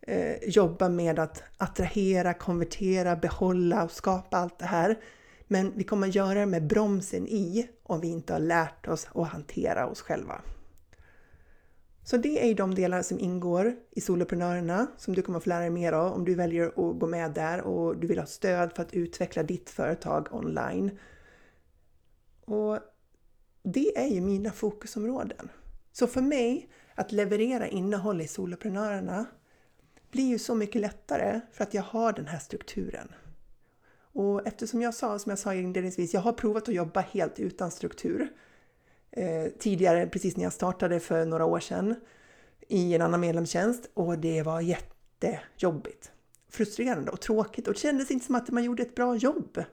eh, 0.00 0.36
jobba 0.42 0.88
med 0.88 1.18
att 1.18 1.42
attrahera, 1.56 2.34
konvertera, 2.34 3.16
behålla 3.16 3.84
och 3.84 3.90
skapa 3.90 4.36
allt 4.36 4.58
det 4.58 4.66
här. 4.66 4.98
Men 5.46 5.72
vi 5.76 5.84
kommer 5.84 6.06
göra 6.06 6.38
det 6.40 6.46
med 6.46 6.66
bromsen 6.66 7.28
i 7.28 7.68
om 7.82 8.00
vi 8.00 8.08
inte 8.08 8.32
har 8.32 8.40
lärt 8.40 8.88
oss 8.88 9.08
att 9.14 9.28
hantera 9.28 9.86
oss 9.86 10.00
själva. 10.00 10.42
Så 12.02 12.16
det 12.16 12.50
är 12.50 12.54
de 12.54 12.74
delar 12.74 13.02
som 13.02 13.18
ingår 13.18 13.76
i 13.90 14.00
Soloprenörerna 14.00 14.86
som 14.96 15.14
du 15.14 15.22
kommer 15.22 15.38
att 15.38 15.44
få 15.44 15.50
lära 15.50 15.60
dig 15.60 15.70
mer 15.70 15.92
av 15.92 16.12
om 16.12 16.24
du 16.24 16.34
väljer 16.34 16.66
att 16.66 16.98
gå 16.98 17.06
med 17.06 17.32
där 17.32 17.60
och 17.60 17.96
du 17.96 18.06
vill 18.06 18.18
ha 18.18 18.26
stöd 18.26 18.72
för 18.72 18.82
att 18.82 18.94
utveckla 18.94 19.42
ditt 19.42 19.70
företag 19.70 20.28
online. 20.30 20.98
Och 22.44 22.78
det 23.62 23.98
är 23.98 24.06
ju 24.06 24.20
mina 24.20 24.52
fokusområden. 24.52 25.50
Så 25.92 26.06
för 26.06 26.22
mig 26.22 26.68
att 26.94 27.12
leverera 27.12 27.68
innehåll 27.68 28.20
i 28.20 28.28
Soloprenörerna 28.28 29.26
blir 30.10 30.28
ju 30.28 30.38
så 30.38 30.54
mycket 30.54 30.80
lättare 30.80 31.40
för 31.52 31.64
att 31.64 31.74
jag 31.74 31.82
har 31.82 32.12
den 32.12 32.26
här 32.26 32.38
strukturen. 32.38 33.08
Och 34.12 34.46
eftersom 34.46 34.82
jag 34.82 34.94
sa, 34.94 35.18
som 35.18 35.30
jag 35.30 35.38
sa 35.38 35.54
inledningsvis, 35.54 36.14
jag 36.14 36.20
har 36.20 36.32
provat 36.32 36.68
att 36.68 36.74
jobba 36.74 37.00
helt 37.00 37.38
utan 37.38 37.70
struktur 37.70 38.28
eh, 39.12 39.46
tidigare, 39.58 40.06
precis 40.06 40.36
när 40.36 40.44
jag 40.44 40.52
startade 40.52 41.00
för 41.00 41.24
några 41.24 41.44
år 41.44 41.60
sedan 41.60 41.94
i 42.68 42.94
en 42.94 43.02
annan 43.02 43.20
medlemstjänst 43.20 43.90
och 43.94 44.18
det 44.18 44.42
var 44.42 44.60
jättejobbigt. 44.60 46.12
Frustrerande 46.48 47.10
och 47.10 47.20
tråkigt 47.20 47.68
och 47.68 47.74
det 47.74 47.80
kändes 47.80 48.10
inte 48.10 48.26
som 48.26 48.34
att 48.34 48.50
man 48.50 48.64
gjorde 48.64 48.82
ett 48.82 48.94
bra 48.94 49.16
jobb. 49.16 49.64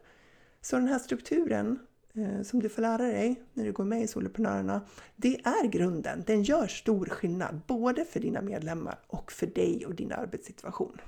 Så 0.61 0.75
den 0.75 0.88
här 0.88 0.99
strukturen 0.99 1.79
eh, 2.13 2.41
som 2.41 2.59
du 2.59 2.69
får 2.69 2.81
lära 2.81 2.97
dig 3.03 3.41
när 3.53 3.65
du 3.65 3.71
går 3.71 3.85
med 3.85 4.01
i 4.01 4.07
Soloprenörerna, 4.07 4.81
det 5.15 5.41
är 5.43 5.67
grunden. 5.67 6.23
Den 6.27 6.43
gör 6.43 6.67
stor 6.67 7.05
skillnad 7.05 7.61
både 7.67 8.05
för 8.05 8.19
dina 8.19 8.41
medlemmar 8.41 8.99
och 9.07 9.31
för 9.31 9.47
dig 9.47 9.85
och 9.85 9.95
din 9.95 10.11
arbetssituation. 10.11 11.01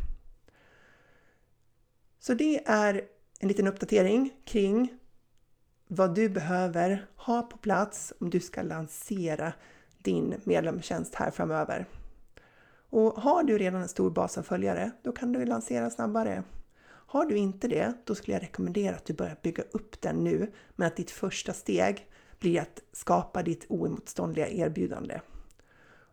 Så 2.20 2.34
det 2.34 2.68
är 2.68 3.02
en 3.40 3.48
liten 3.48 3.68
uppdatering 3.68 4.34
kring 4.46 4.99
vad 5.92 6.16
du 6.16 6.30
behöver 6.30 7.06
ha 7.16 7.42
på 7.42 7.58
plats 7.58 8.14
om 8.20 8.30
du 8.30 8.40
ska 8.40 8.62
lansera 8.62 9.54
din 9.98 10.36
medlemstjänst 10.44 11.16
här 11.16 11.32
framöver. 11.32 11.86
Och 12.90 13.14
har 13.14 13.44
du 13.44 13.58
redan 13.58 13.82
en 13.82 13.88
stor 13.88 14.10
bas 14.10 14.38
av 14.38 14.44
följare, 14.44 14.92
då 15.02 15.12
kan 15.12 15.34
du 15.34 15.46
lansera 15.46 15.90
snabbare. 15.90 16.44
Har 16.86 17.26
du 17.26 17.38
inte 17.38 17.68
det, 17.68 17.94
då 18.04 18.16
skulle 18.16 18.36
jag 18.36 18.44
rekommendera 18.44 18.96
att 18.96 19.06
du 19.06 19.14
börjar 19.14 19.38
bygga 19.42 19.64
upp 19.72 20.02
den 20.02 20.24
nu, 20.24 20.52
men 20.76 20.88
att 20.88 20.96
ditt 20.96 21.12
första 21.12 21.54
steg 21.54 22.08
blir 22.40 22.62
att 22.62 22.82
skapa 22.92 23.44
ditt 23.44 23.66
oemotståndliga 23.70 24.50
erbjudande. 24.50 25.22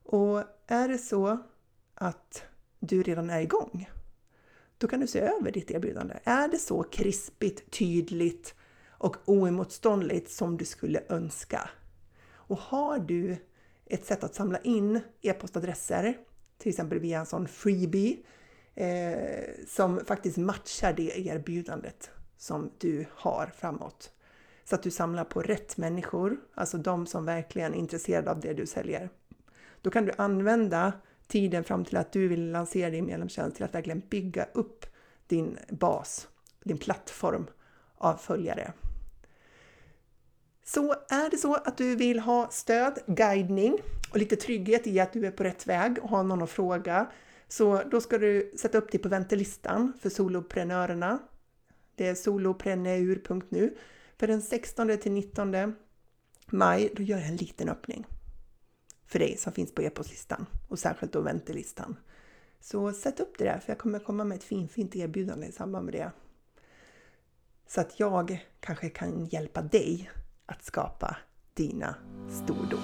Och 0.04 0.42
är 0.66 0.88
det 0.88 0.98
så 0.98 1.38
att 1.94 2.44
du 2.80 3.02
redan 3.02 3.30
är 3.30 3.40
igång, 3.40 3.90
då 4.78 4.88
kan 4.88 5.00
du 5.00 5.06
se 5.06 5.20
över 5.20 5.52
ditt 5.52 5.70
erbjudande. 5.70 6.14
Är 6.24 6.48
det 6.48 6.58
så 6.58 6.82
krispigt, 6.82 7.70
tydligt 7.70 8.54
och 8.98 9.16
oemotståndligt 9.24 10.30
som 10.30 10.56
du 10.56 10.64
skulle 10.64 11.02
önska? 11.08 11.70
Och 12.32 12.58
har 12.58 12.98
du 12.98 13.36
ett 13.86 14.04
sätt 14.04 14.24
att 14.24 14.34
samla 14.34 14.58
in 14.58 15.00
e-postadresser, 15.22 16.18
till 16.58 16.70
exempel 16.70 16.98
via 16.98 17.20
en 17.20 17.26
sån 17.26 17.48
freebie, 17.48 18.16
eh, 18.74 19.66
som 19.68 20.00
faktiskt 20.06 20.36
matchar 20.36 20.92
det 20.92 21.18
erbjudandet 21.18 22.10
som 22.36 22.70
du 22.78 23.06
har 23.14 23.46
framåt. 23.56 24.12
Så 24.64 24.74
att 24.74 24.82
du 24.82 24.90
samlar 24.90 25.24
på 25.24 25.42
rätt 25.42 25.76
människor, 25.76 26.36
alltså 26.54 26.78
de 26.78 27.06
som 27.06 27.24
verkligen 27.24 27.74
är 27.74 27.78
intresserade 27.78 28.30
av 28.30 28.40
det 28.40 28.54
du 28.54 28.66
säljer. 28.66 29.10
Då 29.80 29.90
kan 29.90 30.06
du 30.06 30.12
använda 30.18 30.92
tiden 31.26 31.64
fram 31.64 31.84
till 31.84 31.96
att 31.96 32.12
du 32.12 32.28
vill 32.28 32.50
lansera 32.50 32.90
din 32.90 33.06
medlemstjänst 33.06 33.56
till 33.56 33.64
att 33.64 33.74
verkligen 33.74 34.02
bygga 34.08 34.46
upp 34.54 34.86
din 35.26 35.58
bas, 35.68 36.28
din 36.64 36.78
plattform 36.78 37.46
av 37.98 38.14
följare. 38.14 38.72
Så 40.68 40.94
är 41.08 41.30
det 41.30 41.36
så 41.36 41.54
att 41.54 41.76
du 41.76 41.96
vill 41.96 42.18
ha 42.18 42.50
stöd, 42.50 42.98
guidning 43.06 43.78
och 44.10 44.18
lite 44.18 44.36
trygghet 44.36 44.86
i 44.86 45.00
att 45.00 45.12
du 45.12 45.26
är 45.26 45.30
på 45.30 45.44
rätt 45.44 45.66
väg 45.66 45.98
och 46.02 46.08
har 46.08 46.22
någon 46.22 46.42
att 46.42 46.50
fråga, 46.50 47.10
så 47.48 47.82
då 47.82 48.00
ska 48.00 48.18
du 48.18 48.52
sätta 48.58 48.78
upp 48.78 48.92
dig 48.92 49.00
på 49.00 49.08
väntelistan 49.08 49.92
för 50.00 50.10
soloprenörerna. 50.10 51.18
Det 51.94 52.06
är 52.06 52.14
solopreneur.nu. 52.14 53.76
För 54.18 54.26
den 54.26 54.42
16 54.42 54.98
till 54.98 55.12
19 55.12 55.74
maj, 56.46 56.92
då 56.96 57.02
gör 57.02 57.18
jag 57.18 57.28
en 57.28 57.36
liten 57.36 57.68
öppning 57.68 58.06
för 59.06 59.18
dig 59.18 59.36
som 59.36 59.52
finns 59.52 59.74
på 59.74 59.82
e-postlistan 59.82 60.46
och 60.68 60.78
särskilt 60.78 61.12
då 61.12 61.20
väntelistan. 61.20 61.96
Så 62.60 62.92
sätt 62.92 63.20
upp 63.20 63.38
det 63.38 63.44
där 63.44 63.58
för 63.58 63.72
jag 63.72 63.78
kommer 63.78 63.98
komma 63.98 64.24
med 64.24 64.36
ett 64.36 64.44
fin, 64.44 64.68
fint 64.68 64.96
erbjudande 64.96 65.46
i 65.46 65.52
samband 65.52 65.84
med 65.84 65.94
det. 65.94 66.10
Så 67.66 67.80
att 67.80 68.00
jag 68.00 68.46
kanske 68.60 68.88
kan 68.90 69.26
hjälpa 69.26 69.62
dig 69.62 70.10
att 70.46 70.64
skapa 70.64 71.16
dina 71.54 71.94
stordåd. 72.30 72.80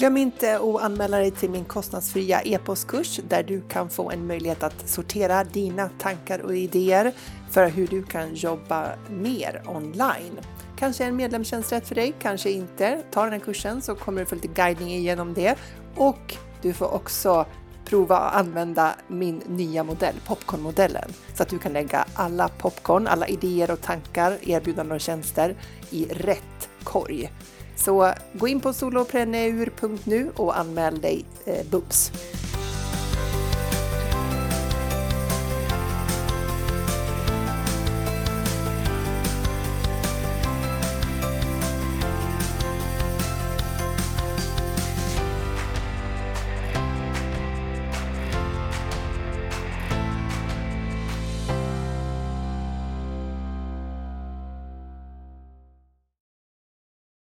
Glöm 0.00 0.16
inte 0.16 0.56
att 0.56 0.82
anmäla 0.82 1.18
dig 1.18 1.30
till 1.30 1.50
min 1.50 1.64
kostnadsfria 1.64 2.42
e-postkurs 2.42 3.20
där 3.28 3.42
du 3.42 3.60
kan 3.68 3.90
få 3.90 4.10
en 4.10 4.26
möjlighet 4.26 4.62
att 4.62 4.88
sortera 4.88 5.44
dina 5.44 5.90
tankar 5.98 6.38
och 6.38 6.56
idéer 6.56 7.12
för 7.50 7.68
hur 7.68 7.86
du 7.86 8.02
kan 8.02 8.34
jobba 8.34 8.88
mer 9.10 9.62
online. 9.66 10.40
Kanske 10.78 11.04
en 11.04 11.16
medlemstjänst 11.16 11.72
rätt 11.72 11.88
för 11.88 11.94
dig, 11.94 12.14
kanske 12.18 12.50
inte. 12.50 13.02
Ta 13.10 13.24
den 13.24 13.32
här 13.32 13.40
kursen 13.40 13.82
så 13.82 13.94
kommer 13.94 14.20
du 14.20 14.26
få 14.26 14.34
lite 14.34 14.48
guidning 14.48 14.88
igenom 14.88 15.34
det 15.34 15.58
och 15.96 16.36
du 16.62 16.72
får 16.72 16.94
också 16.94 17.46
prova 17.90 18.16
att 18.16 18.34
använda 18.34 18.94
min 19.08 19.42
nya 19.46 19.84
modell, 19.84 20.14
popcornmodellen, 20.26 21.10
så 21.34 21.42
att 21.42 21.48
du 21.48 21.58
kan 21.58 21.72
lägga 21.72 22.04
alla 22.14 22.48
popcorn, 22.48 23.06
alla 23.06 23.28
idéer 23.28 23.70
och 23.70 23.80
tankar, 23.80 24.38
erbjudanden 24.42 24.94
och 24.94 25.00
tjänster 25.00 25.54
i 25.90 26.04
rätt 26.04 26.68
korg. 26.84 27.32
Så 27.76 28.12
gå 28.32 28.48
in 28.48 28.60
på 28.60 28.72
solopreneur.nu 28.72 30.30
och 30.36 30.58
anmäl 30.58 31.00
dig 31.00 31.24
eh, 31.44 31.66
bums! 31.70 32.12